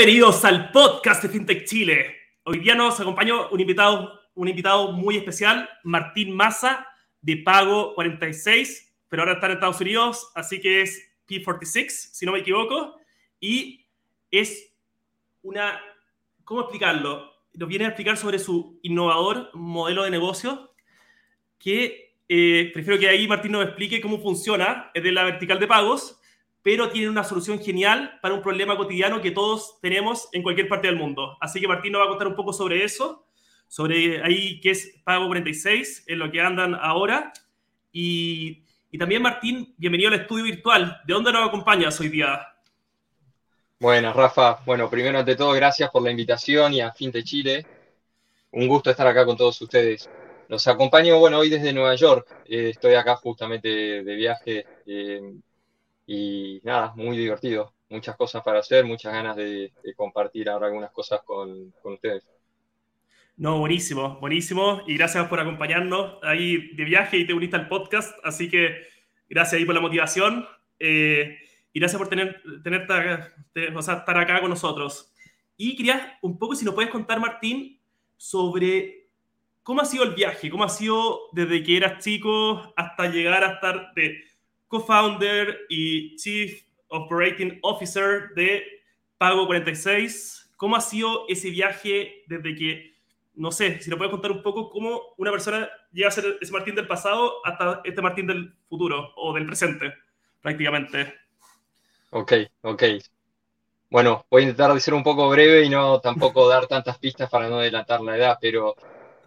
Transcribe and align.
Bienvenidos 0.00 0.46
al 0.46 0.70
podcast 0.70 1.22
de 1.22 1.28
FinTech 1.28 1.66
Chile. 1.66 2.16
Hoy 2.44 2.60
día 2.60 2.74
nos 2.74 2.98
acompaña 2.98 3.48
un 3.48 3.60
invitado, 3.60 4.18
un 4.34 4.48
invitado 4.48 4.92
muy 4.92 5.18
especial, 5.18 5.68
Martín 5.84 6.34
Massa, 6.34 6.86
de 7.20 7.36
Pago 7.36 7.94
46, 7.94 8.94
pero 9.10 9.20
ahora 9.20 9.34
está 9.34 9.48
en 9.48 9.52
Estados 9.52 9.78
Unidos, 9.82 10.32
así 10.34 10.58
que 10.58 10.80
es 10.80 11.12
P46, 11.28 11.90
si 11.90 12.24
no 12.24 12.32
me 12.32 12.38
equivoco, 12.38 12.96
y 13.40 13.84
es 14.30 14.72
una, 15.42 15.78
¿cómo 16.44 16.62
explicarlo? 16.62 17.34
Nos 17.52 17.68
viene 17.68 17.84
a 17.84 17.88
explicar 17.88 18.16
sobre 18.16 18.38
su 18.38 18.80
innovador 18.82 19.50
modelo 19.52 20.04
de 20.04 20.10
negocio, 20.10 20.72
que 21.58 22.14
eh, 22.26 22.70
prefiero 22.72 22.98
que 22.98 23.06
ahí 23.06 23.28
Martín 23.28 23.52
nos 23.52 23.66
explique 23.66 24.00
cómo 24.00 24.18
funciona, 24.18 24.90
es 24.94 25.02
de 25.02 25.12
la 25.12 25.24
vertical 25.24 25.60
de 25.60 25.66
pagos, 25.66 26.19
pero 26.62 26.90
tiene 26.90 27.08
una 27.08 27.24
solución 27.24 27.58
genial 27.58 28.18
para 28.20 28.34
un 28.34 28.42
problema 28.42 28.76
cotidiano 28.76 29.22
que 29.22 29.30
todos 29.30 29.80
tenemos 29.80 30.28
en 30.32 30.42
cualquier 30.42 30.68
parte 30.68 30.88
del 30.88 30.96
mundo. 30.96 31.36
Así 31.40 31.60
que 31.60 31.68
Martín 31.68 31.92
nos 31.92 32.02
va 32.02 32.06
a 32.06 32.08
contar 32.08 32.28
un 32.28 32.34
poco 32.34 32.52
sobre 32.52 32.84
eso, 32.84 33.26
sobre 33.66 34.22
ahí 34.22 34.60
qué 34.60 34.70
es 34.70 35.00
Pago 35.04 35.26
46, 35.26 36.04
en 36.06 36.18
lo 36.18 36.30
que 36.30 36.40
andan 36.40 36.74
ahora. 36.74 37.32
Y, 37.92 38.64
y 38.90 38.98
también 38.98 39.22
Martín, 39.22 39.74
bienvenido 39.78 40.08
al 40.10 40.20
estudio 40.20 40.44
virtual. 40.44 41.00
¿De 41.06 41.14
dónde 41.14 41.32
nos 41.32 41.48
acompañas 41.48 41.98
hoy 42.00 42.08
día? 42.08 42.46
Buenas, 43.78 44.14
Rafa. 44.14 44.60
Bueno, 44.66 44.90
primero 44.90 45.18
ante 45.18 45.36
todo, 45.36 45.52
gracias 45.52 45.90
por 45.90 46.02
la 46.02 46.10
invitación 46.10 46.74
y 46.74 46.82
a 46.82 46.92
Finte 46.92 47.24
Chile. 47.24 47.64
Un 48.52 48.68
gusto 48.68 48.90
estar 48.90 49.06
acá 49.06 49.24
con 49.24 49.38
todos 49.38 49.58
ustedes. 49.62 50.10
Los 50.48 50.66
acompaño, 50.68 51.18
bueno, 51.18 51.38
hoy 51.38 51.48
desde 51.48 51.72
Nueva 51.72 51.94
York. 51.94 52.26
Eh, 52.44 52.70
estoy 52.70 52.94
acá 52.94 53.16
justamente 53.16 53.68
de 53.68 54.14
viaje. 54.16 54.66
Eh, 54.84 55.20
y 56.12 56.60
nada, 56.64 56.92
muy 56.96 57.16
divertido. 57.16 57.72
Muchas 57.88 58.16
cosas 58.16 58.42
para 58.42 58.58
hacer, 58.58 58.84
muchas 58.84 59.12
ganas 59.12 59.36
de, 59.36 59.72
compartir 59.96 60.48
ahora 60.48 60.66
algunas 60.66 60.90
cosas 60.90 61.20
con, 61.22 61.72
ustedes. 61.84 62.26
No, 63.36 63.60
buenísimo, 63.60 64.18
buenísimo. 64.18 64.82
Y 64.88 64.96
gracias 64.96 65.28
por 65.28 65.38
acompañarnos 65.38 66.18
ahí 66.24 66.74
de 66.74 66.84
viaje 66.84 67.16
y 67.16 67.26
te 67.28 67.32
uniste 67.32 67.54
al 67.54 67.68
podcast. 67.68 68.12
Así 68.24 68.50
que 68.50 68.88
gracias 69.28 69.60
ahí 69.60 69.64
por 69.64 69.76
la 69.76 69.80
motivación. 69.80 70.48
Eh, 70.80 71.38
y 71.72 71.78
gracias 71.78 71.98
por 72.00 72.08
tener, 72.08 72.42
tener 72.64 72.88
estar 73.78 74.18
acá 74.18 74.40
con 74.40 74.50
nosotros. 74.50 75.14
Y 75.56 75.76
quería 75.76 76.18
un 76.22 76.40
poco, 76.40 76.56
si 76.56 76.64
nos 76.64 76.74
puedes 76.74 76.90
contar, 76.90 77.20
Martín, 77.20 77.80
sobre 78.16 79.10
cómo 79.62 79.80
ha 79.80 79.84
sido 79.84 80.02
el 80.02 80.16
viaje, 80.16 80.50
cómo 80.50 80.64
ha 80.64 80.68
sido 80.70 81.20
desde 81.30 81.62
que 81.62 81.76
eras 81.76 82.02
chico 82.02 82.74
hasta 82.76 83.06
llegar 83.06 83.44
a 83.44 83.52
estar 83.52 83.92
co-founder 84.70 85.66
y 85.68 86.14
Chief 86.16 86.62
Operating 86.88 87.58
Officer 87.62 88.30
de 88.36 88.62
Pago 89.18 89.46
46. 89.46 90.52
¿Cómo 90.56 90.76
ha 90.76 90.80
sido 90.80 91.26
ese 91.28 91.50
viaje 91.50 92.22
desde 92.28 92.54
que, 92.54 92.94
no 93.34 93.50
sé, 93.50 93.80
si 93.80 93.90
nos 93.90 93.98
puedes 93.98 94.12
contar 94.12 94.30
un 94.30 94.42
poco 94.42 94.70
cómo 94.70 95.14
una 95.18 95.32
persona 95.32 95.68
llega 95.92 96.08
a 96.08 96.12
ser 96.12 96.38
ese 96.40 96.52
Martín 96.52 96.76
del 96.76 96.86
pasado 96.86 97.44
hasta 97.44 97.80
este 97.84 98.00
Martín 98.00 98.28
del 98.28 98.54
futuro 98.68 99.12
o 99.16 99.34
del 99.34 99.44
presente, 99.44 99.92
prácticamente? 100.40 101.14
Ok, 102.10 102.32
ok. 102.62 102.84
Bueno, 103.90 104.24
voy 104.30 104.42
a 104.42 104.44
intentar 104.44 104.80
ser 104.80 104.94
un 104.94 105.02
poco 105.02 105.28
breve 105.30 105.64
y 105.64 105.68
no 105.68 106.00
tampoco 106.00 106.48
dar 106.48 106.68
tantas 106.68 106.96
pistas 106.98 107.28
para 107.28 107.48
no 107.48 107.58
delatar 107.58 108.00
la 108.02 108.16
edad, 108.16 108.38
pero 108.40 108.76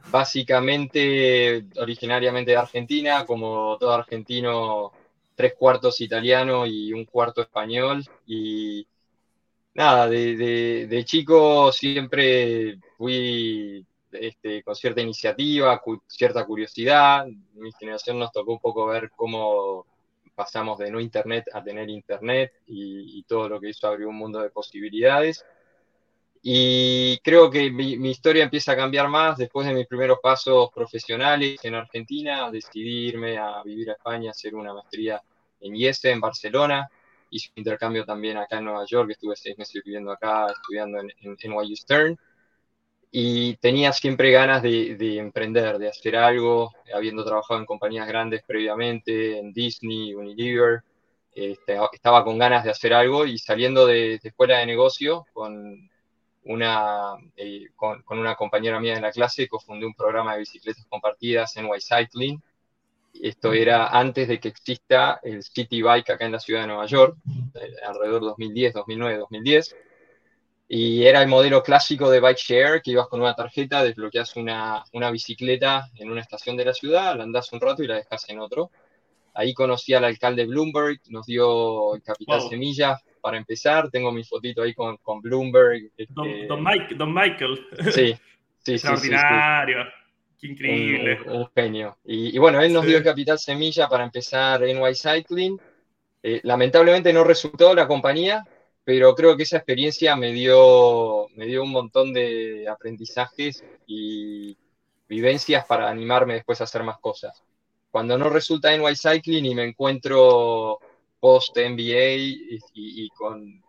básicamente 0.09 1.65
originariamente 1.77 2.51
de 2.51 2.57
Argentina, 2.57 3.25
como 3.25 3.77
todo 3.77 3.93
argentino 3.93 4.93
tres 5.35 5.53
cuartos 5.57 6.01
italiano 6.01 6.65
y 6.65 6.93
un 6.93 7.05
cuarto 7.05 7.41
español. 7.41 8.03
Y 8.25 8.87
nada, 9.73 10.07
de, 10.07 11.03
chico 11.05 11.71
siempre 11.71 12.79
fui 12.97 13.85
este, 14.11 14.63
con 14.63 14.75
cierta 14.75 15.01
iniciativa, 15.01 15.81
cierta 16.07 16.45
curiosidad. 16.45 17.25
Mi 17.53 17.71
generación 17.73 18.19
nos 18.19 18.31
tocó 18.31 18.53
un 18.53 18.59
poco 18.59 18.87
ver 18.87 19.11
cómo 19.15 19.85
pasamos 20.35 20.79
de 20.79 20.89
no 20.89 20.99
internet 20.99 21.45
a 21.53 21.63
tener 21.63 21.89
internet 21.89 22.53
y, 22.65 23.19
y 23.19 23.23
todo 23.23 23.49
lo 23.49 23.59
que 23.59 23.69
hizo 23.69 23.87
abrió 23.87 24.09
un 24.09 24.15
mundo 24.15 24.39
de 24.39 24.49
posibilidades. 24.49 25.45
Y 26.45 27.19
creo 27.19 27.49
que 27.49 27.71
mi, 27.71 27.93
historia 28.09 28.43
empieza 28.43 28.73
a 28.73 28.75
cambiar 28.75 29.07
más 29.07 29.37
después 29.37 29.65
de 29.65 29.73
mis 29.73 29.87
primeros 29.87 30.19
pasos 30.21 30.69
profesionales 30.75 31.57
en 31.63 31.73
Argentina. 31.73 32.51
Decidí 32.51 33.07
irme 33.07 33.37
a 33.37 33.63
vivir 33.63 33.89
a 33.89 33.93
España, 33.93 34.31
hacer 34.31 34.53
una 34.53 34.73
maestría 34.73 35.21
en 35.61 35.73
IESE, 35.73 36.11
en 36.11 36.19
Barcelona. 36.19 36.89
Hice 37.29 37.49
un 37.55 37.61
intercambio 37.61 38.03
también 38.03 38.35
acá 38.35 38.57
en 38.57 38.65
Nueva 38.65 38.85
York. 38.85 39.11
Estuve 39.11 39.37
seis 39.37 39.57
meses 39.57 39.81
viviendo 39.85 40.11
acá, 40.11 40.51
estudiando 40.51 40.99
en, 40.99 41.13
en 41.21 41.37
NYU 41.41 41.77
Stern. 41.77 42.19
Y 43.09 43.55
tenía 43.57 43.93
siempre 43.93 44.29
ganas 44.31 44.61
de, 44.61 44.95
de, 44.97 45.19
emprender, 45.19 45.77
de 45.77 45.87
hacer 45.87 46.17
algo, 46.17 46.73
habiendo 46.93 47.23
trabajado 47.23 47.61
en 47.61 47.65
compañías 47.65 48.05
grandes 48.05 48.43
previamente, 48.45 49.39
en 49.39 49.53
Disney, 49.53 50.13
Unilever. 50.13 50.83
Este, 51.33 51.77
estaba 51.93 52.25
con 52.25 52.37
ganas 52.37 52.65
de 52.65 52.71
hacer 52.71 52.93
algo 52.93 53.25
y 53.25 53.37
saliendo 53.37 53.85
de, 53.85 54.19
de 54.21 54.29
escuela 54.29 54.57
de 54.57 54.65
negocio 54.65 55.25
con 55.31 55.89
una, 56.45 57.13
eh, 57.35 57.69
con, 57.75 58.03
una 58.09 58.35
compañera 58.35 58.79
mía 58.79 58.95
en 58.95 59.01
la 59.01 59.11
clase, 59.11 59.47
cofundé 59.47 59.85
un 59.85 59.93
programa 59.93 60.33
de 60.33 60.39
bicicletas 60.39 60.85
compartidas 60.87 61.55
en 61.57 61.69
Cycling. 61.79 62.41
Esto 63.21 63.53
era 63.53 63.87
antes 63.87 64.27
de 64.27 64.39
que 64.39 64.49
exista 64.49 65.19
el 65.23 65.43
City 65.43 65.81
Bike 65.81 66.09
acá 66.09 66.25
en 66.25 66.31
la 66.31 66.39
ciudad 66.39 66.61
de 66.61 66.67
Nueva 66.67 66.85
York, 66.85 67.17
eh, 67.55 67.75
alrededor 67.85 68.21
de 68.21 68.27
2010, 68.27 68.73
2009, 68.73 69.17
2010. 69.19 69.75
Y 70.67 71.05
era 71.05 71.21
el 71.21 71.27
modelo 71.27 71.61
clásico 71.61 72.09
de 72.09 72.19
bike 72.19 72.37
share, 72.37 72.81
que 72.81 72.91
ibas 72.91 73.07
con 73.07 73.21
una 73.21 73.35
tarjeta, 73.35 73.83
desbloqueas 73.83 74.35
una, 74.35 74.83
una 74.93 75.11
bicicleta 75.11 75.89
en 75.95 76.09
una 76.09 76.21
estación 76.21 76.57
de 76.57 76.65
la 76.65 76.73
ciudad, 76.73 77.15
la 77.15 77.23
andás 77.23 77.51
un 77.53 77.61
rato 77.61 77.83
y 77.83 77.87
la 77.87 77.95
dejas 77.95 78.27
en 78.29 78.39
otro. 78.39 78.71
Ahí 79.35 79.53
conocí 79.53 79.93
al 79.93 80.05
alcalde 80.05 80.45
Bloomberg, 80.45 80.99
nos 81.09 81.25
dio 81.25 81.95
el 81.95 82.01
capital 82.01 82.41
semilla 82.49 82.99
para 83.23 83.37
empezar. 83.37 83.89
Tengo 83.89 84.11
mi 84.11 84.25
fotito 84.25 84.61
ahí 84.61 84.73
con, 84.73 84.97
con 84.97 85.21
Bloomberg. 85.21 85.89
Este, 85.95 86.13
don, 86.45 86.61
Mike, 86.61 86.95
don, 86.95 87.13
Michael. 87.13 87.65
Sí, 87.91 88.13
sí, 88.59 88.73
Extraordinario. 88.73 89.85
Qué 90.37 90.47
increíble. 90.47 91.21
Un, 91.25 91.47
genio. 91.55 91.97
Y, 92.03 92.37
bueno, 92.37 92.61
él 92.61 92.73
nos 92.73 92.85
dio 92.85 92.97
el 92.97 93.03
capital 93.03 93.39
semilla 93.39 93.87
para 93.87 94.03
empezar 94.03 94.61
NY 94.61 94.93
Cycling. 94.93 95.57
Eh, 96.21 96.41
lamentablemente 96.43 97.13
no 97.13 97.23
resultó 97.23 97.73
la 97.73 97.87
compañía, 97.87 98.43
pero 98.83 99.15
creo 99.15 99.37
que 99.37 99.43
esa 99.43 99.57
experiencia 99.57 100.17
me 100.17 100.33
dio, 100.33 101.27
me 101.35 101.45
dio 101.45 101.63
un 101.63 101.71
montón 101.71 102.11
de 102.11 102.67
aprendizajes 102.67 103.63
y 103.87 104.57
vivencias 105.07 105.65
para 105.65 105.89
animarme 105.89 106.33
después 106.33 106.59
a 106.59 106.65
hacer 106.65 106.83
más 106.83 106.99
cosas. 106.99 107.41
Cuando 107.89 108.17
no 108.17 108.27
resulta 108.29 108.75
NY 108.75 108.95
Cycling 108.97 109.45
y 109.45 109.55
me 109.55 109.63
encuentro 109.63 110.79
post 111.23 111.57
MBA 111.57 112.15
y, 112.73 113.09
con, 113.15 113.63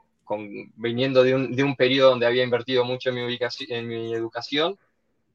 viniendo 0.74 1.22
de 1.22 1.36
un, 1.36 1.54
de 1.54 1.62
un, 1.62 1.76
periodo 1.76 2.10
donde 2.10 2.26
había 2.26 2.42
invertido 2.42 2.84
mucho 2.84 3.10
en 3.10 3.14
mi, 3.14 3.22
ubicación, 3.22 3.70
en 3.70 3.86
mi 3.86 4.12
educación, 4.12 4.76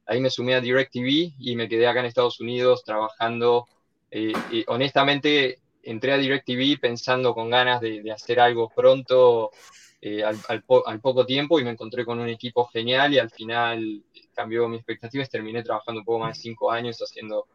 ahí 0.04 0.20
me 0.20 0.28
sumé 0.28 0.54
a 0.54 0.60
DirecTV 0.60 1.32
y 1.38 1.56
me 1.56 1.66
quedé 1.66 1.86
acá 1.86 2.00
en 2.00 2.06
Estados 2.06 2.38
Unidos 2.38 2.84
trabajando. 2.84 3.66
Eh, 4.10 4.34
y 4.52 4.64
honestamente, 4.68 5.60
entré 5.82 6.12
a 6.12 6.18
DirecTV 6.18 6.78
pensando 6.78 7.32
con 7.32 7.48
ganas 7.48 7.80
de, 7.80 8.12
hacer 8.12 8.38
algo 8.38 8.68
pronto 8.68 9.50
eh, 10.02 10.22
al, 10.22 10.36
al, 10.84 11.00
poco 11.00 11.24
tiempo 11.24 11.58
y 11.58 11.64
me 11.64 11.70
encontré 11.70 12.04
con 12.04 12.20
un 12.20 12.28
equipo 12.28 12.66
genial 12.66 13.14
y 13.14 13.18
al 13.18 13.30
final 13.30 14.02
cambió 14.34 14.68
mis 14.68 14.80
expectativas. 14.80 15.30
Terminé 15.30 15.62
trabajando 15.62 16.00
un 16.00 16.04
poco 16.04 16.18
más 16.18 16.36
de 16.36 16.42
cinco 16.42 16.70
años 16.70 16.98
haciendo 17.00 17.46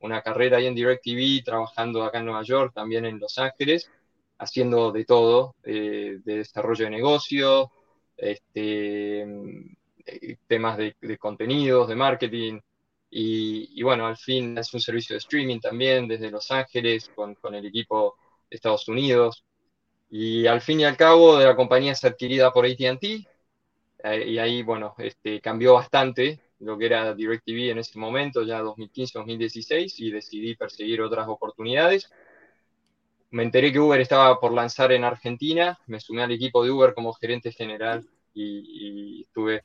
una 0.00 0.20
carrera 0.20 0.58
ahí 0.58 0.66
en 0.66 0.74
DirecTV, 0.74 1.42
trabajando 1.42 2.02
acá 2.04 2.18
en 2.18 2.26
Nueva 2.26 2.42
York, 2.42 2.72
también 2.74 3.06
en 3.06 3.18
Los 3.18 3.38
Ángeles 3.38 3.90
haciendo 4.40 4.90
de 4.90 5.04
todo, 5.04 5.54
eh, 5.64 6.18
de 6.24 6.36
desarrollo 6.38 6.86
de 6.86 6.90
negocio, 6.90 7.70
este, 8.16 9.20
eh, 9.20 10.36
temas 10.46 10.78
de, 10.78 11.18
contenidos, 11.18 11.88
de 11.88 11.94
marketing. 11.94 12.60
Y, 13.10 13.82
bueno, 13.82 14.06
al 14.06 14.16
fin 14.16 14.56
es 14.56 14.72
un 14.72 14.80
servicio 14.80 15.14
de 15.14 15.18
streaming 15.18 15.60
también 15.60 16.08
desde 16.08 16.30
Los 16.30 16.50
Ángeles 16.50 17.10
con, 17.14 17.34
con 17.34 17.54
el 17.54 17.66
equipo 17.66 18.16
de 18.48 18.56
Estados 18.56 18.88
Unidos. 18.88 19.44
Y 20.10 20.46
al 20.46 20.60
fin 20.60 20.80
y 20.80 20.84
al 20.84 20.96
cabo, 20.96 21.38
la 21.38 21.56
compañía 21.56 21.92
es 21.92 22.04
adquirida 22.04 22.52
por 22.52 22.64
ATT. 22.64 23.04
Eh, 24.04 24.24
y 24.26 24.38
ahí, 24.38 24.62
bueno, 24.62 24.94
este, 24.98 25.40
cambió 25.40 25.74
bastante 25.74 26.40
lo 26.60 26.78
que 26.78 26.86
era 26.86 27.14
DirecTV 27.14 27.72
en 27.72 27.78
ese 27.78 27.98
momento, 27.98 28.42
ya 28.42 28.62
2015-2016, 28.62 29.94
y 29.98 30.10
decidí 30.10 30.54
perseguir 30.56 31.02
otras 31.02 31.28
oportunidades 31.28 32.10
me 33.30 33.44
enteré 33.44 33.72
que 33.72 33.78
Uber 33.78 34.00
estaba 34.00 34.38
por 34.40 34.52
lanzar 34.52 34.92
en 34.92 35.04
Argentina, 35.04 35.78
me 35.86 36.00
sumé 36.00 36.22
al 36.22 36.32
equipo 36.32 36.64
de 36.64 36.70
Uber 36.70 36.94
como 36.94 37.12
gerente 37.12 37.52
general 37.52 38.06
y, 38.34 39.22
estuve 39.22 39.64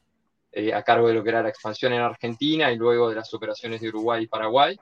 eh, 0.52 0.74
a 0.74 0.84
cargo 0.84 1.08
de 1.08 1.16
lo 1.16 1.24
que 1.24 1.30
era 1.30 1.42
la 1.42 1.50
expansión 1.50 1.94
en 1.94 2.02
Argentina 2.02 2.72
y 2.72 2.78
luego 2.78 3.10
de 3.10 3.16
las 3.16 3.34
operaciones 3.34 3.82
de 3.82 3.90
Uruguay 3.90 4.24
y 4.24 4.28
Paraguay. 4.28 4.78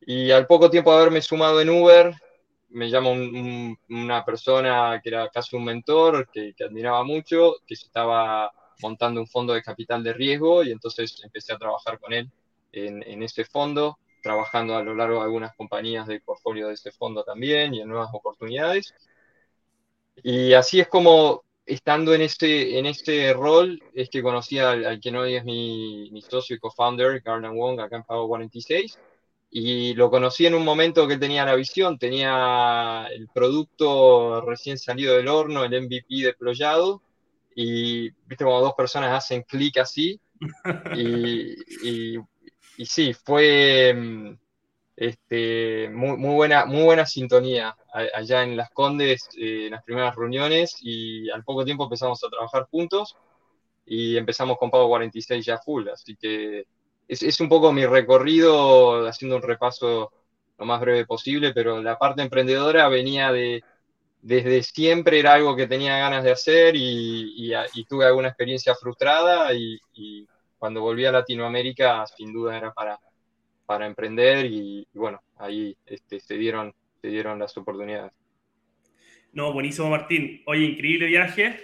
Y 0.00 0.30
al 0.30 0.46
poco 0.46 0.70
tiempo 0.70 0.92
de 0.92 1.00
haberme 1.00 1.22
sumado 1.22 1.60
en 1.60 1.70
Uber, 1.70 2.14
me 2.70 2.88
llama 2.88 3.10
una 3.10 4.24
persona 4.24 5.00
que 5.02 5.10
era 5.10 5.28
casi 5.28 5.56
un 5.56 5.64
mentor, 5.64 6.28
que, 6.32 6.54
admiraba 6.64 7.04
mucho, 7.04 7.56
que 7.66 7.74
estaba 7.74 8.50
montando 8.80 9.20
un 9.20 9.26
fondo 9.26 9.52
de 9.52 9.62
capital 9.62 10.02
de 10.02 10.12
riesgo 10.12 10.64
y 10.64 10.72
entonces 10.72 11.20
empecé 11.22 11.52
a 11.52 11.58
trabajar 11.58 11.98
con 12.00 12.12
él 12.12 12.30
en, 12.72 13.02
en 13.06 13.22
ese 13.22 13.44
fondo, 13.44 13.98
trabajando 14.22 14.76
a 14.76 14.82
lo 14.82 14.94
largo 14.94 15.18
de 15.18 15.24
algunas 15.24 15.54
compañías 15.56 16.06
del 16.06 16.22
portfolio 16.22 16.68
de 16.68 16.74
ese 16.74 16.92
fondo 16.92 17.24
también 17.24 17.74
y 17.74 17.80
en 17.80 17.88
nuevas 17.88 18.10
oportunidades. 18.12 18.94
Y 20.22 20.52
así 20.54 20.80
es 20.80 20.88
como, 20.88 21.44
estando 21.66 22.14
en 22.14 22.22
este, 22.22 22.78
en 22.78 22.86
este 22.86 23.32
rol, 23.34 23.82
es 23.94 24.08
que 24.08 24.22
conocí 24.22 24.58
al, 24.58 25.00
que 25.00 25.16
hoy 25.16 25.36
es 25.36 25.44
mi, 25.44 26.10
mi 26.12 26.22
socio 26.22 26.56
y 26.56 26.58
co-founder, 26.58 27.20
Garland 27.20 27.56
Wong, 27.56 27.80
acá 27.80 27.96
en 27.96 28.04
Pago 28.04 28.28
46 28.28 28.98
y 29.54 29.92
lo 29.94 30.10
conocí 30.10 30.46
en 30.46 30.54
un 30.54 30.64
momento 30.64 31.06
que 31.06 31.18
tenía 31.18 31.44
la 31.44 31.54
visión, 31.54 31.98
tenía 31.98 33.06
el 33.12 33.28
producto 33.28 34.40
recién 34.40 34.78
salido 34.78 35.14
del 35.14 35.28
horno, 35.28 35.62
el 35.62 35.74
MVP 35.82 36.24
deployado, 36.24 37.02
y 37.54 38.08
viste 38.26 38.44
como 38.44 38.62
dos 38.62 38.72
personas 38.72 39.12
hacen 39.12 39.42
clic 39.42 39.76
así, 39.76 40.18
y, 40.96 41.54
y, 41.82 42.18
sí, 42.78 43.14
fue 43.14 43.94
mm, 43.94 44.38
este, 44.96 45.88
muy, 45.90 46.16
muy, 46.16 46.34
buena, 46.34 46.64
muy 46.64 46.82
buena 46.82 47.06
sintonía 47.06 47.76
allá 48.14 48.42
en 48.42 48.56
Las 48.56 48.70
Condes, 48.70 49.28
eh, 49.36 49.66
en 49.66 49.72
las 49.72 49.82
primeras 49.84 50.14
reuniones, 50.16 50.76
y 50.80 51.30
al 51.30 51.44
poco 51.44 51.64
tiempo 51.64 51.84
empezamos 51.84 52.22
a 52.24 52.28
trabajar 52.28 52.66
juntos, 52.70 53.16
y 53.84 54.16
empezamos 54.16 54.58
con 54.58 54.70
Pago 54.70 54.88
46 54.88 55.44
ya 55.44 55.58
full, 55.58 55.88
así 55.88 56.16
que 56.16 56.66
es, 57.08 57.40
un 57.40 57.48
poco 57.48 57.72
mi 57.72 57.84
recorrido, 57.84 59.06
haciendo 59.06 59.36
un 59.36 59.42
repaso 59.42 60.12
lo 60.58 60.64
más 60.64 60.80
breve 60.80 61.04
posible, 61.04 61.52
pero 61.52 61.82
la 61.82 61.98
parte 61.98 62.22
emprendedora 62.22 62.88
venía 62.88 63.32
de, 63.32 63.62
desde 64.22 64.62
siempre 64.62 65.18
era 65.18 65.34
algo 65.34 65.56
que 65.56 65.66
tenía 65.66 65.98
ganas 65.98 66.24
de 66.24 66.32
hacer 66.32 66.74
y, 66.76 67.52
tuve 67.88 68.06
alguna 68.06 68.28
experiencia 68.28 68.74
frustrada 68.74 69.52
y, 69.52 69.78
cuando 70.62 70.80
volví 70.80 71.04
a 71.04 71.10
Latinoamérica 71.10 72.06
sin 72.06 72.32
duda 72.32 72.56
era 72.56 72.72
para, 72.72 72.96
para 73.66 73.84
emprender 73.84 74.46
y, 74.46 74.86
bueno, 74.94 75.20
ahí 75.36 75.76
este, 75.84 76.20
se, 76.20 76.38
dieron, 76.38 76.72
se 77.00 77.08
dieron 77.08 77.40
las 77.40 77.56
oportunidades. 77.56 78.12
No, 79.32 79.52
buenísimo 79.52 79.90
Martín. 79.90 80.40
Oye, 80.46 80.66
increíble 80.66 81.06
viaje, 81.06 81.58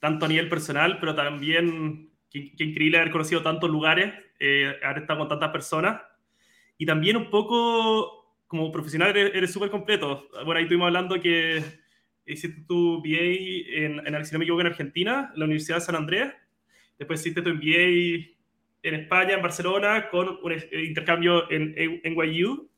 tanto 0.00 0.24
a 0.24 0.28
nivel 0.28 0.48
personal, 0.48 0.98
pero 0.98 1.14
también 1.14 2.08
qué 2.30 2.54
increíble 2.64 2.96
haber 2.96 3.10
conocido 3.10 3.42
tantos 3.42 3.68
lugares 3.68 4.14
eh, 4.40 4.76
haber 4.82 5.02
estado 5.02 5.18
con 5.18 5.28
tantas 5.28 5.50
personas. 5.50 6.00
Y 6.78 6.86
también 6.86 7.18
un 7.18 7.28
poco, 7.28 8.34
como 8.46 8.72
profesional, 8.72 9.14
eres 9.14 9.52
súper 9.52 9.68
completo. 9.68 10.26
Bueno, 10.46 10.54
ahí 10.54 10.62
estuvimos 10.62 10.86
hablando 10.86 11.20
que 11.20 11.62
hiciste 12.24 12.62
tu 12.66 13.02
BA 13.02 13.18
en, 13.76 14.06
en, 14.06 14.24
si 14.24 14.32
no 14.32 14.38
me 14.38 14.46
equivoco, 14.46 14.62
en 14.62 14.68
Argentina, 14.68 15.32
en 15.34 15.38
la 15.38 15.44
Universidad 15.44 15.76
de 15.76 15.84
San 15.84 15.96
Andrés. 15.96 16.32
Después 16.98 17.20
hiciste 17.20 17.42
tu 17.42 17.50
MBA 17.50 18.37
en 18.88 18.96
España, 18.96 19.34
en 19.34 19.42
Barcelona, 19.42 20.08
con 20.10 20.38
un 20.42 20.52
eh, 20.52 20.84
intercambio 20.84 21.50
en, 21.50 21.74
en 21.76 22.14
NYU. 22.14 22.68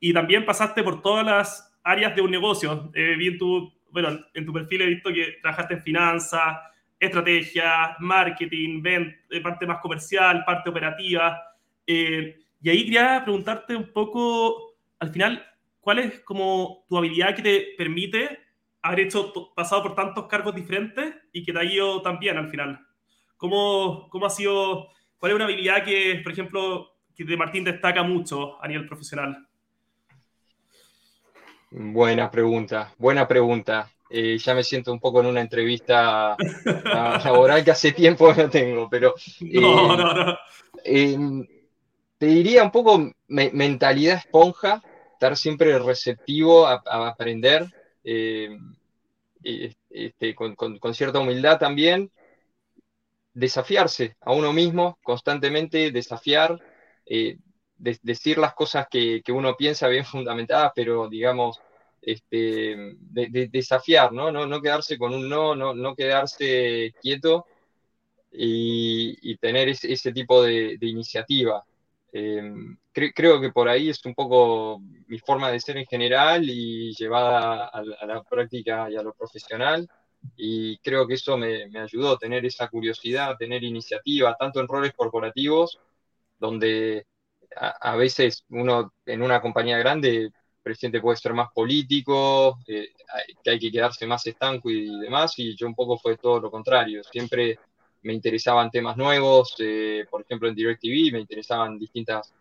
Y 0.00 0.12
también 0.12 0.44
pasaste 0.44 0.82
por 0.82 1.02
todas 1.02 1.24
las 1.24 1.78
áreas 1.82 2.14
de 2.14 2.22
un 2.22 2.30
negocio. 2.30 2.90
Eh, 2.94 3.14
vi 3.16 3.28
en 3.28 3.38
tu, 3.38 3.72
bueno, 3.90 4.20
en 4.34 4.44
tu 4.44 4.52
perfil 4.52 4.82
he 4.82 4.86
visto 4.86 5.12
que 5.12 5.38
trabajaste 5.40 5.74
en 5.74 5.82
finanzas, 5.82 6.58
estrategia, 6.98 7.96
marketing, 8.00 8.82
eh, 8.84 9.40
parte 9.40 9.66
más 9.66 9.78
comercial, 9.80 10.44
parte 10.44 10.70
operativa. 10.70 11.40
Eh, 11.86 12.36
y 12.60 12.68
ahí 12.68 12.84
quería 12.84 13.22
preguntarte 13.22 13.76
un 13.76 13.92
poco, 13.92 14.74
al 14.98 15.10
final, 15.10 15.44
¿cuál 15.80 16.00
es 16.00 16.20
como 16.20 16.84
tu 16.88 16.98
habilidad 16.98 17.34
que 17.34 17.42
te 17.42 17.66
permite 17.78 18.40
haber 18.82 19.00
hecho, 19.00 19.32
pasado 19.54 19.82
por 19.82 19.94
tantos 19.94 20.26
cargos 20.26 20.54
diferentes 20.54 21.14
y 21.32 21.44
que 21.44 21.52
te 21.52 21.58
ha 21.58 21.64
ido 21.64 22.02
tan 22.02 22.18
bien 22.18 22.36
al 22.36 22.48
final? 22.48 22.80
¿Cómo, 23.36 24.08
cómo 24.10 24.26
ha 24.26 24.30
sido, 24.30 24.88
cuál 25.26 25.32
es 25.32 25.36
una 25.36 25.44
habilidad 25.46 25.84
que, 25.84 26.20
por 26.22 26.32
ejemplo, 26.32 26.92
que 27.16 27.24
de 27.24 27.36
Martín 27.36 27.64
destaca 27.64 28.04
mucho 28.04 28.62
a 28.62 28.68
nivel 28.68 28.86
profesional? 28.86 29.36
Buena 31.68 32.30
pregunta, 32.30 32.94
buena 32.96 33.26
pregunta. 33.26 33.90
Eh, 34.08 34.38
ya 34.38 34.54
me 34.54 34.62
siento 34.62 34.92
un 34.92 35.00
poco 35.00 35.20
en 35.20 35.26
una 35.26 35.40
entrevista 35.40 36.36
laboral 37.24 37.64
que 37.64 37.72
hace 37.72 37.90
tiempo 37.90 38.32
no 38.32 38.48
tengo, 38.48 38.88
pero... 38.88 39.14
no, 39.40 39.94
eh, 39.94 39.96
no, 39.96 40.14
no. 40.14 40.38
Em, 40.84 41.44
te 42.18 42.26
diría 42.26 42.62
un 42.62 42.70
poco 42.70 43.10
mentalidad 43.26 44.18
esponja, 44.18 44.80
estar 45.12 45.36
siempre 45.36 45.76
receptivo 45.80 46.68
a, 46.68 46.80
aprender, 47.08 47.66
em, 48.04 48.76
este, 49.90 50.36
con, 50.36 50.94
cierta 50.94 51.18
humildad 51.18 51.58
también, 51.58 52.12
desafiarse 53.36 54.16
a 54.22 54.32
uno 54.32 54.52
mismo 54.52 54.98
constantemente, 55.02 55.90
desafiar, 55.90 56.58
eh, 57.04 57.36
decir 57.76 58.38
las 58.38 58.54
cosas 58.54 58.86
que, 58.90 59.20
que, 59.22 59.30
uno 59.30 59.54
piensa 59.56 59.88
bien 59.88 60.04
fundamentadas, 60.14 60.72
pero 60.74 61.08
digamos, 61.08 61.60
este, 62.00 62.96
de, 62.98 63.48
desafiar, 63.52 64.12
¿no? 64.12 64.32
¿no? 64.32 64.46
¿no? 64.46 64.62
quedarse 64.62 64.96
con 64.96 65.12
un 65.12 65.28
no, 65.28 65.54
no, 65.54 65.74
no 65.74 65.94
quedarse 65.94 66.94
quieto 67.02 67.46
y, 68.32 69.36
tener 69.36 69.68
ese, 69.68 70.12
tipo 70.12 70.42
de, 70.42 70.78
iniciativa. 70.80 71.62
Em, 72.12 72.78
creo 72.92 73.38
que 73.38 73.52
por 73.52 73.68
ahí 73.68 73.90
es 73.90 74.02
un 74.06 74.14
poco 74.14 74.80
mi 75.08 75.18
forma 75.18 75.50
de 75.50 75.60
ser 75.60 75.76
en 75.76 75.86
general 75.86 76.48
y 76.48 76.94
llevada 76.94 77.66
a, 77.66 77.82
la 77.82 78.22
práctica 78.22 78.90
y 78.90 78.96
a 78.96 79.02
lo 79.02 79.12
profesional. 79.12 79.86
Y 80.36 80.78
creo 80.78 81.06
que 81.06 81.14
eso 81.14 81.36
me, 81.36 81.68
me 81.68 81.80
ayudó 81.80 82.12
a 82.12 82.18
tener 82.18 82.44
esa 82.44 82.68
curiosidad, 82.68 83.36
tener 83.36 83.62
iniciativa, 83.64 84.36
tanto 84.38 84.60
en 84.60 84.68
roles 84.68 84.92
corporativos, 84.94 85.78
donde 86.38 87.06
a, 87.56 87.96
veces 87.96 88.44
uno 88.50 88.92
en 89.06 89.22
una 89.22 89.40
compañía 89.40 89.78
grande 89.78 90.30
presidente 90.62 91.00
puede 91.00 91.16
ser 91.16 91.32
más 91.32 91.48
político, 91.54 92.58
eh, 92.66 92.88
que 93.42 93.50
hay 93.50 93.58
que 93.58 93.70
quedarse 93.70 94.06
más 94.06 94.26
estanco 94.26 94.68
y 94.70 94.98
demás, 95.00 95.38
y 95.38 95.56
yo 95.56 95.66
un 95.66 95.74
poco 95.74 95.98
fue 95.98 96.16
todo 96.16 96.40
lo 96.40 96.50
contrario. 96.50 97.02
Siempre 97.04 97.58
me 98.02 98.12
interesaban 98.12 98.70
temas 98.70 98.96
nuevos, 98.96 99.54
eh, 99.58 100.04
por 100.10 100.22
ejemplo 100.22 100.48
en 100.48 100.54
DirecTV 100.54 101.12
me 101.12 101.20
interesaban 101.20 101.78
distintas 101.78 102.32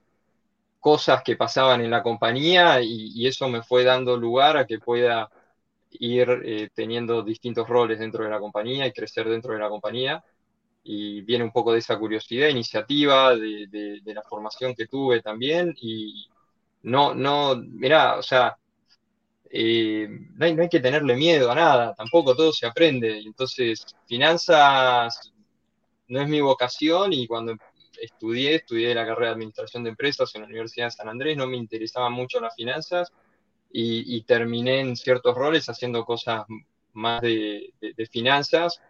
cosas 0.80 1.24
que 1.24 1.36
pasaban 1.36 1.82
en 1.82 1.89
la 1.89 2.04
compañía 2.04 2.82
y, 2.82 3.25
eso 3.25 3.50
me 3.50 3.63
fue 3.63 3.84
dando 3.84 4.18
lugar 4.18 4.58
a 4.58 4.68
que 4.68 4.80
pueda 4.80 5.30
ir 6.00 6.42
eh, 6.44 6.70
teniendo 6.74 7.24
distintos 7.24 7.68
roles 7.68 8.00
dentro 8.00 8.24
de 8.24 8.30
la 8.30 8.40
compañía 8.40 8.88
y 8.88 8.94
crecer 8.94 9.30
dentro 9.30 9.54
de 9.54 9.60
la 9.60 9.70
compañía. 9.70 10.24
Y 10.84 11.22
viene 11.22 11.44
un 11.44 11.52
poco 11.52 11.74
de 11.74 11.80
esa 11.80 11.98
curiosidad, 11.98 12.48
iniciativa, 12.50 13.36
de, 13.36 14.02
la 14.06 14.22
formación 14.24 14.75
que 14.75 14.88
tuve 14.88 15.22
también 15.22 15.74
y, 15.82 16.28
no, 16.84 17.16
no, 17.16 17.56
mirá, 17.56 18.18
o 18.18 18.22
sea, 18.22 18.56
eh, 19.50 20.08
no, 20.36 20.46
hay, 20.46 20.70
que 20.70 20.80
tenerle 20.80 21.16
miedo 21.16 21.52
a 21.52 21.56
nada, 21.56 21.96
tampoco 21.96 22.36
todo 22.36 22.54
se 22.54 22.68
aprende. 22.68 23.20
Entonces, 23.20 23.86
finanzas 24.08 25.34
no 26.08 26.22
es 26.22 26.28
mi 26.28 26.42
vocación 26.42 27.14
y 27.14 27.25
cuando 27.28 27.56
estudié, 28.00 28.56
estudié 28.56 28.94
la 28.94 29.06
carrera 29.06 29.28
de 29.28 29.34
Administración 29.34 29.84
de 29.84 29.90
Empresas 29.92 30.34
en 30.36 30.42
la 30.42 30.48
Universidad 30.48 30.88
de 30.88 30.92
San 30.92 31.10
Andrés, 31.10 31.38
no 31.38 31.48
me 31.48 31.58
interesaban 31.58 32.14
mucho 32.14 32.40
las 32.40 32.54
finanzas 32.56 33.12
y, 33.77 34.22
terminé 34.22 34.79
en 34.79 34.96
ciertos 34.96 35.36
roles 35.36 35.67
haciendo 35.67 36.05
cosas 36.05 36.46
más 36.94 37.22
de, 37.22 37.74
finanzas 38.12 38.82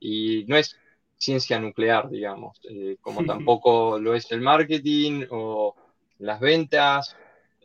y 0.00 0.44
no 0.48 0.56
es 0.56 0.78
ciencia 1.16 1.60
nuclear, 1.60 2.08
digamos, 2.08 2.58
eh, 2.70 2.96
como 3.00 3.24
tampoco 3.26 3.98
lo 3.98 4.14
es 4.14 4.30
el 4.32 4.40
marketing 4.40 5.26
o 5.30 5.74
las 6.18 6.40
ventas 6.40 7.16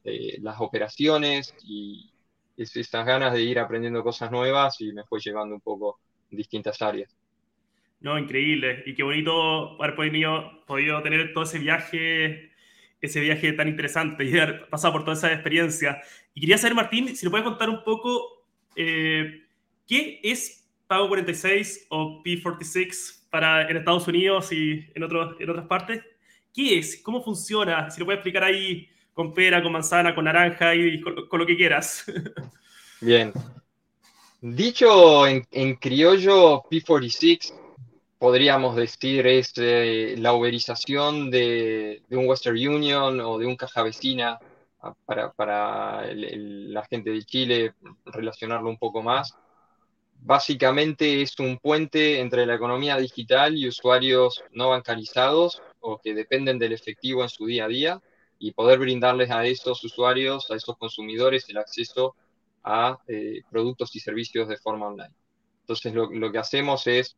eh, 0.10 0.38
las 0.42 0.62
operaciones 0.62 1.54
y 1.66 2.10
estas 2.56 3.06
ganas 3.06 3.34
de 3.34 3.42
ir 3.42 3.60
aprendiendo 3.60 4.04
cosas 4.04 4.32
nuevas 4.32 4.80
y 4.80 4.94
me 4.94 5.04
fue 5.04 5.20
llevando 5.20 5.54
un 5.54 5.62
poco 5.62 6.00
distintas 6.32 6.82
áreas. 6.82 7.14
No, 8.00 8.18
increíble. 8.18 8.84
Y 8.86 8.96
qué 8.96 9.04
bonito 9.04 9.82
haber 9.82 9.96
podido, 9.96 10.66
podido 10.66 11.02
tener 11.02 11.34
todo 11.34 11.44
ese 11.44 11.60
viaje, 11.60 12.52
ese 13.02 13.20
viaje 13.20 13.54
tan 13.54 13.68
interesante 13.68 14.24
y 14.24 14.38
haber 14.38 14.68
pasado 14.70 14.94
por 14.94 15.04
toda 15.04 15.18
esa 15.18 15.32
experiencia. 15.32 16.02
Y 16.34 16.42
quería 16.42 16.58
saber, 16.58 16.76
Martín, 16.76 17.16
si 17.16 17.26
nos 17.26 17.32
puedes 17.32 17.46
contar 17.46 17.70
un 17.70 17.84
poco 17.84 18.46
eh, 18.76 19.44
qué 19.88 20.20
es 20.24 20.68
Pago 20.88 21.10
46 21.10 21.88
o 21.90 22.24
P46 22.24 23.30
para 23.30 23.70
en 23.70 23.78
Estados 23.78 24.08
Unidos 24.08 24.52
y 24.52 24.86
en, 24.96 25.04
en 25.04 25.50
otras 25.50 25.68
partes. 25.68 26.02
¿Qué 26.54 26.80
es? 26.80 27.02
¿Cómo 27.04 27.22
funciona? 27.24 27.90
Si 27.92 28.00
lo 28.00 28.06
puedes 28.06 28.20
explicar 28.20 28.44
ahí 28.44 28.90
con 29.14 29.34
pera, 29.34 29.62
con 29.62 29.72
manzana, 29.72 30.14
con 30.14 30.26
naranja 30.26 30.76
y 30.76 31.02
con, 31.02 31.40
lo 31.40 31.46
que 31.46 31.58
quieras. 31.58 32.06
Bien. 33.02 33.34
Dicho 34.42 35.26
en, 35.26 35.76
criollo, 35.76 36.64
P46 36.70 37.54
podríamos 38.20 38.76
decir 38.76 39.28
es 39.28 39.54
eh, 39.58 40.16
la 40.18 40.34
uberización 40.34 41.30
de, 41.30 42.04
un 42.12 42.28
Western 42.28 42.58
Union 42.58 43.20
o 43.20 43.38
de 43.38 43.46
un 43.46 43.56
caja 43.56 43.84
vecina 43.84 44.40
para, 45.06 46.06
la 46.14 46.86
gente 46.86 47.12
de 47.12 47.24
Chile 47.24 47.74
relacionarlo 48.06 48.70
un 48.70 48.78
poco 48.78 49.02
más. 49.02 49.36
Básicamente 50.20 51.22
es 51.22 51.40
un 51.40 51.58
puente 51.58 52.20
entre 52.20 52.46
la 52.46 52.56
economía 52.56 52.98
digital 52.98 53.56
y 53.56 53.68
usuarios 53.68 54.44
no 54.52 54.70
bancarizados 54.70 55.62
o 55.80 56.00
que 56.00 56.16
dependen 56.16 56.58
del 56.58 56.74
efectivo 56.74 57.22
en 57.24 57.30
su 57.30 57.46
día 57.46 57.66
a 57.66 57.68
día 57.68 58.02
y 58.40 58.52
poder 58.52 58.80
brindarles 58.80 59.30
a 59.32 59.46
esos 59.46 59.84
usuarios, 59.84 60.50
a 60.50 60.56
esos 60.56 60.78
consumidores, 60.78 61.48
el 61.50 61.58
acceso 61.58 62.16
a 62.64 62.98
eh, 63.08 63.42
productos 63.50 63.96
y 63.96 64.00
servicios 64.00 64.48
de 64.48 64.58
forma 64.58 64.88
online. 64.88 65.14
Entonces 65.62 65.94
lo, 65.94 66.10
lo 66.10 66.32
que 66.32 66.38
hacemos 66.38 66.88
es, 66.88 67.16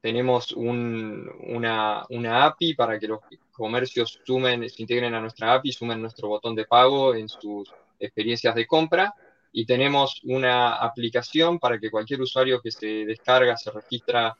tenemos 0.00 0.52
un, 0.52 1.30
una, 1.48 2.04
una, 2.08 2.44
API 2.44 2.74
para 2.74 2.98
que 2.98 3.08
los 3.08 3.20
comercios 3.52 4.20
sumen, 4.24 4.68
se 4.68 4.82
integren 4.82 5.14
a 5.14 5.20
nuestra 5.20 5.54
API, 5.54 5.72
sumen 5.72 6.00
nuestro 6.00 6.28
botón 6.28 6.54
de 6.54 6.64
pago 6.64 7.14
en 7.14 7.28
sus 7.28 7.72
experiencias 7.98 8.54
de 8.54 8.66
compra. 8.66 9.14
Y 9.52 9.66
tenemos 9.66 10.20
una 10.24 10.76
aplicación 10.76 11.58
para 11.58 11.78
que 11.78 11.90
cualquier 11.90 12.20
usuario 12.20 12.60
que 12.60 12.70
se 12.70 13.04
descarga, 13.04 13.56
se 13.56 13.70
registra 13.70 14.36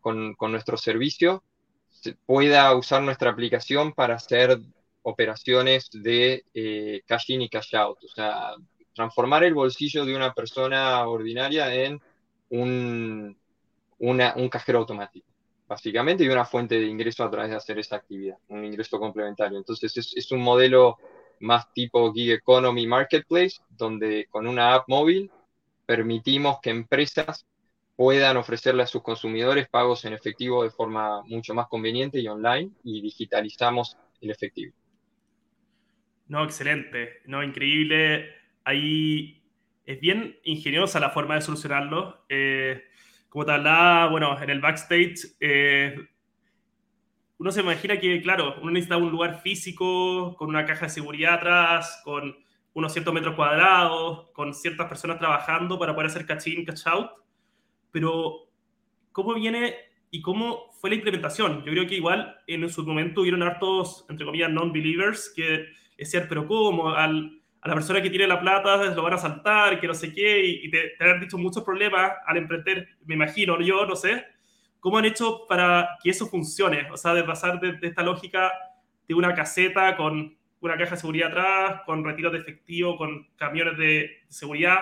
con, 0.00 0.34
con 0.34 0.52
nuestro 0.52 0.76
servicio, 0.76 1.42
pueda 2.26 2.74
usar 2.74 3.02
nuestra 3.02 3.30
aplicación 3.30 3.92
para 3.92 4.14
hacer 4.14 4.58
operaciones 5.02 5.90
de 5.92 6.44
eh, 6.54 7.02
cash 7.06 7.30
in 7.30 7.42
y 7.42 7.48
cash 7.48 7.74
out, 7.76 7.98
o 8.02 8.08
sea, 8.08 8.54
transformar 8.94 9.44
el 9.44 9.54
bolsillo 9.54 10.04
de 10.04 10.16
una 10.16 10.32
persona 10.32 11.06
ordinaria 11.06 11.74
en 11.74 12.00
un, 12.50 13.36
un 13.98 14.48
cajero 14.48 14.80
automático, 14.80 15.26
básicamente, 15.66 16.24
y 16.24 16.28
una 16.28 16.44
fuente 16.44 16.78
de 16.78 16.86
ingreso 16.86 17.24
a 17.24 17.30
través 17.30 17.50
de 17.50 17.56
hacer 17.56 17.78
esa 17.78 17.96
actividad, 17.96 18.36
un 18.48 18.64
ingreso 18.64 18.98
complementario. 18.98 19.58
Entonces, 19.58 19.96
es, 19.96 20.16
es 20.16 20.30
un 20.32 20.40
modelo 20.40 20.98
más 21.40 21.72
tipo 21.72 22.12
gig 22.12 22.30
economy 22.32 22.86
marketplace, 22.86 23.56
donde 23.68 24.26
con 24.30 24.46
una 24.46 24.74
app 24.74 24.88
móvil 24.88 25.30
permitimos 25.86 26.58
que 26.62 26.70
empresas 26.70 27.46
puedan 27.96 28.36
ofrecerle 28.36 28.82
a 28.82 28.86
sus 28.86 29.02
consumidores 29.02 29.68
pagos 29.68 30.04
en 30.04 30.14
efectivo 30.14 30.64
de 30.64 30.70
forma 30.70 31.22
mucho 31.24 31.54
más 31.54 31.68
conveniente 31.68 32.18
y 32.20 32.26
online 32.26 32.70
y 32.82 33.00
digitalizamos 33.00 33.96
el 34.20 34.30
efectivo. 34.30 34.74
No, 36.26 36.44
excelente, 36.44 37.20
no, 37.26 37.42
increíble. 37.42 38.30
Ahí 38.64 39.42
es 39.84 40.00
bien 40.00 40.38
ingeniosa 40.44 40.98
la 40.98 41.10
forma 41.10 41.34
de 41.34 41.42
solucionarlo. 41.42 42.24
Eh, 42.28 42.82
como 43.34 43.46
te 43.46 43.50
hablaba, 43.50 44.10
bueno, 44.10 44.40
en 44.40 44.48
el 44.48 44.60
backstage, 44.60 45.34
eh, 45.40 45.96
uno 47.36 47.50
se 47.50 47.62
imagina 47.62 47.98
que, 47.98 48.22
claro, 48.22 48.54
uno 48.62 48.70
necesita 48.70 48.96
un 48.96 49.10
lugar 49.10 49.40
físico, 49.40 50.36
con 50.36 50.50
una 50.50 50.64
caja 50.64 50.86
de 50.86 50.90
seguridad 50.90 51.34
atrás, 51.34 52.00
con 52.04 52.36
unos 52.74 52.92
ciertos 52.92 53.12
metros 53.12 53.34
cuadrados, 53.34 54.30
con 54.34 54.54
ciertas 54.54 54.86
personas 54.86 55.18
trabajando 55.18 55.80
para 55.80 55.96
poder 55.96 56.10
hacer 56.10 56.26
catch 56.26 56.46
in, 56.46 56.64
catch 56.64 56.86
out. 56.86 57.10
Pero, 57.90 58.52
¿cómo 59.10 59.34
viene 59.34 59.78
y 60.12 60.22
cómo 60.22 60.70
fue 60.80 60.90
la 60.90 60.96
implementación? 60.96 61.64
Yo 61.64 61.72
creo 61.72 61.88
que 61.88 61.96
igual 61.96 62.36
en 62.46 62.70
su 62.70 62.86
momento 62.86 63.22
hubieron 63.22 63.42
hartos, 63.42 64.06
entre 64.08 64.26
comillas, 64.26 64.52
non-believers 64.52 65.32
que 65.34 65.70
decir, 65.98 66.26
pero 66.28 66.46
¿cómo? 66.46 66.90
Al, 66.90 67.42
a 67.64 67.68
la 67.68 67.74
persona 67.74 68.02
que 68.02 68.10
tiene 68.10 68.26
la 68.26 68.38
plata 68.38 68.76
lo 68.76 69.02
van 69.02 69.14
a 69.14 69.18
saltar, 69.18 69.80
que 69.80 69.86
no 69.86 69.94
sé 69.94 70.12
qué, 70.12 70.44
y, 70.44 70.70
te, 70.70 70.90
te, 70.98 71.10
han 71.10 71.18
dicho 71.18 71.38
muchos 71.38 71.64
problemas 71.64 72.12
al 72.26 72.36
emprender, 72.36 72.88
me 73.06 73.14
imagino, 73.14 73.58
yo 73.62 73.86
no 73.86 73.96
sé. 73.96 74.22
¿Cómo 74.80 74.98
han 74.98 75.06
hecho 75.06 75.46
para 75.48 75.96
que 76.02 76.10
eso 76.10 76.26
funcione? 76.26 76.90
O 76.90 76.98
sea, 76.98 77.14
de 77.14 77.24
pasar 77.24 77.58
de, 77.60 77.78
esta 77.80 78.02
lógica 78.02 78.52
de 79.08 79.14
una 79.14 79.34
caseta 79.34 79.96
con 79.96 80.36
una 80.60 80.76
caja 80.76 80.90
de 80.90 81.00
seguridad 81.00 81.28
atrás, 81.28 81.80
con 81.86 82.04
retiros 82.04 82.32
de 82.32 82.40
efectivo, 82.40 82.98
con 82.98 83.28
camiones 83.34 83.78
de 83.78 84.10
seguridad, 84.28 84.80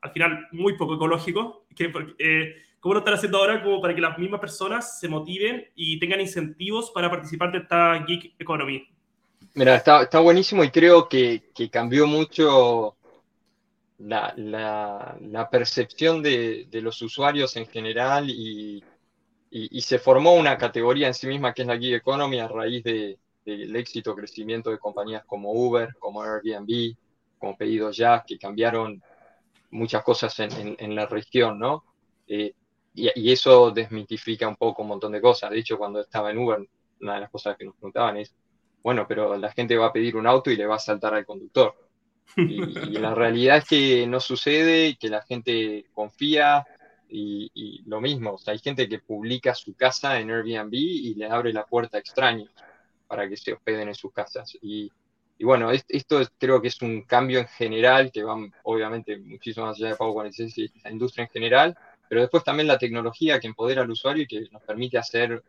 al 0.00 0.10
final 0.12 0.48
muy 0.52 0.76
poco 0.78 0.94
ecológico. 0.94 1.66
Que, 1.76 1.90
eh, 2.18 2.56
¿Cómo 2.80 2.94
lo 2.94 2.98
están 2.98 3.14
haciendo 3.14 3.38
ahora 3.38 3.62
como 3.62 3.80
para 3.80 3.94
que 3.94 4.00
las 4.00 4.18
mismas 4.18 4.40
personas 4.40 5.00
se 5.00 5.08
motiven 5.08 5.66
y 5.74 5.98
tengan 5.98 6.20
incentivos 6.20 6.90
para 6.90 7.10
participar 7.10 7.50
de 7.52 7.58
esta 7.58 8.04
geek 8.06 8.34
economy? 8.38 8.86
Mira, 9.54 9.76
está, 9.76 10.02
está 10.02 10.20
buenísimo 10.20 10.64
y 10.64 10.70
creo 10.70 11.08
que, 11.08 11.50
que 11.54 11.68
cambió 11.68 12.06
mucho 12.06 12.96
la, 13.98 14.32
la, 14.36 15.18
la 15.20 15.50
percepción 15.50 16.22
de, 16.22 16.66
de, 16.70 16.80
los 16.80 17.02
usuarios 17.02 17.54
en 17.56 17.66
general 17.66 18.30
y, 18.30 18.82
y, 19.50 19.78
y, 19.78 19.80
se 19.82 19.98
formó 19.98 20.34
una 20.34 20.56
categoría 20.56 21.06
en 21.06 21.14
sí 21.14 21.26
misma 21.26 21.52
que 21.52 21.62
es 21.62 21.68
la 21.68 21.78
gig 21.78 21.94
economy 21.94 22.40
a 22.40 22.48
raíz 22.48 22.82
de, 22.82 23.18
del 23.44 23.76
éxito 23.76 24.14
crecimiento 24.14 24.70
de 24.70 24.78
compañías 24.78 25.24
como 25.26 25.52
Uber, 25.52 25.94
como 25.98 26.22
Airbnb, 26.22 26.96
como 27.38 27.56
Pedido 27.56 27.90
Ya, 27.90 28.24
que 28.26 28.38
cambiaron 28.38 29.02
muchas 29.70 30.02
cosas 30.02 30.38
en, 30.40 30.52
en, 30.52 30.76
en 30.78 30.94
la 30.94 31.06
región, 31.06 31.58
¿no? 31.58 31.84
Eh, 32.26 32.54
y, 32.94 33.08
y, 33.14 33.32
eso 33.32 33.70
desmitifica 33.70 34.48
un 34.48 34.56
poco 34.56 34.82
un 34.82 34.88
montón 34.88 35.12
de 35.12 35.20
cosas. 35.20 35.50
De 35.50 35.58
hecho, 35.58 35.76
cuando 35.78 36.00
estaba 36.00 36.30
en 36.30 36.38
Uber, 36.38 36.66
una 37.00 37.14
de 37.14 37.20
las 37.20 37.30
cosas 37.30 37.56
que 37.56 37.64
nos 37.64 37.74
preguntaban 37.74 38.16
es, 38.16 38.34
bueno, 38.82 39.06
pero 39.08 39.36
la 39.36 39.52
gente 39.52 39.76
va 39.76 39.86
a 39.86 39.92
pedir 39.92 40.16
un 40.16 40.26
auto 40.26 40.50
y 40.50 40.56
le 40.56 40.66
va 40.66 40.76
a 40.76 40.80
saltar 40.80 41.14
al 41.14 41.26
conductor. 41.26 41.74
Y, 42.36 42.62
y 42.96 42.98
la 42.98 43.14
realidad 43.14 43.58
es 43.58 43.64
que 43.64 44.06
no 44.06 44.20
sucede, 44.20 44.96
que 44.96 45.08
la 45.08 45.22
gente 45.22 45.86
confía 45.92 46.66
y, 47.08 47.50
y, 47.54 47.82
lo 47.86 48.00
mismo, 48.00 48.32
o 48.32 48.38
sea, 48.38 48.52
hay 48.52 48.58
gente 48.58 48.88
que 48.88 48.98
publica 48.98 49.54
su 49.54 49.74
casa 49.74 50.18
en 50.18 50.30
Airbnb 50.30 50.72
y 50.72 51.14
le 51.14 51.26
abre 51.26 51.52
la 51.52 51.66
puerta 51.66 51.98
a 51.98 52.00
extraños 52.00 52.50
para 53.06 53.28
que 53.28 53.36
se 53.36 53.52
hospeden 53.52 53.88
en 53.88 53.94
sus 53.94 54.12
casas. 54.12 54.56
Y, 54.62 54.90
y 55.36 55.44
bueno, 55.44 55.70
esto 55.70 56.20
es, 56.20 56.30
creo 56.38 56.62
que 56.62 56.68
es 56.68 56.80
un 56.80 57.02
cambio 57.02 57.40
en 57.40 57.48
general 57.48 58.10
que 58.10 58.22
va 58.22 58.36
obviamente 58.62 59.18
muchísimo 59.18 59.66
más 59.66 59.76
allá 59.76 59.88
de 59.88 59.96
Pago 59.96 60.14
46 60.14 60.58
y 60.58 60.80
la 60.82 60.90
industria 60.90 61.24
en 61.24 61.30
general, 61.30 61.76
pero 62.08 62.22
después 62.22 62.44
también 62.44 62.68
la 62.68 62.78
tecnología 62.78 63.38
que 63.38 63.48
empodera 63.48 63.82
al 63.82 63.90
usuario 63.90 64.22
y 64.22 64.26
que 64.26 64.48
nos 64.50 64.62
permite 64.62 64.96
hacer 64.96 65.42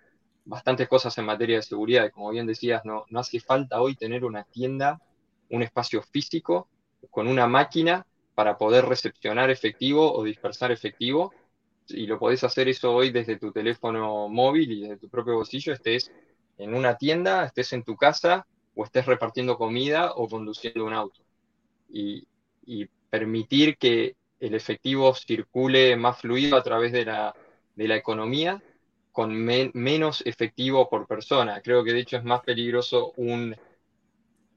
bastantes 0.46 0.88
cosas 0.88 1.18
en 1.18 1.26
materia 1.26 1.58
de 1.58 1.64
seguridad. 1.64 2.06
Y 2.06 2.12
como 2.12 2.32
bien 2.32 2.48
decías, 2.48 2.84
no, 2.86 3.06
no 3.10 3.20
hace 3.20 3.40
falta 3.40 3.82
hoy 3.82 3.96
tener 3.96 4.26
una 4.26 4.44
tienda, 4.44 5.02
un 5.50 5.64
espacio 5.64 6.02
físico 6.02 6.68
con 7.10 7.28
una 7.28 7.48
máquina 7.48 8.06
para 8.36 8.58
poder 8.58 8.86
recepcionar 8.86 9.50
efectivo 9.50 10.14
o 10.14 10.24
dispersar 10.24 10.72
efectivo. 10.72 11.34
Y 11.88 12.08
lo 12.08 12.18
podés 12.18 12.44
hacer 12.44 12.68
eso 12.68 12.94
hoy 12.94 13.12
desde 13.12 13.38
tu 13.38 13.52
teléfono 13.52 14.30
móvil 14.30 14.72
y 14.72 14.82
desde 14.82 14.98
tu 14.98 15.10
propio 15.10 15.36
bolsillo, 15.36 15.74
estés 15.74 16.12
en 16.58 16.74
una 16.74 16.98
tienda, 16.98 17.46
estés 17.46 17.74
en 17.74 17.84
tu 17.84 17.96
casa 17.96 18.46
o 18.76 18.86
estés 18.86 19.06
repartiendo 19.06 19.58
comida 19.58 20.14
o 20.14 20.28
conduciendo 20.28 20.86
un 20.86 20.94
auto. 20.94 21.22
Y, 21.90 22.26
y 22.66 22.88
permitir 23.10 23.78
que 23.78 24.16
el 24.40 24.56
efectivo 24.56 25.14
circule 25.14 25.96
más 25.96 26.20
fluido 26.20 26.58
a 26.58 26.64
través 26.64 26.92
de 26.92 27.06
la, 27.06 27.36
de 27.76 27.88
la 27.88 27.96
economía 27.96 28.62
con 29.14 29.34
men 29.34 29.72
menos 29.74 30.24
efectivo 30.26 30.90
por 30.90 31.08
persona. 31.08 31.62
Creo 31.62 31.84
que 31.84 31.94
de 31.94 32.00
hecho 32.00 32.18
es 32.18 32.24
más 32.26 32.42
peligroso 32.42 33.14
un, 33.16 33.56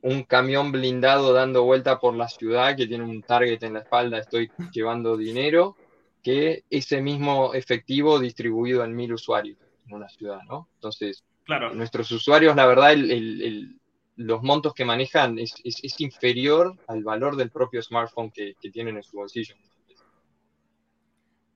un 0.00 0.22
camión 0.24 0.72
blindado 0.72 1.32
dando 1.32 1.62
vuelta 1.62 2.00
por 2.00 2.14
la 2.14 2.28
ciudad 2.28 2.74
que 2.74 2.86
tiene 2.86 3.04
un 3.04 3.22
target 3.22 3.62
en 3.62 3.74
la 3.74 3.80
espalda, 3.80 4.18
estoy 4.18 4.50
llevando 4.72 5.16
dinero, 5.16 5.76
que 6.22 6.64
ese 6.70 7.02
mismo 7.02 7.54
efectivo 7.54 8.18
distribuido 8.18 8.82
en 8.82 8.96
mil 8.96 9.12
usuarios 9.12 9.58
en 9.86 9.94
una 9.94 10.08
ciudad, 10.08 10.40
¿no? 10.48 10.68
Entonces, 10.74 11.22
claro. 11.44 11.72
nuestros 11.74 12.10
usuarios, 12.10 12.56
la 12.56 12.66
verdad, 12.66 12.94
el, 12.94 13.10
el, 13.10 13.42
el, 13.42 13.80
los 14.16 14.42
montos 14.42 14.74
que 14.74 14.84
manejan 14.84 15.38
es, 15.38 15.54
es, 15.62 15.84
es, 15.84 16.00
inferior 16.00 16.76
al 16.88 17.04
valor 17.04 17.36
del 17.36 17.50
propio 17.50 17.82
smartphone 17.82 18.30
que, 18.30 18.54
que 18.60 18.70
tienen 18.70 18.96
en 18.96 19.02
su 19.02 19.18
bolsillo. 19.18 19.54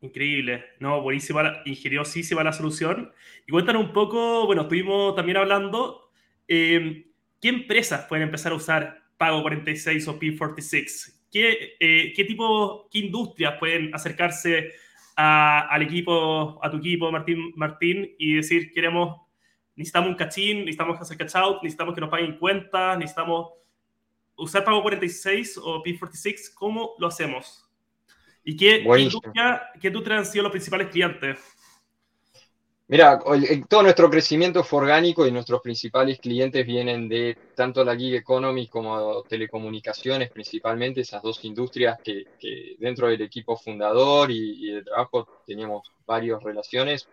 Increíble, 0.03 0.65
no, 0.79 1.03
buenísima, 1.03 1.61
ingeniosísima 1.67 2.43
la 2.43 2.55
solución. 2.55 3.13
Y 3.47 3.51
cuéntanos 3.53 3.85
un 3.85 3.93
poco, 3.93 4.47
bueno, 4.47 4.63
estuvimos 4.63 5.15
también 5.15 5.37
hablando, 5.37 6.11
eh, 6.49 7.07
¿qué 7.41 7.49
empresas 7.49 8.07
pueden 8.09 8.25
empezar 8.25 8.53
a 8.53 8.55
usar 8.55 9.03
Pago 9.19 9.43
46 9.43 10.09
o 10.09 10.19
P46? 10.19 11.21
¿Qué, 11.31 11.77
eh, 11.79 12.15
qué 12.17 12.25
tipo, 12.25 12.89
qué 12.91 13.01
industrias 13.01 13.59
pueden 13.59 13.95
acercarse 13.95 14.73
a, 15.17 15.69
al 15.69 15.83
equipo, 15.83 16.59
a 16.63 16.71
tu 16.71 16.79
equipo, 16.79 17.13
Martín, 17.13 17.53
Martín, 17.57 18.15
y 18.19 18.37
decir, 18.37 18.73
queremos, 18.73 19.21
necesitamos 19.77 20.09
un 20.09 20.17
cachín, 20.17 20.61
necesitamos 20.61 20.99
hacer 20.99 21.19
catch 21.19 21.37
out, 21.37 21.63
necesitamos 21.63 21.95
que 21.95 22.01
nos 22.01 22.11
paguen 22.11 22.39
cuentas, 22.39 22.97
necesitamos 22.97 23.51
usar 24.35 24.65
Pago 24.65 24.81
46 24.81 25.59
o 25.63 25.83
P46, 25.83 26.55
¿cómo 26.55 26.95
lo 26.99 27.07
hacemos? 27.07 27.70
¿Y 28.45 28.57
qué, 28.57 28.85
qué 29.81 29.89
industria 29.89 30.19
han 30.19 30.27
sido 30.27 30.45
los 30.45 30.53
principales 30.53 30.89
clientes? 30.89 31.39
Mira, 32.91 33.21
todo 33.69 33.85
nuestro 33.85 34.11
crecimiento 34.11 34.65
fue 34.65 34.81
orgánico 34.81 35.25
y 35.25 35.31
nuestros 35.31 35.61
principales 35.61 36.19
clientes 36.19 36.67
vienen 36.67 37.09
de 37.09 37.39
tanto 37.55 37.85
la 37.85 37.95
gig 37.95 38.17
economy 38.17 38.67
como 38.67 39.23
telecomunicaciones, 39.23 40.29
principalmente 40.33 41.03
esas 41.03 41.23
dos 41.23 41.45
industrias 41.45 42.01
que, 42.03 42.25
que 42.41 42.75
dentro 42.81 43.07
del 43.07 43.23
equipo 43.23 43.57
fundador 43.57 44.33
y, 44.33 44.71
y, 44.71 44.73
de 44.73 44.83
trabajo 44.83 45.43
teníamos 45.47 45.93
varias 46.05 46.43
relaciones. 46.43 47.09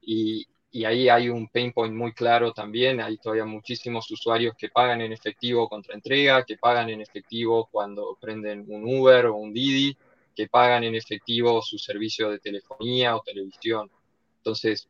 Y, 0.00 0.46
y 0.70 0.86
ahí 0.86 1.10
hay 1.10 1.28
un 1.28 1.48
pain 1.48 1.72
point 1.72 1.94
muy 1.94 2.12
claro 2.14 2.54
también. 2.54 2.98
Hay 3.02 3.18
todavía 3.18 3.44
muchísimos 3.44 4.10
usuarios 4.10 4.54
que 4.56 4.70
pagan 4.70 5.02
en 5.02 5.12
efectivo 5.12 5.68
contra 5.68 5.94
entrega, 5.94 6.42
que 6.46 6.56
pagan 6.56 6.88
en 6.88 7.02
efectivo 7.02 7.68
cuando 7.70 8.16
prenden 8.18 8.64
un 8.66 8.82
Uber 8.98 9.26
o 9.26 9.34
un 9.34 9.52
Didi, 9.52 9.94
que 10.38 10.46
pagan 10.46 10.84
en 10.84 10.94
efectivo 10.94 11.60
su 11.62 11.80
servicio 11.80 12.30
de 12.30 12.38
telefonía 12.38 13.16
o 13.16 13.22
televisión. 13.22 13.90
Entonces, 14.36 14.88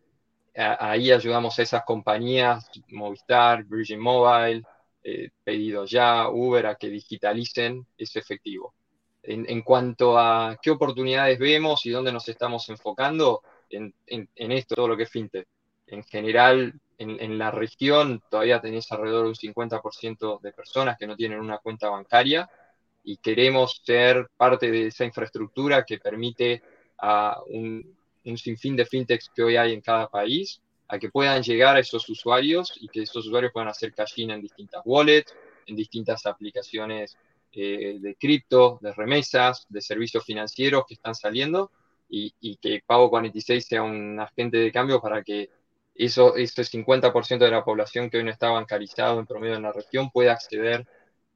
ahí 0.55 1.11
ayudamos 1.11 1.59
a 1.59 1.63
esas 1.63 1.85
compañías, 1.85 2.71
Movistar, 2.91 3.65
Virgin 3.65 3.99
Mobile, 3.99 4.63
eh, 5.03 5.31
Pedido 5.43 5.87
Ya, 5.87 6.29
Uber, 6.29 6.67
a 6.67 6.75
que 6.75 6.91
digitalicen 6.91 7.87
ese 7.97 8.19
efectivo. 8.19 8.75
En, 9.23 9.63
cuanto 9.63 10.19
a 10.19 10.59
qué 10.61 10.71
oportunidades 10.71 11.39
vemos 11.39 11.87
y 11.87 11.91
dónde 11.91 12.13
nos 12.13 12.29
estamos 12.29 12.69
enfocando, 12.69 13.41
en, 13.71 13.95
esto, 14.37 14.75
todo 14.75 14.89
lo 14.89 14.99
que 14.99 15.05
es 15.05 15.11
fintech. 15.11 15.49
En 15.87 16.05
general, 16.05 16.79
en, 16.99 17.39
la 17.39 17.51
región 17.51 18.23
todavía 18.29 18.61
tenéis 18.61 18.93
alrededor 18.93 19.25
de 19.25 19.29
un 19.31 19.35
50% 19.35 20.41
de 20.43 20.53
personas 20.53 20.99
que 20.99 21.07
no 21.07 21.17
tienen 21.17 21.41
una 21.41 21.57
cuenta 21.57 21.89
bancaria 21.89 22.51
y 23.09 23.17
queremos 23.17 23.81
ser 23.87 24.29
parte 24.37 24.71
de 24.71 24.89
esa 24.89 25.03
infraestructura 25.03 25.83
que 25.83 25.97
permite 25.97 26.63
a 26.99 27.41
un, 27.47 27.97
un 28.27 28.37
sinfín 28.37 28.77
de 28.77 28.85
fintechs 28.85 29.31
que 29.35 29.43
hoy 29.43 29.57
hay 29.57 29.73
en 29.73 29.81
cada 29.81 30.09
país 30.09 30.61
a 30.89 30.99
que 30.99 31.09
puedan 31.09 31.43
llegar 31.43 31.77
a 31.77 31.81
esos 31.81 32.07
usuarios 32.11 32.75
y 32.79 32.87
que 32.89 33.01
esos 33.01 33.27
usuarios 33.27 33.51
puedan 33.51 33.71
hacer 33.71 33.95
cash 33.95 34.13
en 34.19 34.43
distintas 34.43 34.83
wallets, 34.85 35.35
en 35.67 35.75
distintas 35.75 36.27
aplicaciones 36.27 37.17
eh, 37.53 37.97
de 37.99 38.15
cripto, 38.17 38.79
de 38.83 38.93
remesas, 38.93 39.65
de 39.71 39.81
servicios 39.81 40.23
financieros 40.23 40.85
que 40.87 40.93
están 40.93 41.15
saliendo 41.15 41.71
y, 42.11 42.57
que 42.57 42.83
Pago 42.87 43.09
46 43.09 43.67
sea 43.67 43.83
un 43.83 44.21
agente 44.21 44.59
de 44.59 44.71
cambio 44.71 45.01
para 45.01 45.23
que 45.23 45.49
eso, 45.95 46.37
ese 46.37 46.63
50% 46.63 47.39
de 47.39 47.51
la 47.51 47.65
población 47.65 48.11
que 48.11 48.19
hoy 48.19 48.25
no 48.25 48.31
está 48.31 48.51
bancarizado 48.51 49.19
en 49.19 49.25
promedio 49.25 49.57
en 49.57 49.63
la 49.63 49.73
región 49.73 50.11
pueda 50.11 50.33
acceder 50.33 50.87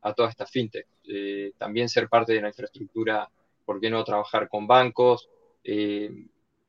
a 0.02 0.12
toda 0.14 0.28
esta 0.28 0.46
fintech. 0.46 0.86
Eh, 1.08 1.52
también 1.58 1.88
ser 1.88 2.08
parte 2.08 2.32
de 2.32 2.42
la 2.42 2.48
infraestructura, 2.48 3.28
¿por 3.64 3.80
qué 3.80 3.90
no 3.90 4.04
trabajar 4.04 4.48
con 4.48 4.66
bancos? 4.66 5.28
Eh, 5.64 6.10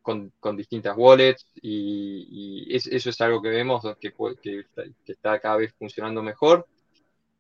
con, 0.04 0.58
distintas 0.58 0.96
wallets 0.98 1.48
y, 1.62 2.68
eso 2.76 3.10
es 3.10 3.22
algo 3.22 3.42
que 3.42 3.50
vemos 3.50 3.84
que, 4.00 4.14
que, 4.42 4.66
está 5.06 5.40
cada 5.40 5.58
vez 5.58 5.74
funcionando 5.74 6.22
mejor. 6.22 6.68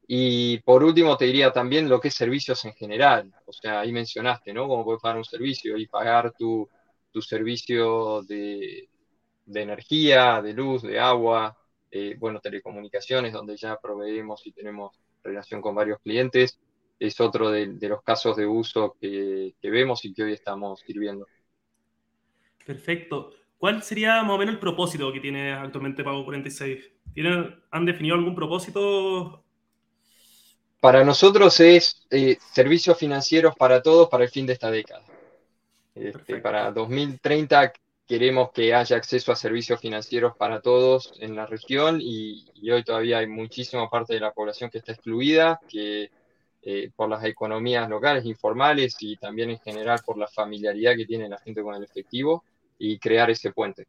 Y 0.07 0.59
por 0.59 0.83
último 0.83 1.15
te 1.17 1.25
diría 1.25 1.51
también 1.51 1.89
lo 1.89 1.99
que 1.99 2.09
es 2.09 2.15
servicios 2.15 2.65
en 2.65 2.73
general. 2.73 3.33
O 3.45 3.53
sea, 3.53 3.81
ahí 3.81 3.91
mencionaste, 3.91 4.53
¿no? 4.53 4.67
Cómo 4.67 4.83
puedes 4.83 5.01
pagar 5.01 5.17
un 5.17 5.25
servicio 5.25 5.77
y 5.77 5.87
pagar 5.87 6.33
tu, 6.37 6.67
tu 7.11 7.21
servicio 7.21 8.21
de, 8.23 8.89
de, 9.45 9.61
energía, 9.61 10.41
de 10.41 10.53
luz, 10.53 10.83
de 10.83 10.99
agua, 10.99 11.57
eh, 11.91 12.15
bueno, 12.19 12.39
telecomunicaciones, 12.41 13.33
donde 13.33 13.55
ya 13.57 13.77
proveemos 13.79 14.45
y 14.47 14.51
tenemos 14.51 14.99
relación 15.23 15.61
con 15.61 15.75
varios 15.75 15.99
clientes. 15.99 16.59
Es 16.99 17.19
otro 17.19 17.49
de, 17.49 17.67
de 17.67 17.89
los 17.89 18.01
casos 18.01 18.35
de 18.37 18.45
uso 18.45 18.95
que, 18.99 19.55
que 19.61 19.69
vemos 19.69 20.05
y 20.05 20.13
que 20.13 20.23
hoy 20.23 20.33
estamos 20.33 20.81
sirviendo. 20.81 21.27
Perfecto. 22.65 23.31
¿Cuál 23.57 23.81
sería 23.81 24.21
más 24.23 24.31
o 24.31 24.37
menos 24.37 24.55
el 24.55 24.59
propósito 24.59 25.11
que 25.13 25.19
tiene 25.19 25.53
actualmente 25.53 26.03
Pago 26.03 26.25
46? 26.25 26.91
¿Tienen, 27.13 27.63
¿Han 27.71 27.85
definido 27.85 28.15
algún 28.15 28.35
propósito? 28.35 29.43
Para 30.79 31.03
nosotros 31.05 31.59
es 31.61 32.05
eh, 32.11 32.37
servicios 32.51 32.97
financieros 32.97 33.55
para 33.55 33.81
todos 33.81 34.09
para 34.09 34.25
el 34.25 34.29
fin 34.29 34.45
de 34.45 34.53
esta 34.53 34.69
década. 34.69 35.05
Este, 35.95 36.37
para 36.37 36.71
2030 36.71 37.71
queremos 38.07 38.51
que 38.51 38.73
haya 38.73 38.97
acceso 38.97 39.31
a 39.31 39.35
servicios 39.35 39.79
financieros 39.79 40.35
para 40.37 40.61
todos 40.61 41.13
en 41.19 41.35
la 41.35 41.45
región 41.45 41.99
y, 42.01 42.45
hoy 42.71 42.83
todavía 42.83 43.19
hay 43.19 43.27
muchísima 43.27 43.89
parte 43.89 44.13
de 44.13 44.19
la 44.19 44.31
población 44.31 44.69
que 44.69 44.79
está 44.79 44.93
excluida, 44.93 45.59
que 45.67 46.11
eh, 46.61 46.91
por 46.95 47.09
las 47.09 47.23
economías 47.25 47.89
locales, 47.89 48.25
informales 48.25 48.95
y 48.99 49.17
también 49.17 49.49
en 49.49 49.59
general 49.59 49.99
por 50.05 50.17
la 50.17 50.27
familiaridad 50.27 50.95
que 50.95 51.05
tiene 51.05 51.27
la 51.27 51.37
gente 51.39 51.61
con 51.61 51.75
el 51.75 51.83
efectivo 51.83 52.43
y 52.77 52.99
crear 52.99 53.29
ese 53.29 53.51
puente. 53.51 53.87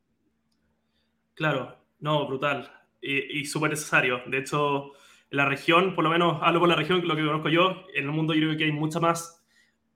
Claro, 1.35 1.77
no, 2.01 2.27
brutal 2.27 2.71
y, 3.05 3.45
súper 3.45 3.71
necesario. 3.71 4.23
De 4.27 4.39
hecho, 4.39 4.93
la 5.31 5.47
región, 5.47 5.95
por 5.95 6.05
lo 6.05 6.11
menos 6.11 6.39
hablo 6.43 6.61
por 6.61 6.69
la 6.69 6.77
región, 6.77 7.07
lo 7.07 7.17
que 7.17 7.25
conozco 7.25 7.49
yo, 7.49 7.85
en 7.95 8.05
el 8.05 8.11
mundo 8.11 8.35
yo 8.35 8.41
creo 8.41 8.57
que 8.57 8.65
hay 8.65 8.73
muchas 8.73 9.03
más 9.03 9.45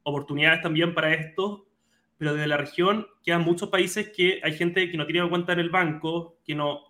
oportunidades 0.03 0.63
también 0.63 0.95
para 0.95 1.15
esto, 1.15 1.67
pero 2.19 2.35
desde 2.35 2.47
la 2.49 2.59
región 2.59 3.07
quedan 3.25 3.43
muchos 3.43 3.71
países 3.71 4.11
que 4.11 4.41
hay 4.43 4.53
gente 4.55 4.91
que 4.91 4.97
no 4.97 5.07
tiene 5.07 5.29
cuenta 5.29 5.55
en 5.55 5.61
el 5.61 5.71
banco, 5.71 6.39
que 6.45 6.55
no, 6.55 6.81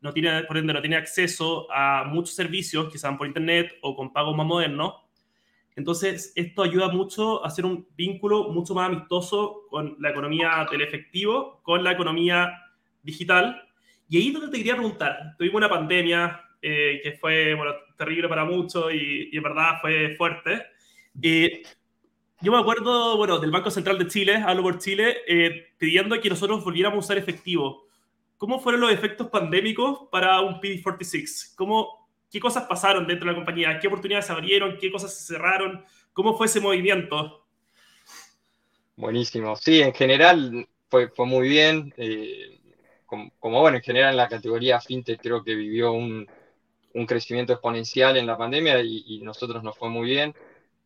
no 0.00 0.12
tiene, 0.12 0.44
por 0.44 0.56
ende, 0.56 0.72
no 0.72 0.80
tiene 0.80 0.96
acceso 0.96 1.70
a 1.70 2.04
muchos 2.04 2.34
servicios 2.34 2.90
que 2.90 2.98
sean 2.98 3.18
por 3.18 3.26
internet 3.26 3.74
o 3.82 3.94
con 3.94 4.12
pagos 4.12 4.36
más 4.36 4.46
modernos 4.46 4.94
entonces, 5.76 6.32
esto 6.34 6.62
ayuda 6.62 6.88
mucho 6.88 7.44
a 7.44 7.48
hacer 7.48 7.66
un 7.66 7.86
vínculo 7.96 8.48
mucho 8.48 8.74
más 8.74 8.88
amistoso 8.88 9.66
con 9.68 9.96
la 10.00 10.10
economía 10.10 10.66
del 10.70 10.80
efectivo, 10.80 11.60
con 11.62 11.84
la 11.84 11.92
economía 11.92 12.50
digital. 13.02 13.62
Y 14.08 14.16
ahí 14.16 14.28
es 14.28 14.32
donde 14.32 14.48
te 14.48 14.56
quería 14.56 14.74
preguntar, 14.74 15.34
tuvimos 15.36 15.58
una 15.58 15.68
pandemia 15.68 16.40
eh, 16.62 17.00
que 17.02 17.12
fue 17.12 17.54
bueno, 17.54 17.74
terrible 17.98 18.26
para 18.26 18.46
muchos 18.46 18.90
y, 18.92 19.28
y, 19.30 19.36
en 19.36 19.42
verdad 19.42 19.74
fue 19.82 20.14
fuerte. 20.16 20.62
Eh, 21.20 21.62
yo 22.40 22.52
me 22.52 22.58
acuerdo, 22.58 23.16
bueno, 23.16 23.38
del 23.38 23.50
Banco 23.50 23.70
Central 23.70 23.98
de 23.98 24.08
Chile, 24.08 24.36
hablo 24.36 24.62
por 24.62 24.78
Chile, 24.78 25.16
eh, 25.26 25.68
pidiendo 25.78 26.20
que 26.20 26.28
nosotros 26.28 26.64
volviéramos 26.64 26.96
a 26.96 27.06
usar 27.06 27.18
efectivo. 27.18 27.86
¿Cómo 28.36 28.60
fueron 28.60 28.82
los 28.82 28.92
efectos 28.92 29.28
pandémicos 29.28 30.08
para 30.10 30.40
un 30.42 30.60
PD46? 30.60 31.54
¿Cómo, 31.56 32.06
qué 32.30 32.40
cosas 32.40 32.64
pasaron 32.64 33.06
dentro 33.06 33.26
de 33.26 33.32
la 33.32 33.36
compañía, 33.36 33.78
qué 33.80 33.88
oportunidades 33.88 34.26
se 34.26 34.32
abrieron, 34.32 34.76
qué 34.78 34.90
cosas 34.90 35.14
se 35.14 35.34
cerraron, 35.34 35.84
cómo 36.12 36.36
fue 36.36 36.46
ese 36.46 36.60
movimiento. 36.60 37.46
Buenísimo. 38.96 39.56
Sí, 39.56 39.80
en 39.80 39.94
general 39.94 40.66
fue, 40.88 41.08
fue 41.08 41.26
muy 41.26 41.48
bien. 41.48 41.92
Eh, 41.96 42.58
como, 43.06 43.60
bueno, 43.60 43.76
en 43.76 43.82
general 43.82 44.10
en 44.10 44.16
la 44.16 44.28
categoría 44.28 44.80
fintech 44.80 45.20
creo 45.20 45.44
que 45.44 45.54
vivió 45.54 45.92
un, 45.92 46.26
un 46.94 47.06
crecimiento 47.06 47.52
exponencial 47.52 48.16
en 48.16 48.26
la 48.26 48.36
pandemia 48.36 48.82
y, 48.82 49.04
y, 49.06 49.20
nosotros 49.20 49.62
nos 49.62 49.76
fue 49.78 49.88
muy 49.88 50.08
bien. 50.08 50.34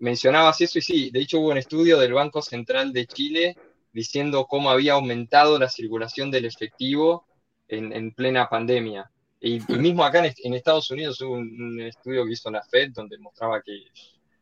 Mencionabas 0.01 0.61
eso 0.61 0.79
y 0.79 0.83
sí, 0.83 1.11
de 1.11 1.21
hecho 1.21 1.41
hubo 1.41 1.51
un 1.51 1.59
estudio 1.59 1.99
del 1.99 2.15
Banco 2.15 2.43
Central 2.43 2.93
de 2.93 3.07
Chile 3.07 3.57
diciendo 3.93 4.47
cómo 4.47 4.71
había 4.71 4.95
aumentado 4.95 5.59
la 5.59 5.69
circulación 5.69 6.31
del 6.31 6.47
efectivo 6.47 7.27
en, 7.69 7.93
en 7.93 8.13
plena 8.13 8.49
pandemia. 8.49 9.11
Y, 9.41 9.61
mismo 9.79 10.05
acá 10.05 10.23
en, 10.27 10.55
Estados 10.55 10.91
Unidos 10.91 11.21
hubo 11.23 11.35
un, 11.35 11.81
estudio 11.81 12.25
que 12.25 12.33
hizo 12.33 12.51
la 12.51 12.63
Fed 12.63 12.91
donde 12.93 13.19
mostraba 13.19 13.63
que 13.63 13.85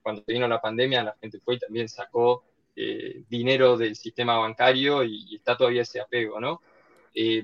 cuando 0.03 0.25
vino 0.27 0.49
la 0.49 0.61
pandemia 0.61 1.05
la 1.05 1.17
gente 1.21 1.39
fue 1.41 1.55
y 1.55 1.59
también 1.59 1.89
sacó 1.89 2.45
eh, 2.75 3.23
dinero 3.29 3.77
del 3.77 3.95
sistema 3.95 4.39
bancario 4.39 5.05
y, 5.05 5.37
está 5.37 5.57
todavía 5.57 5.83
ese 5.83 6.01
apego, 6.01 6.41
¿no? 6.41 6.63
Eh, 7.15 7.43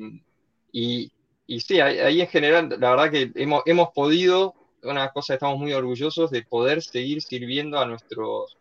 y, 0.72 1.12
y, 1.46 1.60
sí, 1.60 1.80
ahí, 1.80 2.20
en 2.20 2.28
general, 2.28 2.68
la 2.78 2.90
verdad 2.90 3.10
que 3.10 3.32
hemos, 3.34 3.62
hemos 3.66 3.90
podido, 3.90 4.54
una 4.84 5.10
cosa 5.10 5.34
estamos 5.34 5.58
muy 5.58 5.72
orgullosos 5.72 6.30
de 6.30 6.42
poder 6.42 6.82
seguir 6.82 7.22
sirviendo 7.22 7.78
a 7.78 7.86
nuestros, 7.86 8.56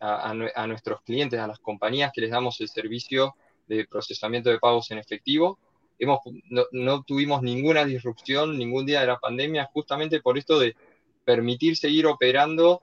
a, 0.00 0.66
nuestros 0.66 1.02
clientes, 1.02 1.38
a 1.38 1.46
las 1.46 1.58
compañías 1.58 2.12
que 2.14 2.20
les 2.20 2.30
damos 2.30 2.60
el 2.60 2.68
servicio 2.68 3.34
de 3.66 3.86
procesamiento 3.86 4.50
de 4.50 4.58
pagos 4.58 4.90
en 4.90 4.98
efectivo 4.98 5.58
no, 6.72 7.02
tuvimos 7.02 7.42
ninguna 7.42 7.84
disrupción 7.84 8.56
ningún 8.56 8.86
día 8.86 9.00
de 9.00 9.06
la 9.06 9.18
pandemia, 9.18 9.68
justamente 9.72 10.20
por 10.20 10.38
esto 10.38 10.58
de 10.58 10.76
permitir 11.24 11.76
seguir 11.76 12.06
operando 12.06 12.82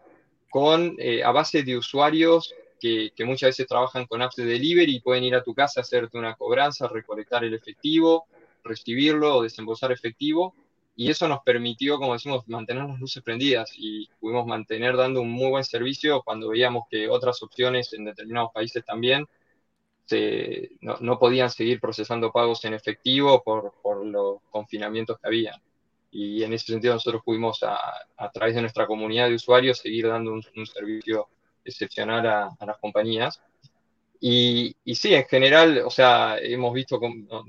con, 0.50 0.96
eh, 1.00 1.24
a 1.24 1.32
base 1.32 1.64
de 1.64 1.78
usuarios 1.78 2.54
que, 2.80 3.12
muchas 3.26 3.50
veces 3.50 3.68
trabajan 3.68 4.06
con 4.06 4.22
apps 4.22 4.36
de 4.36 4.46
delivery 4.46 4.98
y 4.98 5.00
pueden 5.00 5.24
ir 5.24 5.36
a 5.36 5.44
tu 5.44 5.56
casa, 5.56 5.82
hacerte 5.82 6.18
una 6.18 6.36
cobranza, 6.36 6.88
recolectar 6.88 7.44
el 7.44 7.54
efectivo, 7.54 8.28
recibirlo 8.64 9.38
o 9.38 9.44
desembolsar 9.44 9.92
efectivo. 9.92 10.54
Y 10.96 11.10
eso 11.12 11.28
nos 11.28 11.42
permitió, 11.44 11.98
como 11.98 12.14
decimos, 12.14 12.48
mantener 12.48 12.86
las 12.86 13.00
luces 13.00 13.22
prendidas 13.22 13.72
y 13.78 14.08
pudimos 14.20 14.46
mantener 14.48 14.96
dando 14.96 15.22
un 15.22 15.30
muy 15.30 15.50
buen 15.50 15.64
servicio 15.64 16.22
cuando 16.24 16.50
veíamos 16.50 16.86
que 16.90 17.10
otras 17.10 17.44
opciones 17.44 17.92
en 17.94 18.06
determinados 18.06 18.52
países 18.54 18.84
también 18.86 19.28
no, 20.82 21.20
podían 21.20 21.50
seguir 21.50 21.80
procesando 21.80 22.32
pagos 22.32 22.64
en 22.66 22.74
efectivo 22.74 23.44
por, 23.44 24.06
los 24.06 24.38
confinamientos 24.50 25.18
que 25.20 25.28
había. 25.28 25.62
Y 26.12 26.44
en 26.44 26.54
ese 26.54 26.68
sentido 26.68 26.94
nosotros 26.94 27.24
pudimos, 27.26 27.62
a, 27.64 28.32
través 28.32 28.56
de 28.56 28.62
nuestra 28.62 28.88
comunidad 28.88 29.28
de 29.28 29.36
usuarios, 29.36 29.80
seguir 29.80 30.08
dando 30.08 30.32
un, 30.32 30.66
servicio 30.66 31.28
excepcional 31.64 32.26
a, 32.28 32.66
las 32.66 32.78
compañías. 32.78 33.42
Y, 34.20 34.76
sí, 34.96 35.14
en 35.14 35.26
general, 35.26 35.84
o 35.86 35.90
sea, 35.90 36.38
hemos 36.40 36.74
visto 36.74 37.00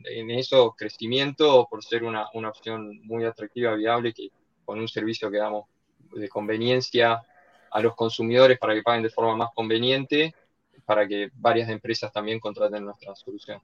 en 0.05 0.31
eso 0.31 0.74
crecimiento 0.76 1.66
por 1.70 1.83
ser 1.83 2.05
una, 2.05 2.26
una 2.35 2.50
opción 2.50 3.00
muy 3.05 3.24
atractiva, 3.24 3.74
viable, 3.74 4.12
que 4.12 4.29
con 4.64 4.79
un 4.81 4.88
servicio 4.88 5.31
que 5.31 5.38
damos 5.38 5.66
de 6.14 6.29
conveniencia 6.29 7.22
a 7.70 7.81
los 7.81 7.94
consumidores 7.94 8.59
para 8.59 8.74
que 8.74 8.83
paguen 8.83 9.02
de 9.02 9.11
forma 9.11 9.37
más 9.37 9.50
conveniente 9.55 10.35
para 10.85 11.07
que 11.07 11.31
varias 11.35 11.68
empresas 11.68 12.12
también 12.12 12.40
contraten 12.40 12.85
nuestra 12.85 13.14
solución. 13.14 13.61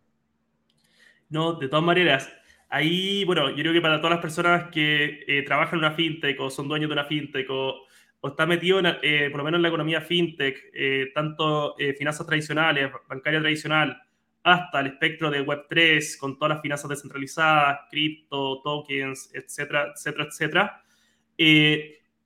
No, 1.30 1.54
de 1.54 1.68
todas 1.68 1.84
maneras, 1.84 2.30
ahí, 2.68 3.24
bueno, 3.24 3.50
yo 3.50 3.56
creo 3.56 3.72
que 3.72 3.80
para 3.80 3.98
todas 3.98 4.16
las 4.16 4.20
personas 4.20 4.70
que 4.70 5.24
eh, 5.26 5.42
trabajan 5.44 5.78
en 5.78 5.84
una 5.86 5.94
fintech 5.94 6.38
o 6.40 6.50
son 6.50 6.68
dueños 6.68 6.88
de 6.88 6.94
una 6.94 7.04
fintech 7.04 7.48
o, 7.48 7.86
o 8.22 8.28
están 8.28 8.48
metidos, 8.48 8.82
eh, 9.02 9.28
por 9.30 9.38
lo 9.38 9.44
menos 9.44 9.58
en 9.58 9.62
la 9.62 9.68
economía 9.68 10.00
fintech, 10.00 10.72
tanto 11.12 11.76
finanzas 11.98 12.26
tradicionales, 12.26 12.90
bancaria 13.06 13.40
tradicional, 13.40 14.00
hasta 14.42 14.80
el 14.80 14.86
espectro 14.86 15.30
de 15.30 15.44
Web3, 15.44 16.18
con 16.18 16.38
todas 16.38 16.54
las 16.54 16.62
finanzas 16.62 16.88
descentralizadas, 16.88 17.80
cripto, 17.90 18.60
tokens, 18.62 19.30
etcétera, 19.34 19.92
etcétera, 19.94 20.24
etcétera. 20.24 20.82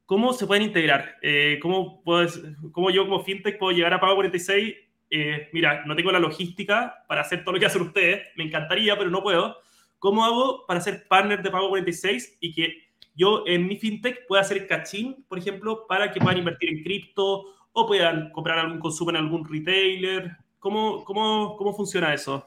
¿Cómo 0.05 0.33
se 0.33 0.47
pueden 0.47 0.65
integrar? 0.65 1.17
¿cómo, 1.61 2.03
puedes, 2.05 2.41
¿Cómo 2.73 2.91
yo 2.91 3.05
como 3.05 3.25
fintech 3.25 3.59
puedo 3.59 3.75
llegar 3.75 3.93
a 3.95 4.01
Pago 4.01 4.15
46 4.15 4.87
eh, 5.11 5.49
mira, 5.53 5.85
no 5.87 5.95
tengo 5.95 6.11
la 6.11 6.19
logística 6.19 7.05
para 7.07 7.21
hacer 7.21 7.45
todo 7.45 7.55
lo 7.55 7.61
que 7.61 7.67
hacen 7.67 7.83
ustedes, 7.83 8.29
me 8.37 8.45
encantaría, 8.45 8.97
pero 8.99 9.11
no 9.11 9.23
puedo. 9.23 9.59
¿Cómo 9.99 10.25
hago 10.25 10.67
para 10.67 10.81
ser 10.81 11.07
partner 11.09 11.43
de 11.43 11.51
Pago 11.51 11.69
46 11.69 12.39
y 12.41 12.53
que 12.53 12.86
yo 13.17 13.45
en 13.47 13.67
mi 13.67 13.77
fintech 13.77 14.27
pueda 14.27 14.43
hacer 14.43 14.67
cachín, 14.67 15.25
por 15.29 15.39
ejemplo, 15.39 15.87
para 15.89 16.13
que 16.13 16.21
puedan 16.21 16.39
invertir 16.39 16.69
en 16.69 16.83
cripto 16.83 17.45
o 17.73 17.87
puedan 17.87 18.31
comprar 18.31 18.59
algún 18.59 18.79
consumo 18.79 19.11
en 19.11 19.17
algún 19.17 19.49
retailer? 19.49 20.37
¿Cómo, 20.59 21.05
cómo, 21.05 21.57
cómo 21.57 21.75
funciona 21.75 22.13
eso? 22.13 22.45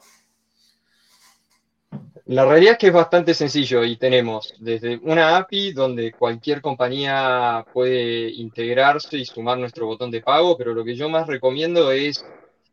La 2.26 2.44
realidad 2.44 2.72
es 2.72 2.78
que 2.78 2.86
es 2.88 2.92
bastante 2.92 3.34
sencillo 3.34 3.82
y 3.82 3.96
tenemos 3.96 4.54
desde 4.60 4.98
una 5.02 5.36
API 5.36 5.72
donde 5.72 6.12
cualquier 6.12 6.60
compañía 6.60 7.66
puede 7.72 8.30
integrarse 8.30 9.18
y 9.18 9.24
sumar 9.24 9.58
nuestro 9.58 9.86
botón 9.86 10.12
de 10.12 10.20
pago, 10.20 10.56
pero 10.56 10.72
lo 10.72 10.84
que 10.84 10.94
yo 10.94 11.08
más 11.08 11.26
recomiendo 11.26 11.90
es 11.90 12.24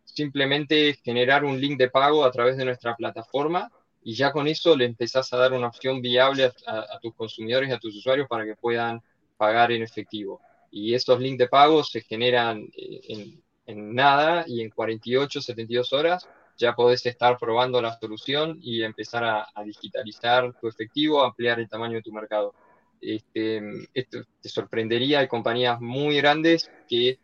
simplemente 0.03 0.99
generar 1.03 1.43
un 1.43 1.59
link 1.59 1.77
de 1.77 1.89
pago 1.89 2.23
a 2.23 2.31
través 2.31 2.57
de 2.57 2.65
nuestra 2.65 2.95
plataforma 2.95 3.71
y 4.07 4.13
ya 4.13 4.31
con 4.31 4.47
eso 4.47 4.73
le 4.73 4.85
empezás 4.85 5.33
a 5.33 5.37
dar 5.37 5.51
una 5.51 5.67
opción 5.67 6.01
viable 6.01 6.49
a, 6.65 6.97
tus 7.01 7.13
consumidores 7.13 7.69
y 7.69 7.73
a 7.73 7.77
tus 7.77 7.93
usuarios 7.93 8.25
para 8.29 8.45
que 8.45 8.55
puedan 8.55 9.01
pagar 9.35 9.73
en 9.73 9.83
efectivo. 9.83 10.39
Y 10.71 10.93
estos 10.93 11.19
links 11.19 11.39
de 11.39 11.49
pago 11.49 11.83
se 11.83 11.99
generan 11.99 12.69
eh, 12.77 13.41
en, 13.65 13.93
nada 13.93 14.45
y 14.47 14.61
en 14.61 14.69
48, 14.69 15.41
72 15.41 15.91
horas 15.91 16.25
ya 16.57 16.73
podés 16.73 17.05
estar 17.05 17.37
probando 17.37 17.81
la 17.81 17.99
solución 17.99 18.57
y 18.61 18.81
empezar 18.81 19.25
a, 19.25 19.45
digitalizar 19.65 20.53
tu 20.53 20.69
efectivo, 20.69 21.21
ampliar 21.21 21.59
el 21.59 21.67
tamaño 21.67 21.95
de 21.95 22.01
tu 22.01 22.13
mercado. 22.13 22.55
Este, 23.01 23.61
esto 23.93 24.19
te 24.41 24.47
sorprendería, 24.47 25.19
hay 25.19 25.27
compañías 25.27 25.81
muy 25.81 26.15
grandes 26.15 26.71
que 26.87 27.19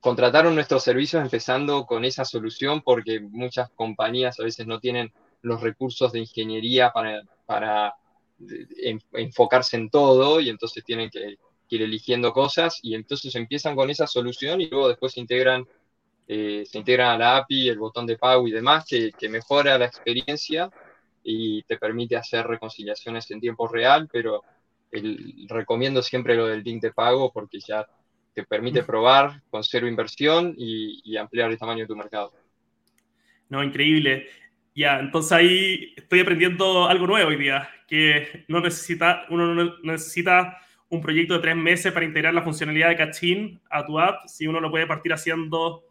contrataron 0.00 0.56
nuestros 0.56 0.82
servicios 0.82 1.22
empezando 1.22 1.86
con 1.86 2.04
esa 2.04 2.24
solución 2.24 2.82
porque 2.82 3.20
muchas 3.20 3.70
compañías 3.70 4.40
a 4.40 4.42
veces 4.42 4.66
no 4.66 4.80
tienen 4.80 5.12
los 5.44 5.60
recursos 5.60 6.12
de 6.12 6.20
ingeniería 6.20 6.90
para, 6.90 7.22
para 7.46 7.94
enfocarse 9.12 9.76
en 9.76 9.90
todo 9.90 10.40
y 10.40 10.48
entonces 10.48 10.84
tienen 10.84 11.10
que, 11.10 11.36
ir 11.70 11.82
eligiendo 11.82 12.32
cosas 12.32 12.78
y 12.82 12.94
entonces 12.94 13.34
empiezan 13.34 13.74
con 13.74 13.90
esa 13.90 14.06
solución 14.06 14.60
y 14.60 14.68
luego 14.68 14.86
después 14.86 15.12
se 15.12 15.18
integran, 15.18 15.66
eh, 16.28 16.62
se 16.64 16.78
integran 16.78 17.08
a 17.08 17.18
la 17.18 17.36
API, 17.38 17.68
el 17.68 17.80
botón 17.80 18.06
de 18.06 18.16
pago 18.16 18.46
y 18.46 18.52
demás 18.52 18.84
que, 18.88 19.10
que 19.10 19.28
mejora 19.28 19.76
la 19.76 19.86
experiencia 19.86 20.70
y 21.24 21.64
te 21.64 21.76
permite 21.76 22.16
hacer 22.16 22.46
reconciliaciones 22.46 23.28
en 23.32 23.40
tiempo 23.40 23.66
real, 23.66 24.08
pero 24.12 24.42
el, 24.92 25.46
recomiendo 25.48 26.00
siempre 26.00 26.36
lo 26.36 26.46
del 26.46 26.62
link 26.62 26.80
de 26.80 26.92
pago 26.92 27.32
porque 27.32 27.58
ya 27.58 27.88
te 28.34 28.44
permite 28.44 28.82
probar 28.82 29.42
con 29.50 29.64
cero 29.64 29.88
inversión 29.88 30.54
y, 30.56 31.16
ampliar 31.16 31.50
el 31.50 31.58
tamaño 31.58 31.80
de 31.80 31.86
tu 31.86 31.96
mercado. 31.96 32.32
No, 33.48 33.62
increíble. 33.62 34.26
Ya, 34.74 34.98
entonces 34.98 35.32
ahí 35.32 35.94
estoy 35.96 36.20
aprendiendo 36.20 36.88
algo 36.88 37.06
nuevo 37.06 37.28
hoy 37.28 37.36
día, 37.36 37.68
que 37.86 38.44
no 38.48 38.60
necesita, 38.60 39.24
uno 39.30 39.54
no 39.54 39.74
necesita 39.82 40.58
un 40.88 41.00
proyecto 41.00 41.34
de 41.34 41.40
tres 41.40 41.56
meses 41.56 41.92
para 41.92 42.04
integrar 42.04 42.34
la 42.34 42.42
funcionalidad 42.42 42.88
de 42.88 42.96
Cachín 42.96 43.60
a 43.70 43.86
tu 43.86 44.00
app, 44.00 44.26
si 44.26 44.46
uno 44.46 44.60
lo 44.60 44.70
puede 44.70 44.86
partir 44.86 45.12
haciendo 45.12 45.84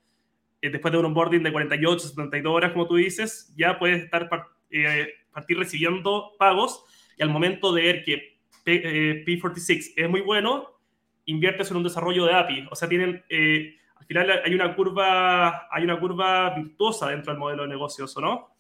eh, 0.62 0.70
después 0.70 0.92
de 0.92 0.98
un 0.98 1.06
onboarding 1.06 1.44
de 1.44 1.52
48, 1.52 2.10
72 2.10 2.54
horas, 2.54 2.72
como 2.74 2.88
tú 2.88 2.96
dices, 2.96 3.54
ya 3.56 3.80
puedes 3.80 4.04
estar 4.04 4.30
eh, 4.70 5.08
partir 5.32 5.58
recibiendo 5.58 6.34
pagos 6.38 6.84
y 7.18 7.24
al 7.24 7.30
momento 7.30 7.74
de 7.74 7.82
ver 7.82 8.04
que 8.04 8.40
P, 8.64 9.26
P46 9.26 9.70
eh, 9.70 9.94
es 9.98 10.10
muy 10.10 10.22
bueno, 10.22 10.80
inviertes 11.26 11.70
en 11.72 11.78
un 11.78 11.84
desarrollo 11.84 12.26
de 12.26 12.34
API. 12.34 12.68
O 12.72 12.76
sea, 12.76 12.88
tienen, 12.88 13.24
eh, 13.30 13.76
al 13.96 14.06
final 14.06 14.42
hay 14.44 14.54
una 14.54 14.76
curva, 14.76 15.68
hay 15.72 15.84
una 15.84 16.00
curva 16.00 16.56
virtuosa 16.56 17.10
dentro 17.10 17.32
del 17.32 17.40
modelo 17.40 17.64
de 17.64 17.70
negocios, 17.70 18.16
¿o 18.18 18.22
no? 18.22 18.53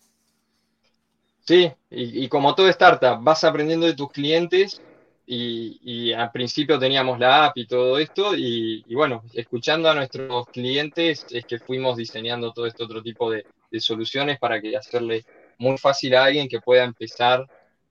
Sí, 1.45 1.69
y, 1.89 2.29
como 2.29 2.55
todo 2.55 2.69
startup, 2.69 3.21
vas 3.21 3.43
aprendiendo 3.43 3.85
de 3.85 3.95
tus 3.95 4.09
clientes 4.11 4.81
y, 5.25 6.13
al 6.13 6.31
principio 6.31 6.79
teníamos 6.79 7.19
la 7.19 7.45
API 7.45 7.61
y 7.61 7.67
todo 7.67 7.97
esto 7.97 8.33
y, 8.35 8.83
bueno, 8.93 9.23
escuchando 9.33 9.89
a 9.89 9.95
nuestros 9.95 10.47
clientes 10.47 11.25
es 11.29 11.45
que 11.45 11.59
fuimos 11.59 11.97
diseñando 11.97 12.53
todo 12.53 12.65
este 12.65 12.83
otro 12.83 13.01
tipo 13.01 13.29
de, 13.29 13.45
soluciones 13.79 14.37
para 14.37 14.61
que 14.61 14.77
hacerle 14.77 15.25
muy 15.57 15.77
fácil 15.79 16.15
a 16.15 16.25
alguien 16.25 16.47
que 16.47 16.61
pueda 16.61 16.83
empezar 16.83 17.45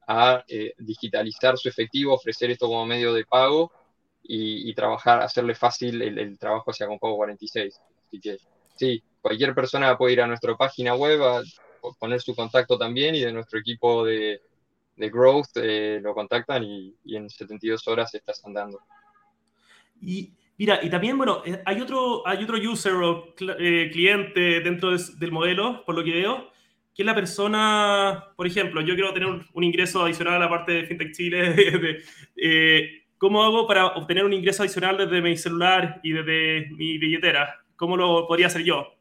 a 0.06 0.44
eh, 0.46 0.74
digitalizar 0.78 1.58
su 1.58 1.68
efectivo, 1.68 2.14
ofrecer 2.14 2.52
esto 2.52 2.68
como 2.68 2.86
medio 2.86 3.12
de 3.12 3.24
pago 3.24 3.72
y, 4.22 4.72
trabajar, 4.74 5.20
hacerle 5.22 5.54
fácil 5.54 6.00
el, 6.00 6.38
trabajo 6.38 6.70
hacia 6.70 6.86
Compago 6.86 7.16
46. 7.16 7.80
Así 8.06 8.20
que 8.20 8.38
sí, 8.76 9.02
cualquier 9.20 9.54
persona 9.54 9.98
puede 9.98 10.14
ir 10.14 10.22
a 10.22 10.26
nuestra 10.28 10.56
página 10.56 10.94
web, 10.94 11.20
poner 11.98 12.20
su 12.20 12.34
contacto 12.34 12.78
también 12.78 13.14
y 13.14 13.20
de 13.20 13.32
nuestro 13.32 13.58
equipo 13.58 14.04
de, 14.04 14.40
de 14.96 15.10
Growth 15.10 15.56
eh, 15.56 16.00
lo 16.02 16.14
contactan 16.14 16.62
y, 16.64 16.94
en 17.06 17.28
72 17.28 17.86
horas 17.88 18.14
estás 18.14 18.44
andando. 18.44 18.80
Y 20.00 20.32
mira, 20.58 20.80
y 20.82 20.90
también, 20.90 21.16
bueno, 21.16 21.42
eh, 21.44 21.62
hay 21.64 21.80
otro, 21.80 22.26
hay 22.26 22.42
otro 22.44 22.56
user 22.56 22.94
o 22.94 23.34
eh, 23.58 23.90
cliente 23.92 24.60
dentro 24.60 24.96
del 24.96 25.32
modelo, 25.32 25.84
por 25.84 25.94
lo 25.94 26.04
que 26.04 26.12
veo, 26.12 26.50
que 26.94 27.02
es 27.02 27.06
la 27.06 27.14
persona, 27.14 28.32
por 28.36 28.46
ejemplo, 28.46 28.80
yo 28.80 28.94
quiero 28.94 29.12
tener 29.12 29.28
un, 29.28 29.64
ingreso 29.64 30.02
adicional 30.02 30.34
a 30.34 30.38
la 30.40 30.48
parte 30.48 30.72
de 30.72 30.86
FinTech 30.86 31.12
Chile, 31.12 31.52
de, 32.34 33.02
¿Cómo 33.22 33.44
hago 33.44 33.68
para 33.68 33.86
obtener 33.86 34.24
un 34.24 34.32
ingreso 34.32 34.64
adicional 34.64 34.98
desde 34.98 35.22
mi 35.22 35.36
celular 35.36 36.00
y 36.02 36.10
desde 36.10 36.68
mi 36.72 36.98
billetera? 36.98 37.64
¿Cómo 37.76 37.96
lo 37.96 38.26
podría 38.26 38.48
hacer 38.48 38.64
yo? 38.64 38.96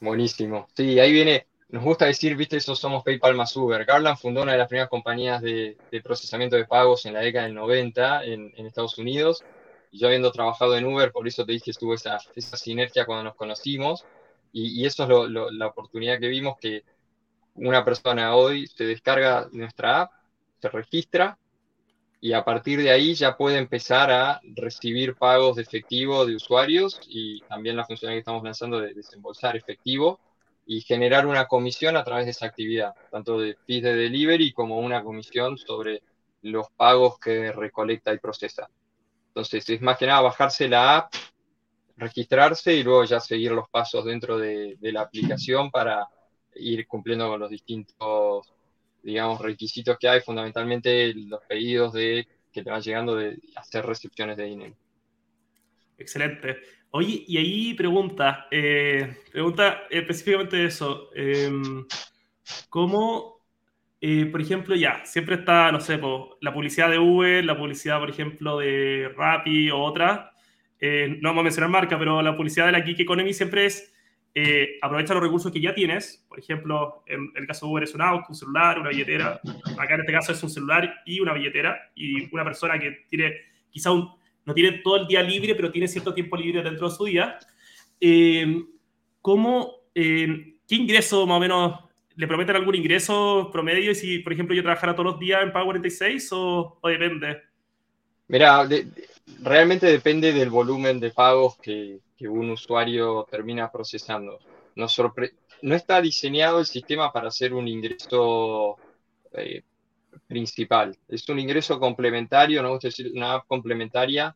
Buenísimo. 0.00 0.66
Sí, 0.74 0.98
ahí 0.98 1.12
viene, 1.12 1.46
nos 1.68 1.82
gusta 1.82 2.06
decir, 2.06 2.36
viste, 2.36 2.56
eso 2.56 2.76
somos 2.76 3.02
PayPal 3.02 3.34
más 3.34 3.56
Uber. 3.56 3.84
Garland 3.84 4.18
fundó 4.18 4.42
una 4.42 4.52
de 4.52 4.58
las 4.58 4.68
primeras 4.68 4.88
compañías 4.88 5.42
de, 5.42 5.76
procesamiento 6.02 6.56
de 6.56 6.64
pagos 6.64 7.06
en 7.06 7.14
la 7.14 7.20
década 7.20 7.46
del 7.46 7.54
90 7.54 8.24
en, 8.24 8.66
Estados 8.66 8.98
Unidos. 8.98 9.44
Yo 9.92 10.06
habiendo 10.06 10.30
trabajado 10.30 10.76
en 10.76 10.84
Uber, 10.84 11.10
por 11.10 11.26
eso 11.26 11.44
te 11.44 11.52
dije, 11.52 11.72
estuvo 11.72 11.94
esa, 11.94 12.18
esa 12.36 12.56
sinergia 12.56 13.04
cuando 13.04 13.24
nos 13.24 13.34
conocimos. 13.34 14.04
Y, 14.52 14.86
eso 14.86 15.04
es 15.04 15.30
la 15.30 15.66
oportunidad 15.66 16.20
que 16.20 16.28
vimos 16.28 16.56
que 16.58 16.84
una 17.54 17.84
persona 17.84 18.34
hoy 18.36 18.66
se 18.68 18.84
descarga 18.84 19.48
nuestra 19.52 20.02
app, 20.02 20.12
se 20.60 20.68
registra 20.68 21.38
y 22.20 22.32
a 22.32 22.44
partir 22.44 22.80
de 22.82 22.90
ahí 22.90 23.14
ya 23.14 23.36
puede 23.36 23.58
empezar 23.58 24.10
a 24.10 24.40
recibir 24.54 25.16
pagos 25.16 25.56
de 25.56 25.62
efectivo 25.62 26.24
de 26.26 26.36
usuarios 26.36 27.00
y 27.06 27.40
también 27.42 27.76
la 27.76 27.84
funcionalidad 27.84 28.16
que 28.16 28.20
estamos 28.20 28.44
lanzando 28.44 28.80
de 28.80 28.94
desembolsar 28.94 29.56
efectivo 29.56 30.20
y 30.66 30.80
generar 30.80 31.26
una 31.26 31.46
comisión 31.46 31.96
a 31.96 32.04
través 32.04 32.26
de 32.26 32.32
esa 32.32 32.46
actividad, 32.46 32.94
tanto 33.10 33.38
de 33.38 33.56
fees 33.66 33.82
de 33.82 33.94
delivery 33.94 34.52
como 34.52 34.80
una 34.80 35.02
comisión 35.02 35.56
sobre 35.56 36.02
los 36.42 36.66
pagos 36.76 37.18
que 37.18 37.52
recolecta 37.52 38.12
y 38.12 38.18
procesa. 38.18 38.68
Entonces, 39.28 39.68
es 39.68 39.80
más 39.80 39.96
que 39.96 40.06
nada 40.06 40.20
bajarse 40.22 40.68
la 40.68 40.96
app, 40.96 41.14
registrarse 41.96 42.74
y 42.74 42.82
luego 42.82 43.04
ya 43.04 43.20
seguir 43.20 43.52
los 43.52 43.68
pasos 43.68 44.04
dentro 44.04 44.38
de, 44.38 44.76
de 44.78 44.92
la 44.92 45.02
aplicación 45.02 45.70
para 45.70 46.06
ir 46.54 46.86
cumpliendo 46.86 47.28
con 47.28 47.40
los 47.40 47.50
distintos 47.50 48.52
digamos, 49.06 49.40
requisitos 49.40 49.96
que 49.98 50.08
hay, 50.08 50.20
fundamentalmente 50.20 51.14
los 51.14 51.40
pedidos 51.44 51.92
de 51.92 52.26
que 52.52 52.64
te 52.64 52.70
van 52.70 52.82
llegando 52.82 53.14
de 53.14 53.38
hacer 53.54 53.86
recepciones 53.86 54.36
de 54.36 54.44
dinero. 54.44 54.74
Excelente. 55.96 56.56
Oye, 56.90 57.24
y 57.26 57.36
ahí 57.36 57.74
pregunta, 57.74 58.46
eh, 58.50 59.18
pregunta 59.30 59.82
específicamente 59.90 60.64
eso. 60.64 61.10
Em, 61.14 61.86
¿Cómo, 62.68 63.42
eh, 64.00 64.26
por 64.26 64.40
ejemplo, 64.40 64.74
ya, 64.74 65.04
siempre 65.04 65.36
está, 65.36 65.72
no 65.72 65.80
sé, 65.80 66.00
la 66.40 66.54
publicidad 66.54 66.90
de 66.90 66.98
Uber, 66.98 67.44
la 67.44 67.58
publicidad, 67.58 67.98
por 67.98 68.10
ejemplo, 68.10 68.58
de 68.58 69.12
Rappi 69.16 69.70
o 69.70 69.80
otra, 69.80 70.32
eh, 70.80 71.18
no 71.20 71.30
vamos 71.30 71.40
a 71.40 71.44
mencionar 71.44 71.70
marca, 71.70 71.98
pero 71.98 72.22
la 72.22 72.36
publicidad 72.36 72.66
de 72.66 72.72
la 72.72 72.80
Geek 72.80 73.00
Economy 73.00 73.32
siempre 73.32 73.66
es 73.66 73.92
eh, 74.38 74.78
aprovecha 74.82 75.14
los 75.14 75.22
recursos 75.22 75.50
que 75.50 75.62
ya 75.62 75.74
tienes. 75.74 76.22
Por 76.28 76.38
ejemplo, 76.38 77.02
en 77.06 77.32
el 77.34 77.46
caso 77.46 77.64
de 77.64 77.72
Uber 77.72 77.84
es 77.84 77.94
un 77.94 78.02
auto, 78.02 78.26
un 78.28 78.34
celular, 78.34 78.78
una 78.78 78.90
billetera. 78.90 79.40
Acá 79.78 79.94
en 79.94 80.00
este 80.00 80.12
caso 80.12 80.32
es 80.32 80.42
un 80.42 80.50
celular 80.50 80.94
y 81.06 81.20
una 81.20 81.32
billetera. 81.32 81.90
Y 81.94 82.28
una 82.34 82.44
persona 82.44 82.78
que 82.78 83.06
tiene, 83.08 83.32
quizá 83.70 83.92
no 84.46 84.54
tiene 84.54 84.78
todo 84.78 84.96
el 84.96 85.06
día 85.06 85.22
libre, 85.22 85.54
pero 85.54 85.70
tiene 85.70 85.88
cierto 85.88 86.14
tiempo 86.14 86.36
libre 86.36 86.62
dentro 86.62 86.88
de 86.88 86.96
su 86.96 87.04
día. 87.04 87.38
Eh, 88.00 88.64
¿cómo, 89.20 89.82
eh, 89.94 90.54
¿Qué 90.66 90.74
ingreso 90.74 91.26
más 91.26 91.36
o 91.36 91.40
menos 91.40 91.86
¿le 92.16 92.26
prometen 92.26 92.56
algún 92.56 92.74
ingreso 92.74 93.50
promedio 93.52 93.90
y 93.90 93.94
si, 93.94 94.18
por 94.20 94.32
ejemplo, 94.32 94.56
yo 94.56 94.62
trabajara 94.62 94.94
todos 94.94 95.12
los 95.12 95.18
días 95.18 95.42
en 95.42 95.52
Pago 95.52 95.66
46 95.66 96.28
o, 96.32 96.78
depende? 96.84 97.42
Mira, 98.28 98.66
realmente 99.42 99.86
depende 99.86 100.32
del 100.32 100.50
volumen 100.50 100.98
de 100.98 101.10
pagos 101.10 101.58
que, 101.58 102.00
un 102.20 102.50
usuario 102.50 103.26
termina 103.30 103.70
procesando. 103.70 104.38
no 104.74 105.74
está 105.74 106.00
diseñado 106.00 106.60
el 106.60 106.66
sistema 106.66 107.12
para 107.12 107.28
hacer 107.28 107.52
un 107.52 107.68
ingreso 107.68 108.76
eh, 109.32 109.62
principal. 110.26 110.96
Es 111.08 111.28
un 111.28 111.38
ingreso 111.38 111.78
complementario, 111.78 112.62
no 112.62 112.70
gusta 112.70 112.88
decir 112.88 113.10
una 113.14 113.34
app 113.34 113.46
complementaria 113.46 114.34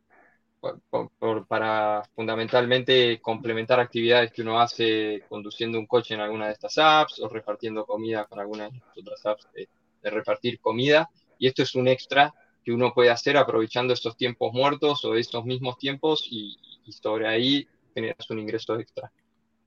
para 1.47 2.03
fundamentalmente 2.13 3.19
complementar 3.19 3.79
actividades 3.79 4.31
que 4.31 4.43
uno 4.43 4.59
hace 4.59 5.23
conduciendo 5.27 5.79
un 5.79 5.87
coche 5.87 6.13
en 6.13 6.21
alguna 6.21 6.47
de 6.47 6.53
estas 6.53 6.77
apps 6.77 7.19
o 7.19 7.27
repartiendo 7.27 7.85
comida 7.85 8.25
con 8.25 8.39
alguna 8.39 8.69
de 8.69 8.77
las 8.77 8.97
otras 8.97 9.25
apps 9.25 9.47
de, 9.53 9.67
repartir 10.03 10.59
comida. 10.59 11.09
Y 11.37 11.47
esto 11.47 11.63
es 11.63 11.75
un 11.75 11.87
extra 11.87 12.33
que 12.63 12.71
uno 12.71 12.93
puede 12.93 13.09
hacer 13.09 13.37
aprovechando 13.37 13.93
estos 13.93 14.15
tiempos 14.15 14.53
muertos 14.53 15.03
o 15.05 15.15
estos 15.15 15.45
mismos 15.45 15.77
tiempos 15.77 16.27
y, 16.29 16.57
y 16.85 16.91
sobre 16.91 17.27
ahí 17.27 17.67
generas 17.93 18.29
un 18.29 18.39
ingreso 18.39 18.79
extra. 18.79 19.11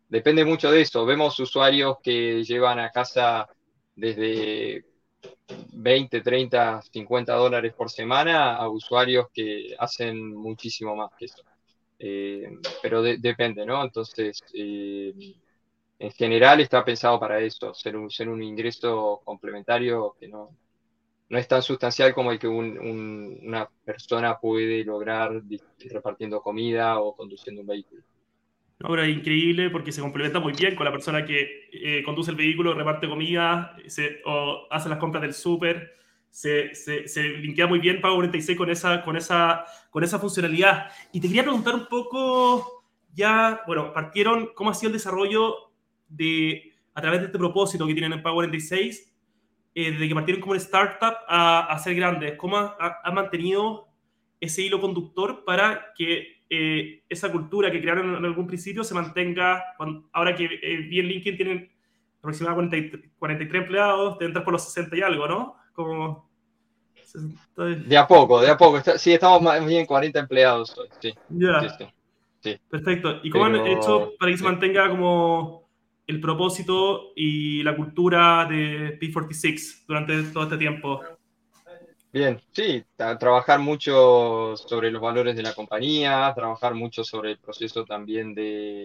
Depende 0.08 0.44
mucho 0.44 0.70
de 0.70 0.80
eso. 0.80 1.04
Vemos 1.04 1.38
usuarios 1.40 1.98
que 2.02 2.44
llevan 2.44 2.78
a 2.78 2.90
casa 2.90 3.48
desde 3.96 4.84
20, 5.72 6.20
30, 6.20 6.82
50 6.82 7.34
dólares 7.34 7.74
por 7.74 7.90
semana 7.90 8.56
a 8.56 8.68
usuarios 8.68 9.26
que 9.32 9.74
hacen 9.78 10.34
muchísimo 10.34 10.96
más 10.96 11.10
que 11.18 11.26
eso. 11.26 11.42
Eh, 11.98 12.48
pero 12.82 13.02
depende, 13.02 13.64
¿no? 13.66 13.82
Entonces, 13.82 14.40
eh, 14.54 15.12
en 15.98 16.10
general 16.12 16.60
está 16.60 16.84
pensado 16.84 17.18
para 17.20 17.40
eso, 17.40 17.72
ser 17.74 17.96
un, 17.96 18.10
ser 18.10 18.28
un 18.28 18.42
ingreso 18.42 19.20
complementario 19.24 20.16
que 20.18 20.28
no, 20.28 20.50
no 21.28 21.38
es 21.38 21.48
tan 21.48 21.62
sustancial 21.62 22.14
como 22.14 22.30
el 22.32 22.38
que 22.38 22.48
una 22.48 23.68
persona 23.84 24.38
puede 24.38 24.84
lograr 24.84 25.42
repartiendo 25.90 26.42
comida 26.42 27.00
o 27.00 27.14
conduciendo 27.14 27.62
un 27.62 27.66
vehículo. 27.68 28.02
No, 28.80 28.96
es 28.96 29.16
increíble 29.16 29.70
porque 29.70 29.92
se 29.92 30.00
complementa 30.00 30.40
muy 30.40 30.52
bien 30.52 30.74
con 30.74 30.84
la 30.84 30.92
persona 30.92 31.24
que 31.24 31.68
eh, 31.72 32.02
conduce 32.04 32.30
el 32.30 32.36
vehículo, 32.36 32.74
reparte 32.74 33.08
comida 33.08 33.76
o 34.24 34.66
hace 34.70 34.88
las 34.88 34.98
compras 34.98 35.22
del 35.22 35.32
súper. 35.32 35.94
Se, 36.28 36.74
se, 36.74 37.06
se, 37.06 37.22
linkea 37.22 37.68
muy 37.68 37.78
bien 37.78 38.00
Pago 38.00 38.16
46 38.16 38.58
con 38.58 38.68
esa, 38.68 39.02
con, 39.02 39.16
esa, 39.16 39.64
con 39.90 40.02
esa 40.02 40.18
funcionalidad. 40.18 40.90
Y 41.12 41.20
te 41.20 41.28
quería 41.28 41.44
preguntar 41.44 41.76
un 41.76 41.86
poco, 41.86 42.84
ya, 43.14 43.62
bueno, 43.68 43.92
partieron, 43.92 44.50
¿cómo 44.54 44.70
ha 44.70 44.74
sido 44.74 44.88
el 44.88 44.94
desarrollo 44.94 45.54
de, 46.08 46.72
a 46.92 47.00
través 47.00 47.20
de 47.20 47.26
este 47.26 47.38
propósito 47.38 47.86
que 47.86 47.94
tienen 47.94 48.12
en 48.12 48.22
Pago 48.22 48.36
46, 48.36 49.14
eh, 49.76 49.92
desde 49.92 50.08
que 50.08 50.14
partieron 50.14 50.40
como 50.40 50.52
una 50.52 50.60
startup 50.60 51.14
a, 51.28 51.72
a 51.72 51.78
ser 51.78 51.94
grandes? 51.94 52.36
¿Cómo 52.36 52.56
ha, 52.56 53.00
ha 53.04 53.10
mantenido 53.12 53.86
ese 54.40 54.62
hilo 54.62 54.80
conductor 54.80 55.44
para 55.44 55.92
que 55.96 56.33
eh, 56.50 57.02
esa 57.08 57.32
cultura 57.32 57.70
que 57.70 57.80
crearon 57.80 58.16
en 58.16 58.24
algún 58.24 58.46
principio 58.46 58.84
se 58.84 58.94
mantenga, 58.94 59.62
ahora 60.12 60.34
que 60.34 60.44
eh, 60.44 60.76
bien 60.88 61.06
LinkedIn 61.06 61.36
tienen 61.36 61.72
aproximadamente 62.18 63.10
43 63.18 63.62
empleados, 63.62 64.18
te 64.18 64.24
entras 64.24 64.44
por 64.44 64.52
los 64.52 64.64
60 64.64 64.96
y 64.96 65.02
algo, 65.02 65.28
¿no? 65.28 65.56
Como... 65.72 66.30
De 67.56 67.96
a 67.96 68.06
poco, 68.06 68.40
de 68.40 68.50
a 68.50 68.56
poco. 68.56 68.80
Sí, 68.96 69.12
estamos 69.12 69.40
más 69.40 69.64
bien 69.64 69.86
40 69.86 70.18
empleados 70.18 70.74
sí, 71.00 71.14
Perfecto. 72.68 73.20
¿Y 73.22 73.30
cómo 73.30 73.44
han 73.44 73.66
hecho 73.66 74.12
para 74.18 74.32
que 74.32 74.38
se 74.38 74.44
mantenga 74.44 74.88
como 74.88 75.68
el 76.06 76.20
propósito 76.20 77.12
y 77.14 77.62
la 77.62 77.76
cultura 77.76 78.46
de 78.46 78.98
P46 78.98 79.84
durante 79.86 80.22
todo 80.24 80.44
este 80.44 80.58
tiempo? 80.58 81.00
Bien, 82.14 82.40
sí, 82.52 82.84
trabajar 82.96 83.58
mucho 83.58 84.56
sobre 84.56 84.92
los 84.92 85.02
valores 85.02 85.34
de 85.34 85.42
la 85.42 85.52
compañía, 85.52 86.32
trabajar 86.32 86.72
mucho 86.72 87.02
sobre 87.02 87.32
el 87.32 87.38
proceso 87.40 87.84
también 87.84 88.32
de 88.36 88.84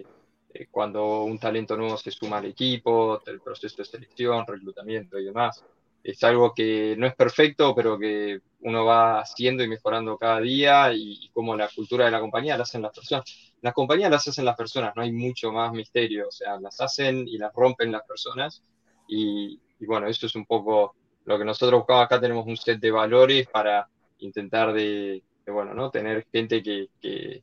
eh, 0.52 0.68
cuando 0.72 1.24
un 1.26 1.38
talento 1.38 1.78
nuevo 1.78 1.96
se 1.96 2.10
suma 2.10 2.39
al 2.39 2.46
equipo, 2.46 3.22
el 3.28 3.39
proceso 3.39 3.76
de 3.78 3.86
selección, 3.86 4.48
reclutamiento 4.48 5.20
y 5.20 5.26
demás. 5.26 5.63
Es 6.02 6.24
algo 6.24 6.56
que 6.56 6.96
no 6.98 7.06
es 7.06 7.13
perfecto, 7.15 7.76
pero 7.76 8.00
que 8.00 8.39
uno 8.62 8.84
va 8.86 9.20
haciendo 9.20 9.63
y 9.63 9.68
mejorando 9.68 10.18
cada 10.18 10.39
día 10.42 10.92
y, 10.92 11.30
como 11.32 11.56
la 11.56 11.70
cultura 11.70 12.06
de 12.06 12.12
la 12.12 12.22
compañía 12.22 12.58
la 12.58 12.63
hacen 12.63 12.82
las 12.82 12.96
personas. 12.96 13.54
Las 13.62 13.76
compañías 13.76 14.10
las 14.10 14.28
hacen 14.28 14.46
las 14.46 14.56
personas, 14.58 14.96
no 14.96 15.04
hay 15.04 15.12
mucho 15.12 15.52
más 15.52 15.72
misterio, 15.72 16.30
o 16.30 16.32
sea, 16.32 16.60
las 16.60 16.82
hacen 16.82 17.28
y 17.28 17.38
las 17.38 17.54
rompen 17.54 17.92
las 17.92 18.02
personas 18.08 18.63
y, 19.08 19.62
y 19.80 19.86
bueno, 19.86 20.08
eso 20.08 20.26
es 20.26 20.34
un 20.36 20.48
poco 20.48 20.96
lo 21.25 21.38
que 21.38 21.45
nosotros 21.45 21.82
buscamos 21.82 22.05
acá 22.05 22.19
tenemos 22.19 22.45
un 22.45 22.58
set 22.58 22.79
de 22.79 22.91
valores 22.91 23.47
para 23.47 23.88
intentar 24.19 24.73
de, 24.73 25.23
bueno, 25.47 25.73
¿no? 25.73 25.89
Tener 25.89 26.25
gente 26.32 26.62
que, 26.63 26.89
que, 27.01 27.41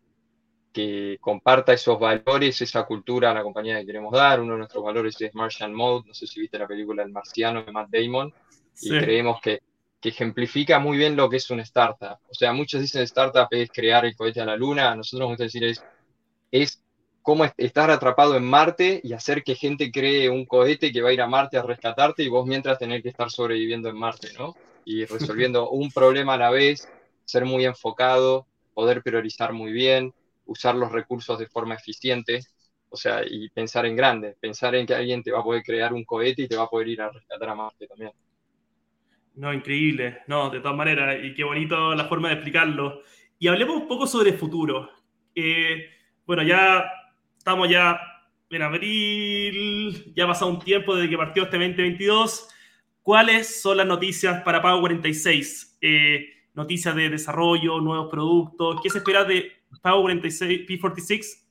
comparta 1.20 1.72
esos 1.72 1.98
valores, 1.98 2.60
esa 2.60 2.84
cultura 2.84 3.30
a 3.30 3.34
la 3.34 3.42
compañía 3.42 3.80
que 3.80 3.86
queremos 3.86 4.12
dar. 4.12 4.40
Uno 4.40 4.52
de 4.52 4.58
nuestros 4.58 4.84
valores 4.84 5.18
es 5.22 5.34
Martian 5.34 5.72
Mode, 5.72 6.08
no 6.08 6.14
sé 6.14 6.26
si 6.26 6.40
viste 6.40 6.58
la 6.58 6.66
película 6.66 7.02
El 7.02 7.12
Marciano 7.12 7.62
de 7.62 7.72
Matt 7.72 7.88
Damon, 7.90 8.32
y 8.82 8.90
creemos 8.90 9.40
que, 9.40 9.60
que 10.00 10.10
ejemplifica 10.10 10.78
muy 10.78 10.98
bien 10.98 11.16
lo 11.16 11.30
que 11.30 11.36
es 11.36 11.50
una 11.50 11.62
startup. 11.62 12.18
O 12.28 12.34
sea, 12.34 12.52
muchos 12.52 12.82
dicen 12.82 13.02
startup 13.02 13.48
es 13.50 13.70
crear 13.70 14.04
el 14.04 14.14
cohete 14.14 14.42
a 14.42 14.44
la 14.44 14.56
luna, 14.56 14.94
nosotros 14.94 15.26
vamos 15.26 15.40
a 15.40 15.44
decir 15.44 15.64
es, 15.64 15.82
es 16.50 16.82
cómo 17.26 17.44
estar 17.56 17.90
atrapado 17.90 18.36
en 18.36 18.44
Marte 18.44 19.00
y 19.02 19.12
hacer 19.12 19.42
que 19.42 19.56
gente 19.56 19.90
cree 19.90 20.30
un 20.30 20.46
cohete 20.46 20.92
que 20.92 21.02
va 21.02 21.08
a 21.08 21.12
ir 21.12 21.20
a 21.20 21.26
Marte 21.26 21.58
a 21.58 21.62
rescatarte 21.62 22.22
y 22.22 22.28
vos 22.28 22.46
mientras 22.46 22.78
tener 22.78 23.02
que 23.02 23.08
estar 23.08 23.32
sobreviviendo 23.32 23.88
en 23.88 23.98
Marte, 23.98 24.28
¿no? 24.38 24.54
Y 24.84 25.04
resolviendo 25.06 25.68
un 25.70 25.90
problema 25.90 26.34
a 26.34 26.38
la 26.38 26.50
vez, 26.50 26.88
ser 27.24 27.44
muy 27.44 27.64
enfocado, 27.64 28.46
poder 28.74 29.02
priorizar 29.02 29.52
muy 29.52 29.72
bien, 29.72 30.14
usar 30.44 30.76
los 30.76 30.92
recursos 30.92 31.36
de 31.40 31.48
forma 31.48 31.74
eficiente, 31.74 32.42
o 32.90 32.96
sea, 32.96 33.22
y 33.28 33.48
pensar 33.48 33.86
en 33.86 33.96
grande, 33.96 34.36
pensar 34.38 34.76
en 34.76 34.86
que 34.86 34.94
alguien 34.94 35.24
te 35.24 35.32
va 35.32 35.40
a 35.40 35.44
poder 35.44 35.64
crear 35.64 35.92
un 35.92 36.04
cohete 36.04 36.42
y 36.42 36.48
te 36.48 36.54
va 36.54 36.62
a 36.62 36.70
poder 36.70 36.86
ir 36.86 37.02
a 37.02 37.10
rescatar 37.10 37.48
a 37.48 37.56
Marte 37.56 37.88
también. 37.88 38.12
No, 39.34 39.52
increíble, 39.52 40.18
no, 40.28 40.48
de 40.48 40.60
todas 40.60 40.76
maneras, 40.76 41.16
y 41.24 41.34
qué 41.34 41.42
bonito 41.42 41.92
la 41.92 42.04
forma 42.04 42.28
de 42.28 42.34
explicarlo. 42.34 43.02
Y 43.36 43.48
hablemos 43.48 43.78
un 43.78 43.88
poco 43.88 44.06
sobre 44.06 44.30
el 44.30 44.38
futuro. 44.38 44.88
Eh, 45.34 45.90
bueno, 46.24 46.44
ya 46.44 46.84
estamos 47.46 47.68
ya 47.68 48.00
en 48.50 48.62
abril, 48.62 50.12
ya 50.16 50.24
ha 50.24 50.26
pasado 50.26 50.50
un 50.50 50.59
tiempo 50.59 50.96
desde 50.96 51.11
que 51.11 51.16
partió 51.16 51.44
este 51.44 51.56
2022. 51.56 52.48
¿Cuáles 53.04 53.62
son 53.62 53.76
las 53.76 53.87
noticias 53.87 54.42
para 54.42 54.61
Pago 54.61 54.80
46? 54.80 55.78
Eh, 55.80 56.26
noticias 56.54 56.96
de 56.96 57.09
desarrollo, 57.09 57.78
nuevos 57.80 58.11
productos. 58.11 58.80
¿Qué 58.82 58.90
se 58.90 58.98
espera 58.98 59.22
de 59.22 59.52
Pago 59.80 60.02
46, 60.02 60.66
P46 60.66 61.44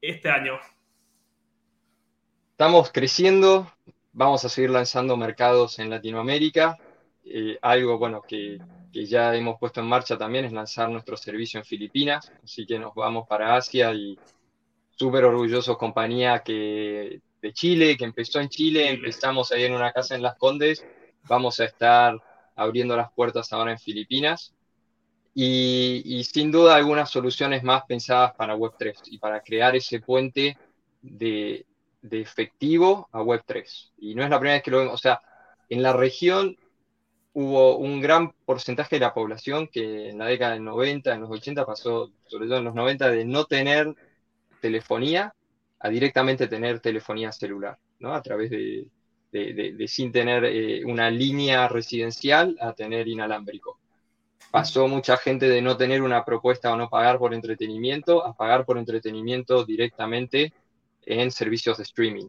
este 0.00 0.30
año? 0.30 0.54
Estamos 2.52 2.90
creciendo, 2.90 3.70
vamos 4.14 4.46
a 4.46 4.48
seguir 4.48 4.70
lanzando 4.70 5.14
mercados 5.18 5.78
en 5.78 5.90
Latinoamérica. 5.90 6.78
Eh, 7.22 7.58
algo 7.60 7.98
bueno 7.98 8.22
que, 8.26 8.58
que, 8.90 9.04
ya 9.04 9.34
hemos 9.34 9.58
puesto 9.60 9.80
en 9.82 9.88
marcha 9.88 10.16
también 10.16 10.46
es 10.46 10.54
lanzar 10.54 10.88
nuestro 10.88 11.18
servicio 11.18 11.60
en 11.60 11.66
Filipinas, 11.66 12.32
así 12.42 12.64
que 12.64 12.78
nos 12.78 12.94
vamos 12.94 13.26
para 13.28 13.56
Asia 13.56 13.92
y 13.92 14.18
súper 14.96 15.24
orgullosos 15.24 15.76
compañía 15.76 16.40
que, 16.40 17.20
de 17.40 17.52
Chile, 17.52 17.96
que 17.96 18.04
empezó 18.04 18.40
en 18.40 18.48
Chile, 18.48 18.88
empezamos 18.88 19.52
ahí 19.52 19.64
en 19.64 19.74
una 19.74 19.92
casa 19.92 20.14
en 20.14 20.22
Las 20.22 20.36
Condes, 20.36 20.84
vamos 21.28 21.60
a 21.60 21.64
estar 21.64 22.20
abriendo 22.56 22.96
las 22.96 23.12
puertas 23.12 23.52
ahora 23.52 23.72
en 23.72 23.78
Filipinas 23.78 24.54
y, 25.34 26.24
sin 26.24 26.50
duda 26.50 26.76
algunas 26.76 27.10
soluciones 27.10 27.62
más 27.62 27.84
pensadas 27.84 28.32
para 28.34 28.56
Web3 28.56 28.94
y 29.06 29.18
para 29.18 29.42
crear 29.42 29.76
ese 29.76 30.00
puente 30.00 30.56
de, 31.02 31.66
de 32.00 32.20
efectivo 32.22 33.08
a 33.12 33.20
Web3. 33.20 33.92
Y 33.98 34.14
no 34.14 34.24
es 34.24 34.30
la 34.30 34.38
primera 34.38 34.56
vez 34.56 34.62
que 34.62 34.70
lo 34.70 34.78
vemos, 34.78 34.94
o 34.94 34.98
sea, 34.98 35.20
en 35.68 35.82
la 35.82 35.92
región 35.92 36.56
hubo 37.34 37.76
un 37.76 38.00
gran 38.00 38.32
porcentaje 38.46 38.96
de 38.96 39.00
la 39.00 39.12
población 39.12 39.68
que 39.68 40.08
en 40.08 40.16
la 40.16 40.24
década 40.24 40.54
del 40.54 40.64
90, 40.64 41.14
en 41.14 41.20
los 41.20 41.30
80 41.30 41.66
pasó, 41.66 42.10
sobre 42.26 42.46
todo 42.46 42.58
en 42.58 42.64
los 42.64 42.74
90, 42.74 43.10
de 43.10 43.26
no 43.26 43.44
tener 43.44 43.94
telefonía 44.66 45.32
a 45.78 45.88
directamente 45.88 46.48
tener 46.48 46.80
telefonía 46.80 47.30
celular, 47.30 47.78
¿no? 48.00 48.14
A 48.14 48.20
través 48.20 48.50
de, 48.50 48.88
de, 49.30 49.88
sin 49.88 50.10
tener 50.10 50.44
eh, 50.44 50.84
una 50.84 51.08
línea 51.10 51.68
residencial 51.68 52.56
a 52.60 52.72
tener 52.72 53.06
inalámbrico. 53.06 53.78
Pasó 54.50 54.88
mucha 54.88 55.16
gente 55.18 55.48
de 55.48 55.62
no 55.62 55.76
tener 55.76 56.02
una 56.02 56.24
propuesta 56.24 56.72
o 56.72 56.76
no 56.76 56.88
pagar 56.88 57.18
por 57.18 57.32
entretenimiento 57.32 58.24
a 58.24 58.34
pagar 58.34 58.64
por 58.64 58.78
entretenimiento 58.78 59.64
directamente 59.64 60.52
en 61.04 61.30
servicios 61.30 61.76
de 61.76 61.84
streaming, 61.84 62.28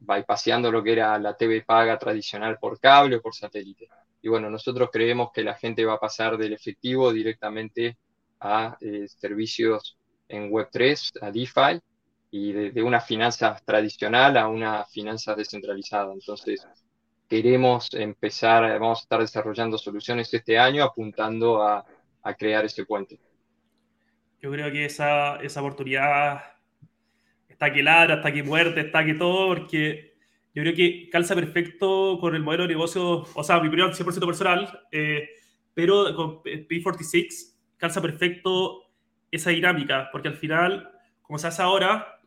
bypaseando 0.00 0.72
lo 0.72 0.82
que 0.82 0.92
era 0.92 1.18
la 1.18 1.36
TV 1.36 1.62
paga 1.62 1.98
tradicional 1.98 2.58
por 2.58 2.80
cable 2.80 3.16
o 3.16 3.22
por 3.22 3.34
satélite. 3.34 3.88
Y 4.22 4.28
bueno, 4.28 4.50
nosotros 4.50 4.88
creemos 4.92 5.30
que 5.32 5.44
la 5.44 5.54
gente 5.54 5.84
va 5.84 5.94
a 5.94 6.00
pasar 6.00 6.36
del 6.36 6.52
efectivo 6.52 7.12
directamente 7.12 7.96
a 8.40 8.76
eh, 8.80 9.06
servicios 9.08 9.96
en 10.28 10.50
Web3, 10.50 11.22
a 11.22 11.30
DeFi, 11.30 11.80
y 12.30 12.52
de, 12.52 12.82
una 12.82 13.00
finanza 13.00 13.56
tradicional 13.64 14.36
a 14.36 14.48
una 14.48 14.84
finanza 14.84 15.34
descentralizada. 15.34 16.12
Entonces, 16.12 16.66
queremos 17.28 17.88
empezar, 17.94 18.78
vamos 18.78 19.00
a 19.00 19.02
estar 19.02 19.20
desarrollando 19.20 19.78
soluciones 19.78 20.32
este 20.32 20.58
año 20.58 20.84
apuntando 20.84 21.62
a, 21.62 21.84
crear 22.36 22.64
este 22.64 22.84
puente. 22.84 23.20
Yo 24.42 24.50
creo 24.50 24.72
que 24.72 24.84
esa, 24.84 25.36
esa 25.36 25.60
oportunidad 25.60 26.42
está 27.48 27.72
que 27.72 27.84
ladra, 27.84 28.16
está 28.16 28.32
que 28.32 28.42
muerte, 28.42 28.80
está 28.80 29.04
que 29.04 29.14
todo, 29.14 29.54
porque 29.54 30.16
yo 30.52 30.62
creo 30.62 30.74
que 30.74 31.08
calza 31.08 31.36
perfecto 31.36 32.18
con 32.20 32.34
el 32.34 32.42
modelo 32.42 32.64
de 32.64 32.70
negocio, 32.70 33.24
o 33.32 33.44
sea, 33.44 33.60
mi 33.60 33.68
opinión 33.68 33.92
100% 33.92 34.26
personal, 34.26 34.80
eh, 34.90 35.28
pero 35.72 36.16
con 36.16 36.42
P46 36.42 37.54
calza 37.76 38.02
perfecto 38.02 38.85
esa 39.36 39.50
dinámica, 39.50 40.08
porque 40.10 40.28
al 40.28 40.36
final, 40.36 40.90
como 41.22 41.38
se 41.38 41.46
hace 41.48 41.62
ahora, 41.62 42.20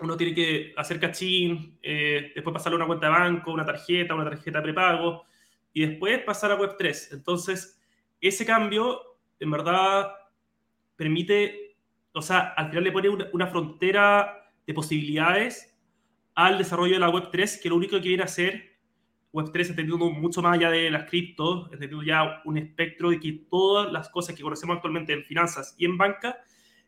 uno 0.00 0.16
tiene 0.16 0.34
que 0.34 0.74
hacer 0.76 0.98
cachín, 0.98 1.78
eh, 1.82 2.32
después 2.34 2.52
pasarle 2.52 2.76
una 2.76 2.86
cuenta 2.86 3.06
de 3.06 3.12
banco, 3.12 3.52
una 3.52 3.64
tarjeta, 3.64 4.14
una 4.14 4.24
tarjeta 4.24 4.62
prepago, 4.62 5.24
y 5.72 5.86
después 5.86 6.20
pasar 6.20 6.52
a 6.52 6.58
Web3. 6.58 7.12
Entonces, 7.12 7.80
ese 8.20 8.44
cambio, 8.44 9.18
en 9.38 9.50
verdad, 9.50 10.12
permite, 10.96 11.76
o 12.12 12.22
sea, 12.22 12.54
al 12.56 12.68
final 12.68 12.84
le 12.84 12.92
pone 12.92 13.08
una, 13.08 13.46
frontera 13.46 14.50
de 14.66 14.74
posibilidades 14.74 15.76
al 16.34 16.58
desarrollo 16.58 16.94
de 16.94 17.00
la 17.00 17.10
Web3, 17.10 17.60
que 17.60 17.68
lo 17.68 17.76
único 17.76 17.96
que 17.96 18.08
viene 18.08 18.22
a 18.22 18.26
hacer 18.26 18.73
Web3 19.34 19.70
entendiendo 19.70 20.10
mucho 20.10 20.40
más 20.42 20.56
allá 20.56 20.70
de 20.70 20.90
las 20.90 21.10
cripto, 21.10 21.64
entendiendo 21.72 22.04
ya 22.04 22.40
un 22.44 22.56
espectro 22.56 23.10
de 23.10 23.18
que 23.18 23.32
todas 23.50 23.92
las 23.92 24.08
cosas 24.08 24.36
que 24.36 24.42
conocemos 24.42 24.76
actualmente 24.76 25.12
en 25.12 25.24
finanzas 25.24 25.74
y 25.76 25.84
en 25.86 25.98
banca 25.98 26.38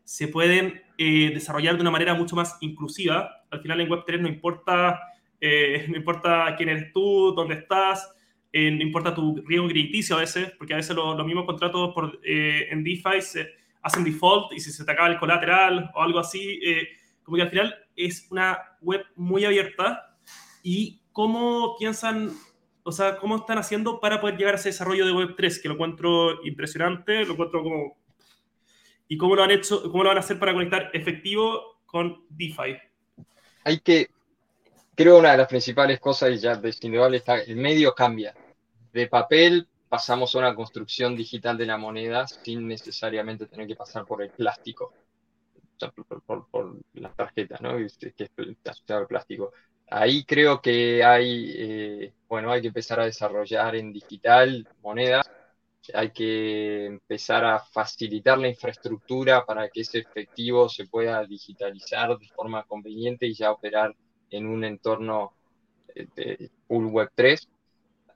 se 0.05 0.29
pueden 0.29 0.81
eh, 0.97 1.33
desarrollar 1.35 1.75
de 1.75 1.81
una 1.81 1.91
manera 1.91 2.15
mucho 2.15 2.37
más 2.37 2.57
inclusiva. 2.61 3.45
Al 3.51 3.61
final 3.61 3.81
en 3.81 3.89
Web3 3.89 4.21
no 4.21 4.29
importa, 4.29 5.01
eh, 5.41 5.87
no 5.91 5.97
importa 5.97 6.55
quién 6.57 6.69
eres 6.69 6.93
tú, 6.93 7.35
dónde 7.35 7.57
estás, 7.57 8.15
eh, 8.53 8.71
no 8.71 8.81
importa 8.81 9.13
tu 9.13 9.43
riesgo 9.45 9.67
crediticio 9.67 10.17
a 10.17 10.21
veces, 10.21 10.53
porque 10.57 10.75
a 10.75 10.77
veces 10.77 10.95
los 10.95 11.27
mismos 11.27 11.47
contratos 11.47 11.93
por, 11.93 12.21
en 12.23 12.85
DeFi 12.85 13.21
se 13.21 13.49
hacen 13.83 14.05
default 14.05 14.53
y 14.53 14.61
si 14.61 14.71
se 14.71 14.85
te 14.85 14.93
acaba 14.93 15.09
el 15.09 15.19
colateral 15.19 15.91
o 15.95 16.01
algo 16.01 16.21
así, 16.21 16.61
como 17.25 17.37
que 17.37 17.43
al 17.43 17.51
final 17.51 17.75
es 17.97 18.29
una 18.31 18.57
web 18.81 19.05
muy 19.17 19.45
abierta 19.45 20.17
y 20.63 21.01
¿cómo 21.17 21.77
piensan, 21.79 22.31
o 22.83 22.93
sea, 22.93 23.17
cómo 23.17 23.37
están 23.37 23.57
haciendo 23.57 24.01
para 24.01 24.21
poder 24.21 24.37
llegar 24.37 24.53
a 24.53 24.59
ese 24.59 24.69
desarrollo 24.69 25.07
de 25.07 25.13
Web3? 25.13 25.63
Que 25.63 25.69
lo 25.69 25.75
encuentro 25.75 26.45
impresionante, 26.45 27.25
lo 27.25 27.33
encuentro 27.33 27.63
como... 27.63 27.97
¿Y 29.09 29.17
cómo 29.17 29.35
lo 29.35 29.43
han 29.43 29.51
hecho, 29.51 29.81
cómo 29.91 30.03
lo 30.03 30.11
van 30.11 30.19
a 30.19 30.21
hacer 30.21 30.39
para 30.39 30.53
conectar 30.53 30.91
efectivo 30.93 31.79
con 31.87 32.27
DeFi? 32.29 32.77
Hay 33.65 33.81
que, 33.81 34.11
creo 34.95 35.19
una 35.19 35.33
de 35.33 35.39
las 35.39 35.49
principales 35.49 36.01
cosas, 36.01 36.33
y 36.33 36.37
ya 36.37 36.55
de 36.55 36.75
indudable 36.83 37.17
está, 37.17 37.41
el 37.41 37.57
medio 37.57 37.95
cambia. 37.95 38.35
De 38.93 39.07
papel 39.07 39.67
pasamos 39.89 40.35
a 40.35 40.39
una 40.41 40.55
construcción 40.55 41.17
digital 41.17 41.57
de 41.57 41.65
la 41.65 41.79
moneda 41.79 42.27
sin 42.27 42.69
necesariamente 42.69 43.47
tener 43.47 43.67
que 43.67 43.75
pasar 43.75 44.05
por 44.05 44.21
el 44.21 44.29
plástico, 44.33 44.93
por, 46.27 46.47
por, 46.51 46.77
las 46.93 47.17
tarjetas, 47.17 47.63
¿no? 47.63 47.75
Que 47.79 47.87
es 47.87 48.61
asociado 48.67 49.01
al 49.01 49.07
plástico 49.07 49.53
ahí 49.88 50.25
creo 50.25 50.61
que 50.61 51.05
hay, 51.05 51.53
eh, 51.57 52.12
bueno, 52.29 52.51
hay 52.51 52.61
que 52.61 52.68
empezar 52.68 53.01
a 53.01 53.05
desarrollar 53.05 53.77
en 53.77 53.92
digital 53.92 54.66
monedas, 54.83 55.31
hay 55.94 56.11
que 56.11 56.87
empezar 56.87 57.44
a 57.44 57.61
facilitar 57.61 58.38
la 58.38 58.49
infraestructura 58.49 59.44
para 59.44 59.68
que 59.68 59.83
ese 59.83 59.99
efectivo 59.99 60.68
se 60.68 60.87
pueda 60.87 61.25
digitalizar 61.25 62.18
de 62.18 62.29
forma 62.29 62.64
conveniente 62.64 63.27
y 63.27 63.35
ya 63.35 63.53
operar 63.53 63.94
en 64.31 64.46
un 64.46 64.64
entorno 64.64 65.35
eh, 65.94 66.09
de 66.16 66.51
full 66.66 66.87
web 66.87 67.11
3. 67.14 67.49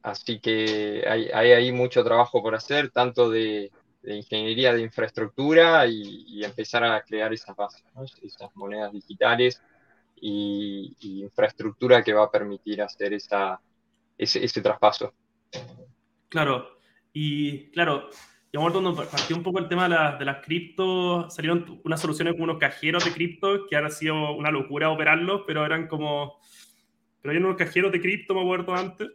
Así 0.03 0.41
que 0.41 1.05
hay, 1.07 1.29
ahí 1.31 1.73
mucho 1.73 2.03
trabajo 2.03 2.43
por 2.43 2.55
hacer, 2.55 2.91
tanto 2.91 3.31
de, 3.31 3.71
ingeniería 4.03 4.73
de 4.73 4.81
infraestructura 4.81 5.87
y, 5.87 6.43
empezar 6.43 6.83
a 6.85 7.03
crear 7.03 7.33
esas 7.35 7.55
bases, 7.55 7.85
esas 8.23 8.51
monedas 8.57 8.93
digitales 8.93 9.61
y, 10.21 11.23
infraestructura 11.23 12.03
que 12.03 12.13
va 12.13 12.25
a 12.25 12.31
permitir 12.31 12.83
hacer 12.83 13.15
esa, 13.15 13.61
ese, 14.17 14.63
traspaso. 14.63 15.15
Claro, 16.29 16.79
y 17.13 17.71
claro, 17.71 18.11
yo 18.53 18.61
cuando 18.61 18.95
partió 18.95 19.37
un 19.37 19.43
poco 19.43 19.59
el 19.59 19.69
tema 19.69 19.89
de, 20.19 20.25
las 20.25 20.45
cripto, 20.45 21.29
salieron 21.31 21.81
unas 21.85 22.01
soluciones 22.01 22.35
como 22.35 22.45
unos 22.45 22.59
cajeros 22.59 23.05
de 23.05 23.13
cripto 23.13 23.67
que 23.67 23.77
ahora 23.77 23.91
sido 23.91 24.33
una 24.33 24.51
locura 24.51 24.91
operarlos, 24.91 25.43
pero 25.47 25.65
eran 25.65 25.89
como, 25.89 26.39
pero 27.21 27.33
hay 27.33 27.39
unos 27.39 27.57
cajeros 27.57 27.93
de 27.93 28.01
cripto, 28.01 28.35
me 28.35 28.43
acuerdo 28.43 28.75
antes. 28.75 29.09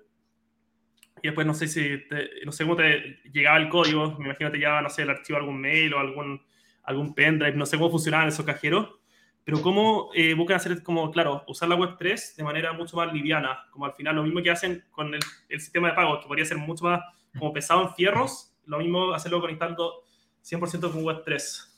Y 1.22 1.30
después 1.30 1.48
no 1.48 1.54
sé 1.54 1.68
si, 1.68 2.04
no 2.46 2.52
sé 2.52 2.66
cómo 2.66 2.76
te 2.76 3.20
llegaba 3.32 3.58
el 3.58 3.70
código, 3.70 4.18
me 4.20 4.26
imagino 4.26 4.52
te 4.52 4.58
llegaba, 4.58 4.82
no 4.82 4.90
sé, 4.90 5.04
el 5.04 5.10
archivo 5.10 5.40
algún 5.40 5.60
mail 5.60 5.94
o 5.94 6.00
algún, 6.00 6.42
algún 6.84 7.16
pendrive, 7.16 7.56
no 7.56 7.66
sé 7.66 7.78
cómo 7.78 7.90
funcionaban 7.90 8.28
esos 8.28 8.46
cajeros 8.46 9.00
pero 9.46 9.62
cómo 9.62 10.10
eh, 10.16 10.34
buscan 10.34 10.58
hacer, 10.58 10.82
como, 10.82 11.12
claro, 11.12 11.44
usar 11.48 11.70
la 11.70 11.76
web 11.76 11.96
3 12.00 12.36
de 12.36 12.44
manera 12.44 12.74
mucho 12.74 12.98
más 12.98 13.14
liviana, 13.14 13.68
como 13.72 13.86
al 13.86 13.94
final 13.94 14.16
lo 14.16 14.24
mismo 14.24 14.42
que 14.42 14.50
hacen 14.50 14.84
con 14.90 15.14
el, 15.14 15.22
el 15.50 15.62
sistema 15.62 15.90
de 15.90 15.94
pago, 15.94 16.20
que 16.20 16.28
podría 16.28 16.46
ser 16.46 16.58
mucho 16.58 16.86
más 16.86 17.02
como 17.38 17.54
pesado 17.54 17.84
en 17.84 17.94
fierros, 17.94 18.52
lo 18.66 18.80
mismo 18.80 19.14
hacerlo 19.14 19.40
conectando 19.40 20.04
100% 20.44 20.92
con 20.92 21.04
web 21.04 21.22
3. 21.24 21.72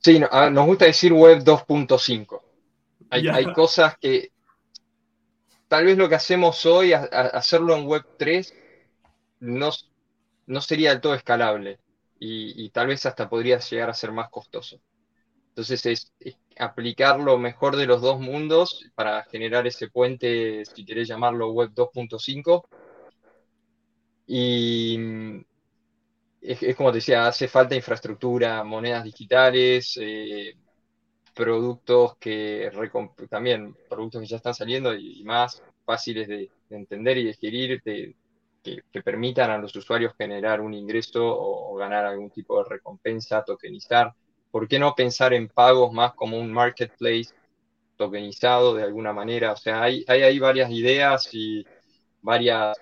Sí, 0.00 0.20
nos 0.20 0.66
gusta 0.66 0.84
decir 0.84 1.12
web 1.14 1.42
2.5. 1.42 2.42
Hay, 3.10 3.26
hay, 3.26 3.52
cosas 3.54 3.96
que 3.98 4.30
tal 5.66 5.86
vez 5.86 5.96
lo 5.96 6.10
que 6.10 6.14
hacemos 6.14 6.66
hoy, 6.66 6.92
hacerlo 6.92 7.74
en 7.74 7.86
web 7.86 8.04
3, 8.18 8.54
no, 9.40 9.70
no 10.46 10.60
sería 10.60 10.90
del 10.90 11.00
todo 11.00 11.14
escalable 11.14 11.78
y, 12.20 12.64
y, 12.64 12.68
tal 12.70 12.88
vez 12.88 13.06
hasta 13.06 13.30
podría 13.30 13.58
llegar 13.60 13.88
a 13.88 13.94
ser 13.94 14.12
más 14.12 14.28
costoso. 14.28 14.78
Entonces 15.58 15.86
es, 15.86 16.12
aplicar 16.56 17.18
lo 17.18 17.36
mejor 17.36 17.74
de 17.74 17.84
los 17.84 18.00
dos 18.00 18.20
mundos 18.20 18.88
para 18.94 19.24
generar 19.24 19.66
ese 19.66 19.88
puente, 19.90 20.64
si 20.64 20.84
querés 20.84 21.08
llamarlo 21.08 21.50
Web 21.50 21.72
2.5. 21.74 22.64
Y 24.28 24.96
es, 26.40 26.76
como 26.76 26.92
te 26.92 26.98
decía, 26.98 27.26
hace 27.26 27.48
falta 27.48 27.74
infraestructura, 27.74 28.62
monedas 28.62 29.02
digitales, 29.02 29.98
eh, 30.00 30.54
productos 31.34 32.16
que 32.18 32.70
también 33.28 33.76
productos 33.88 34.20
que 34.20 34.28
ya 34.28 34.36
están 34.36 34.54
saliendo 34.54 34.94
y, 34.94 35.24
más 35.24 35.60
fáciles 35.84 36.28
de, 36.28 36.52
entender 36.70 37.18
y 37.18 37.24
de 37.24 37.30
digerir, 37.30 37.82
que, 37.82 38.14
permitan 39.02 39.50
a 39.50 39.58
los 39.58 39.74
usuarios 39.74 40.14
generar 40.16 40.60
un 40.60 40.72
ingreso 40.72 41.20
o 41.26 41.74
ganar 41.74 42.04
algún 42.06 42.30
tipo 42.30 42.62
de 42.62 42.68
recompensa, 42.68 43.42
tokenizar 43.42 44.14
¿por 44.50 44.68
qué 44.68 44.78
no 44.78 44.94
pensar 44.94 45.34
en 45.34 45.48
pagos 45.48 45.92
más 45.92 46.14
como 46.14 46.38
un 46.38 46.52
marketplace 46.52 47.30
tokenizado 47.96 48.74
de 48.74 48.84
alguna 48.84 49.12
manera? 49.12 49.52
O 49.52 49.56
sea, 49.56 49.82
hay, 49.82 50.04
hay, 50.08 50.38
varias 50.38 50.70
ideas 50.70 51.28
y 51.32 51.66
varias 52.22 52.76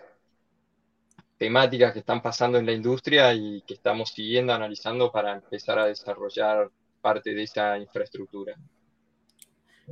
temáticas 1.39 1.93
que 1.93 1.99
están 2.01 2.23
pasando 2.23 2.59
en 2.59 2.67
la 2.67 2.73
industria 2.73 3.35
y 3.35 3.63
que 3.67 3.75
estamos 3.75 4.11
siguiendo, 4.11 4.53
analizando 4.53 5.11
para 5.11 5.35
empezar 5.35 5.79
a 5.79 5.87
desarrollar 5.87 6.71
parte 7.01 7.35
de 7.35 7.43
esa 7.43 7.79
infraestructura. 7.79 8.55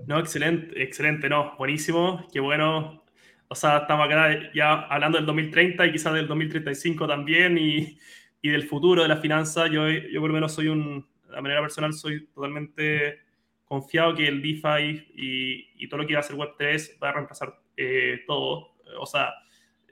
No, 0.07 0.19
excelente, 0.19 0.83
excelente, 0.83 1.29
no, 1.29 1.57
buenísimo, 1.57 2.27
qué 2.33 2.41
bueno. 2.41 3.05
O 3.47 3.55
sea, 3.55 3.79
estamos 3.79 4.07
acá 4.07 4.31
ya 4.55 4.73
hablando 4.87 5.19
del 5.19 5.27
2030 5.27 5.87
y 5.87 5.93
quizás 5.93 6.15
del 6.15 6.27
2035 6.27 7.07
también 7.07 7.57
y, 7.59 7.99
y 8.43 8.49
del 8.49 8.65
futuro 8.65 9.03
de 9.03 9.09
la 9.09 9.19
finanza. 9.19 9.69
Yo, 9.69 9.89
yo 9.89 10.21
por 10.21 10.31
lo 10.31 10.35
menos 10.35 10.53
soy 10.53 10.69
un, 10.69 11.07
de 11.31 11.41
manera 11.41 11.61
personal 11.61 11.93
soy 11.93 12.27
totalmente 12.27 13.21
confiado 13.65 14.15
que 14.15 14.29
el 14.29 14.43
DeFi 14.43 15.13
y, 15.15 15.69
y 15.77 15.89
todo 15.89 16.03
lo 16.03 16.07
que 16.07 16.15
va 16.15 16.21
a 16.21 16.23
ser 16.23 16.37
Web3 16.37 17.01
va 17.03 17.09
a 17.09 17.13
reemplazar 17.13 17.59
eh, 17.77 18.23
todo. 18.27 18.75
O 18.99 19.07
sea, 19.07 19.33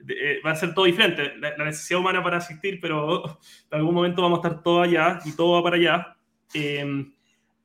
eh, 0.07 0.39
va 0.45 0.51
a 0.51 0.55
ser 0.55 0.73
todo 0.73 0.85
diferente. 0.85 1.33
La, 1.37 1.55
necesidad 1.57 1.99
humana 1.99 2.23
para 2.23 2.37
asistir, 2.37 2.79
pero 2.81 3.23
en 3.71 3.77
algún 3.77 3.95
momento 3.95 4.21
vamos 4.21 4.39
a 4.39 4.47
estar 4.47 4.63
todo 4.63 4.81
allá 4.81 5.19
y 5.25 5.35
todo 5.35 5.53
va 5.53 5.63
para 5.63 5.75
allá. 5.77 6.17
Em, 6.53 7.13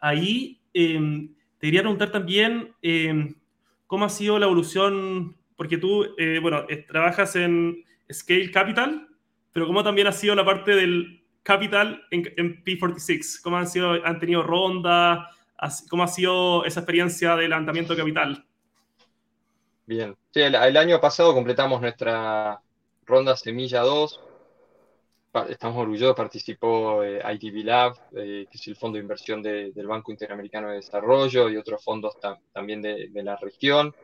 ahí 0.01 0.61
em, 0.73 1.35
te 1.59 1.67
quería 1.67 1.83
preguntar 1.83 2.11
también 2.11 2.73
em, 2.83 3.35
cómo 3.87 4.05
ha 4.05 4.09
sido 4.09 4.39
la 4.39 4.47
evolución, 4.47 5.37
porque 5.57 5.79
tú, 5.79 6.07
eh, 6.17 6.39
bueno, 6.41 6.65
trabajas 6.87 7.37
en 7.37 7.85
Scale 8.11 8.51
Capital, 8.51 9.09
pero 9.53 9.67
cómo 9.67 9.83
también 9.83 10.07
ha 10.07 10.13
sido 10.13 10.35
la 10.35 10.45
parte 10.45 10.75
del 10.75 11.18
Capital 11.49 12.05
en, 12.11 12.63
P46? 12.63 13.41
¿Cómo 13.43 13.57
han, 13.57 13.67
sido, 13.67 13.93
han 14.05 14.21
tenido 14.21 14.43
ronda? 14.43 15.31
¿Cómo 15.89 16.03
ha 16.03 16.09
sido 16.09 16.63
esa 16.67 16.81
experiencia 16.81 17.37
de 17.37 17.49
levantamiento 17.49 17.95
de 17.95 18.01
capital? 18.01 18.45
Bien, 19.87 20.15
el, 20.35 20.77
año 20.77 21.01
pasado 21.01 21.33
completamos 21.33 21.81
nuestra 21.81 22.61
ronda 23.07 23.35
Semilla 23.35 23.81
2. 23.81 24.21
estamos 25.49 25.79
orgullosos, 25.79 26.15
participó 26.15 27.03
eh, 27.03 27.23
ITV 27.25 27.65
Lab, 27.65 27.95
eh, 28.15 28.47
que 28.51 28.59
es 28.59 28.67
el 28.67 28.77
fondo 28.77 28.97
de 28.97 29.03
inversión 29.05 29.43
del 29.43 29.87
Banco 29.87 30.13
Interamericano 30.13 30.69
de 30.69 30.75
Desarrollo 30.75 31.49
y 31.49 31.57
otros 31.57 31.83
fondos 31.83 32.19
también 32.53 32.83
de, 32.83 33.09
la 33.23 33.37
región. 33.37 33.95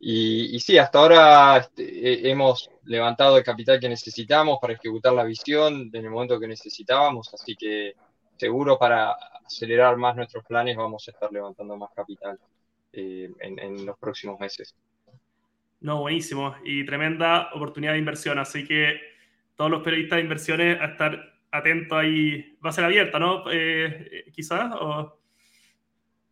Y, 0.00 0.60
sí, 0.60 0.78
hasta 0.78 0.98
ahora 0.98 1.56
este, 1.56 2.30
hemos 2.30 2.70
levantado 2.84 3.36
el 3.36 3.42
capital 3.42 3.80
que 3.80 3.88
necesitamos 3.88 4.58
para 4.60 4.74
ejecutar 4.74 5.12
la 5.12 5.24
visión 5.24 5.90
en 5.92 6.04
el 6.04 6.10
momento 6.10 6.38
que 6.38 6.46
necesitábamos, 6.46 7.34
así 7.34 7.56
que 7.56 7.94
seguro 8.36 8.78
para 8.78 9.12
acelerar 9.44 9.96
más 9.96 10.14
nuestros 10.14 10.44
planes 10.44 10.76
vamos 10.76 11.08
a 11.08 11.10
estar 11.10 11.32
levantando 11.32 11.76
más 11.76 11.90
capital 11.94 12.38
en, 12.92 13.34
en 13.40 13.86
los 13.86 13.98
próximos 13.98 14.38
meses. 14.38 14.74
No, 15.80 16.00
buenísimo. 16.00 16.56
Y 16.64 16.84
tremenda 16.84 17.50
oportunidad 17.54 17.92
de 17.92 17.98
inversión. 17.98 18.38
Así 18.38 18.66
que 18.66 19.00
todos 19.56 19.70
los 19.70 19.82
periodistas 19.82 20.16
de 20.16 20.22
inversiones 20.22 20.80
a 20.80 20.86
estar 20.86 21.40
atentos 21.50 21.98
ahí. 21.98 22.58
Va 22.64 22.70
a 22.70 22.72
ser 22.72 22.84
abierta, 22.84 23.18
¿no? 23.18 23.44
Eh, 23.50 24.24
quizás. 24.32 24.72
O... 24.80 25.17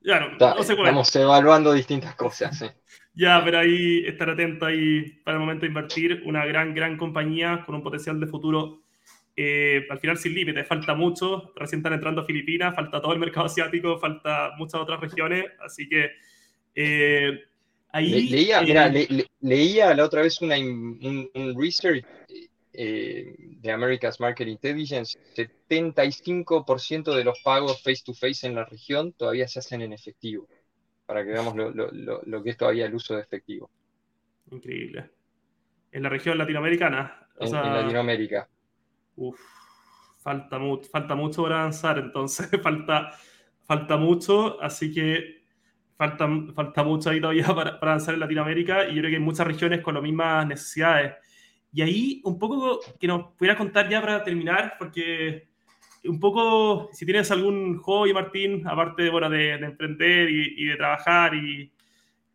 Ya, 0.06 0.20
no, 0.20 0.38
no 0.38 0.62
sé 0.62 0.74
Estamos 0.74 1.16
evaluando 1.16 1.72
distintas 1.72 2.14
cosas. 2.14 2.64
Ya, 3.12 3.42
pero 3.44 3.58
ahí 3.58 4.04
estar 4.06 4.30
atento 4.30 4.64
ahí 4.64 5.02
para 5.24 5.36
el 5.36 5.40
momento 5.40 5.62
de 5.62 5.66
invertir. 5.66 6.22
Una 6.24 6.46
gran, 6.46 6.74
gran 6.74 6.96
compañía 6.96 7.64
con 7.66 7.74
un 7.74 7.82
potencial 7.82 8.20
de 8.20 8.28
futuro 8.28 8.82
eh, 9.34 9.84
al 9.90 9.98
final 9.98 10.16
sin 10.16 10.32
límite. 10.32 10.62
Falta 10.62 10.94
mucho. 10.94 11.52
Recién 11.56 11.80
están 11.80 11.94
entrando 11.94 12.20
a 12.20 12.24
Filipinas, 12.24 12.72
falta 12.76 13.02
todo 13.02 13.14
el 13.14 13.18
mercado 13.18 13.46
asiático, 13.46 13.98
falta 13.98 14.52
muchas 14.56 14.80
otras 14.80 15.00
regiones. 15.00 15.44
Así 15.58 15.88
que 15.88 16.12
eh, 16.76 17.42
leía, 17.92 18.62
eh, 18.62 19.26
leía 19.40 19.92
la 19.92 20.04
otra 20.04 20.22
vez 20.22 20.40
una, 20.40 20.56
un, 20.56 21.28
research 21.58 22.04
eh, 22.78 23.34
de 23.38 23.72
America's 23.72 24.20
Market 24.20 24.46
Intelligence, 24.48 25.18
75% 25.34 27.14
de 27.14 27.24
los 27.24 27.40
pagos 27.40 27.82
face 27.82 28.02
to 28.04 28.12
face 28.12 28.46
en 28.46 28.54
la 28.54 28.66
región 28.66 29.14
todavía 29.14 29.48
se 29.48 29.60
hacen 29.60 29.80
en 29.80 29.94
efectivo, 29.94 30.46
para 31.06 31.24
que 31.24 31.30
veamos 31.30 31.54
lo, 31.56 32.42
que 32.42 32.50
es 32.50 32.56
todavía 32.58 32.84
el 32.84 32.94
uso 32.94 33.16
de 33.16 33.22
efectivo. 33.22 33.70
Increíble. 34.50 35.10
En 35.90 36.02
la 36.02 36.10
región 36.10 36.36
latinoamericana. 36.36 37.28
en, 37.40 37.52
Latinoamérica. 37.52 38.46
Uf, 39.16 39.40
falta, 40.18 40.60
falta 40.92 41.14
mucho 41.14 41.44
para 41.44 41.60
avanzar, 41.60 41.96
entonces 41.96 42.50
falta, 42.62 43.12
falta 43.64 43.96
mucho, 43.96 44.60
así 44.60 44.92
que 44.92 45.46
falta, 45.96 46.28
falta 46.54 46.84
mucho 46.84 47.08
ahí 47.08 47.22
todavía 47.22 47.46
para, 47.54 47.80
para, 47.80 47.92
avanzar 47.92 48.12
en 48.12 48.20
Latinoamérica 48.20 48.84
y 48.84 48.96
yo 48.96 49.00
creo 49.00 49.10
que 49.12 49.16
hay 49.16 49.22
muchas 49.22 49.46
regiones 49.46 49.80
con 49.80 49.94
las 49.94 50.02
mismas 50.02 50.46
necesidades. 50.46 51.14
Y 51.76 51.82
ahí 51.82 52.20
un 52.24 52.38
poco 52.38 52.80
que 52.98 53.06
nos 53.06 53.34
pudiera 53.34 53.54
contar 53.54 53.86
ya 53.90 54.00
para 54.00 54.24
terminar, 54.24 54.76
porque 54.78 55.46
un 56.04 56.18
poco 56.18 56.88
si 56.90 57.04
tienes 57.04 57.30
algún 57.30 57.76
hobby, 57.82 58.14
Martín, 58.14 58.66
aparte 58.66 59.10
bueno, 59.10 59.28
de, 59.28 59.52
emprender 59.52 60.30
y, 60.30 60.54
y, 60.56 60.64
de 60.68 60.76
trabajar, 60.76 61.34
y 61.34 61.70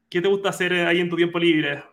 ¿qué 0.08 0.22
te 0.22 0.28
gusta 0.28 0.50
hacer 0.50 0.74
ahí 0.86 1.00
en 1.00 1.10
tu 1.10 1.16
tiempo 1.16 1.40
libre? 1.40 1.84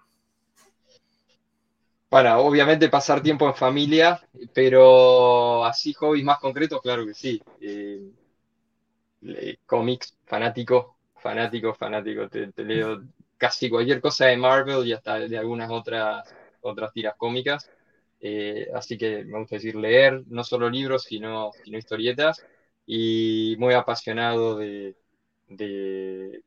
Bueno, 2.10 2.38
obviamente 2.40 2.90
pasar 2.90 3.22
tiempo 3.22 3.48
en 3.48 3.54
familia, 3.54 4.20
pero 4.52 5.64
así 5.64 5.94
hobbies 5.94 6.26
más 6.26 6.40
concretos, 6.40 6.82
claro 6.82 7.06
que 7.06 7.14
sí. 7.14 7.42
Eh, 7.62 8.10
cómics, 9.64 10.18
fanático, 10.26 10.98
fanático, 11.16 11.72
fanático. 11.72 12.28
Te, 12.28 12.52
leo 12.56 13.04
casi 13.38 13.70
cualquier 13.70 14.02
cosa 14.02 14.26
de 14.26 14.36
Marvel 14.36 14.86
y 14.86 14.92
hasta 14.92 15.20
de 15.20 15.38
algunas 15.38 15.70
otras, 15.70 16.28
otras 16.68 16.92
tiras 16.92 17.14
cómicas. 17.16 17.70
Eh, 18.20 18.68
así 18.74 18.98
que 18.98 19.24
me 19.24 19.38
gusta 19.38 19.56
decir 19.56 19.76
leer, 19.76 20.22
no 20.28 20.42
solo 20.44 20.68
libros, 20.68 21.04
sino, 21.04 21.50
sino 21.64 21.78
historietas. 21.78 22.44
Y 22.86 23.56
muy 23.58 23.74
apasionado 23.74 24.56
de, 24.56 24.96
de, 25.48 26.42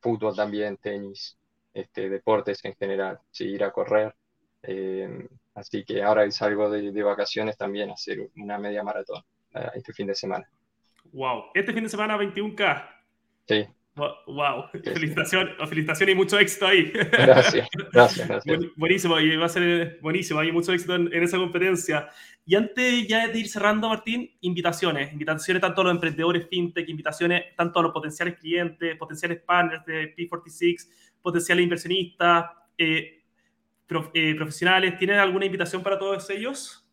fútbol 0.00 0.34
también, 0.34 0.76
tenis, 0.78 1.36
este, 1.74 2.08
deportes 2.08 2.64
en 2.64 2.74
general, 2.74 3.20
sí, 3.30 3.44
ir 3.44 3.64
a 3.64 3.70
correr. 3.70 4.14
Eh, 4.62 5.28
así 5.54 5.84
que 5.84 6.02
ahora 6.02 6.28
salgo 6.30 6.70
de, 6.70 6.90
de, 6.92 7.02
vacaciones 7.02 7.56
también 7.56 7.90
a 7.90 7.94
hacer 7.94 8.30
una 8.36 8.58
media 8.58 8.82
maratón 8.82 9.22
eh, 9.54 9.68
este 9.74 9.92
fin 9.92 10.06
de 10.06 10.14
semana. 10.14 10.48
Wow, 11.12 11.44
este 11.54 11.72
fin 11.72 11.84
de 11.84 11.88
semana 11.88 12.16
21K. 12.16 12.88
Sí. 13.46 13.66
Wow, 13.98 14.68
felicitación, 14.70 15.50
felicitación 15.68 16.08
y 16.10 16.14
mucho 16.14 16.38
éxito 16.38 16.66
ahí. 16.66 16.92
Gracias, 16.92 17.68
gracias, 17.92 18.28
gracias. 18.28 18.58
Buenísimo, 18.76 19.18
y 19.18 19.36
va 19.36 19.46
a 19.46 19.48
ser 19.48 19.98
buenísimo, 20.00 20.38
hay 20.40 20.52
mucho 20.52 20.72
éxito 20.72 20.94
en, 20.94 21.12
esa 21.22 21.36
competencia. 21.36 22.08
Y 22.46 22.54
antes 22.54 23.06
ya 23.08 23.26
de 23.26 23.38
ir 23.38 23.48
cerrando, 23.48 23.88
Martín, 23.88 24.30
invitaciones, 24.40 25.12
invitaciones 25.12 25.60
tanto 25.60 25.80
a 25.80 25.84
los 25.84 25.94
emprendedores 25.94 26.46
fintech, 26.48 26.88
invitaciones 26.88 27.56
tanto 27.56 27.80
a 27.80 27.82
los 27.82 27.92
potenciales 27.92 28.38
clientes, 28.38 28.96
potenciales 28.96 29.40
partners 29.42 29.84
de 29.84 30.14
P46, 30.16 30.88
potenciales 31.20 31.64
inversionistas, 31.64 32.46
eh, 32.78 33.24
eh, 34.14 34.34
profesionales. 34.34 34.96
¿Tienes 34.98 35.18
alguna 35.18 35.46
invitación 35.46 35.82
para 35.82 35.98
todos 35.98 36.30
ellos? 36.30 36.88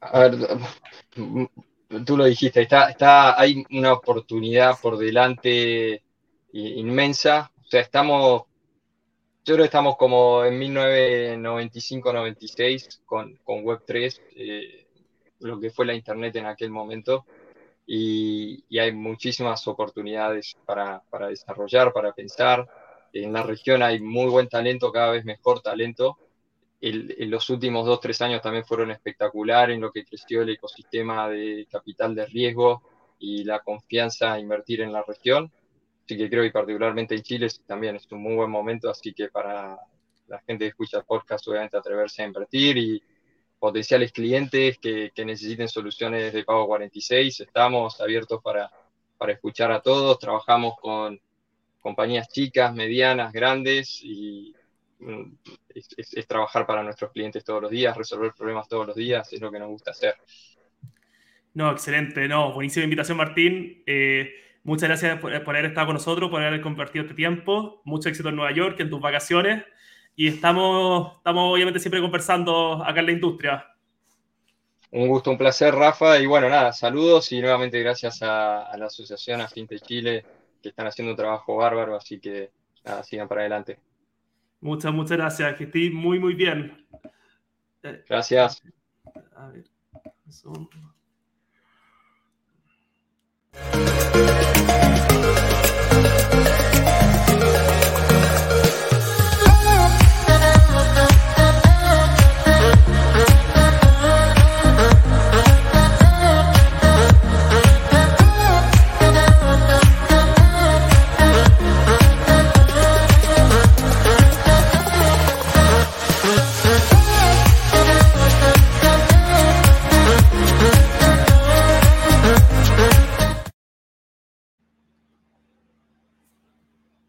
A 0.00 0.20
ver, 0.20 0.38
tú 2.06 2.16
lo 2.16 2.24
dijiste, 2.24 2.62
está, 2.62 2.88
está, 2.90 3.40
hay 3.40 3.64
una 3.70 3.92
oportunidad 3.92 4.78
por 4.80 4.96
delante 4.96 6.02
inmensa. 6.52 7.50
O 7.60 7.64
sea, 7.66 7.80
estamos, 7.80 8.42
yo 9.44 9.54
creo 9.54 9.58
que 9.58 9.64
estamos 9.64 9.96
como 9.96 10.44
en 10.44 10.60
1995-96 10.60 13.00
con, 13.04 13.34
con 13.42 13.64
Web3, 13.64 14.20
eh, 14.36 14.86
lo 15.40 15.58
que 15.58 15.70
fue 15.70 15.86
la 15.86 15.94
Internet 15.94 16.36
en 16.36 16.46
aquel 16.46 16.70
momento. 16.70 17.26
Y, 17.86 18.64
y 18.68 18.78
hay 18.78 18.92
muchísimas 18.92 19.66
oportunidades 19.66 20.56
para, 20.64 21.02
para 21.10 21.26
desarrollar, 21.28 21.92
para 21.92 22.12
pensar. 22.12 22.68
En 23.12 23.32
la 23.32 23.42
región 23.42 23.82
hay 23.82 24.00
muy 24.00 24.30
buen 24.30 24.48
talento, 24.48 24.92
cada 24.92 25.10
vez 25.10 25.24
mejor 25.24 25.60
talento 25.60 26.16
en 26.80 27.30
los 27.30 27.50
últimos 27.50 27.84
dos, 27.86 28.00
tres 28.00 28.20
años 28.22 28.40
también 28.40 28.64
fueron 28.64 28.90
espectaculares 28.90 29.74
en 29.74 29.82
lo 29.82 29.90
que 29.92 30.04
creció 30.04 30.42
el 30.42 30.50
ecosistema 30.50 31.28
de 31.28 31.66
capital 31.70 32.14
de 32.14 32.26
riesgo 32.26 32.82
y 33.18 33.44
la 33.44 33.60
confianza 33.60 34.32
a 34.32 34.40
invertir 34.40 34.80
en 34.80 34.92
la 34.92 35.02
región. 35.02 35.52
Así 36.04 36.16
que 36.16 36.28
creo 36.30 36.42
que 36.42 36.50
particularmente 36.50 37.14
en 37.14 37.22
Chile 37.22 37.48
también 37.66 37.96
es 37.96 38.10
un 38.10 38.22
muy 38.22 38.34
buen 38.34 38.50
momento, 38.50 38.90
así 38.90 39.12
que 39.12 39.28
para 39.28 39.78
la 40.26 40.38
gente 40.40 40.64
que 40.64 40.68
escucha 40.68 40.98
el 40.98 41.04
podcast, 41.04 41.46
obviamente 41.48 41.76
atreverse 41.76 42.22
a 42.22 42.26
invertir 42.26 42.78
y 42.78 43.02
potenciales 43.58 44.10
clientes 44.10 44.78
que, 44.78 45.12
que 45.14 45.24
necesiten 45.24 45.68
soluciones 45.68 46.32
de 46.32 46.44
pago 46.44 46.66
46, 46.66 47.40
estamos 47.40 48.00
abiertos 48.00 48.40
para, 48.42 48.70
para 49.18 49.32
escuchar 49.32 49.70
a 49.70 49.82
todos, 49.82 50.18
trabajamos 50.18 50.74
con 50.80 51.20
compañías 51.80 52.28
chicas, 52.28 52.74
medianas, 52.74 53.32
grandes 53.32 54.00
y 54.02 54.54
Mm, 55.00 55.32
es, 55.74 56.26
trabajar 56.26 56.66
para 56.66 56.82
nuestros 56.82 57.10
clientes 57.10 57.42
todos 57.42 57.62
los 57.62 57.70
días, 57.70 57.96
resolver 57.96 58.32
problemas 58.32 58.68
todos 58.68 58.86
los 58.86 58.96
días, 58.96 59.32
es 59.32 59.40
lo 59.40 59.50
que 59.50 59.58
nos 59.58 59.68
gusta 59.68 59.92
hacer. 59.92 60.14
No, 61.54 61.70
excelente, 61.70 62.28
no, 62.28 62.52
buenísima 62.52 62.84
invitación 62.84 63.16
Martín. 63.16 63.82
Eh, 63.86 64.30
muchas 64.62 64.88
gracias 64.88 65.18
por, 65.18 65.32
haber 65.32 65.64
estado 65.64 65.86
con 65.86 65.94
nosotros, 65.94 66.30
por 66.30 66.42
haber 66.42 66.60
compartido 66.60 67.04
este 67.04 67.14
tiempo. 67.14 67.80
Mucho 67.84 68.08
éxito 68.08 68.28
en 68.28 68.36
Nueva 68.36 68.52
York, 68.52 68.78
en 68.80 68.90
tus 68.90 69.00
vacaciones. 69.00 69.64
Y 70.14 70.28
estamos, 70.28 71.16
estamos 71.16 71.54
obviamente 71.54 71.80
siempre 71.80 72.00
conversando 72.00 72.84
acá 72.84 73.00
en 73.00 73.06
la 73.06 73.12
industria. 73.12 73.66
Un 74.92 75.08
gusto, 75.08 75.30
un 75.30 75.38
placer, 75.38 75.74
Rafa. 75.74 76.18
Y 76.18 76.26
bueno, 76.26 76.48
nada, 76.48 76.72
saludos 76.72 77.32
y 77.32 77.40
nuevamente 77.40 77.80
gracias 77.80 78.22
a, 78.22 78.76
la 78.76 78.86
Asociación 78.86 79.40
Afinte 79.40 79.80
Chile, 79.80 80.24
que 80.62 80.68
están 80.68 80.86
haciendo 80.86 81.12
un 81.12 81.16
trabajo 81.16 81.56
bárbaro, 81.56 81.96
así 81.96 82.20
que 82.20 82.50
nada, 82.84 83.02
sigan 83.02 83.28
para 83.28 83.42
adelante. 83.42 83.78
Muchas, 84.60 84.92
muchas 84.92 85.16
gracias. 85.16 85.56
Que 85.56 85.64
estéis 85.64 85.92
muy, 85.92 86.18
muy 86.18 86.34
bien. 86.34 86.86
Eh, 87.82 88.04
gracias. 88.08 88.62
A 89.36 89.48
ver. 89.48 89.64
Un 90.44 90.68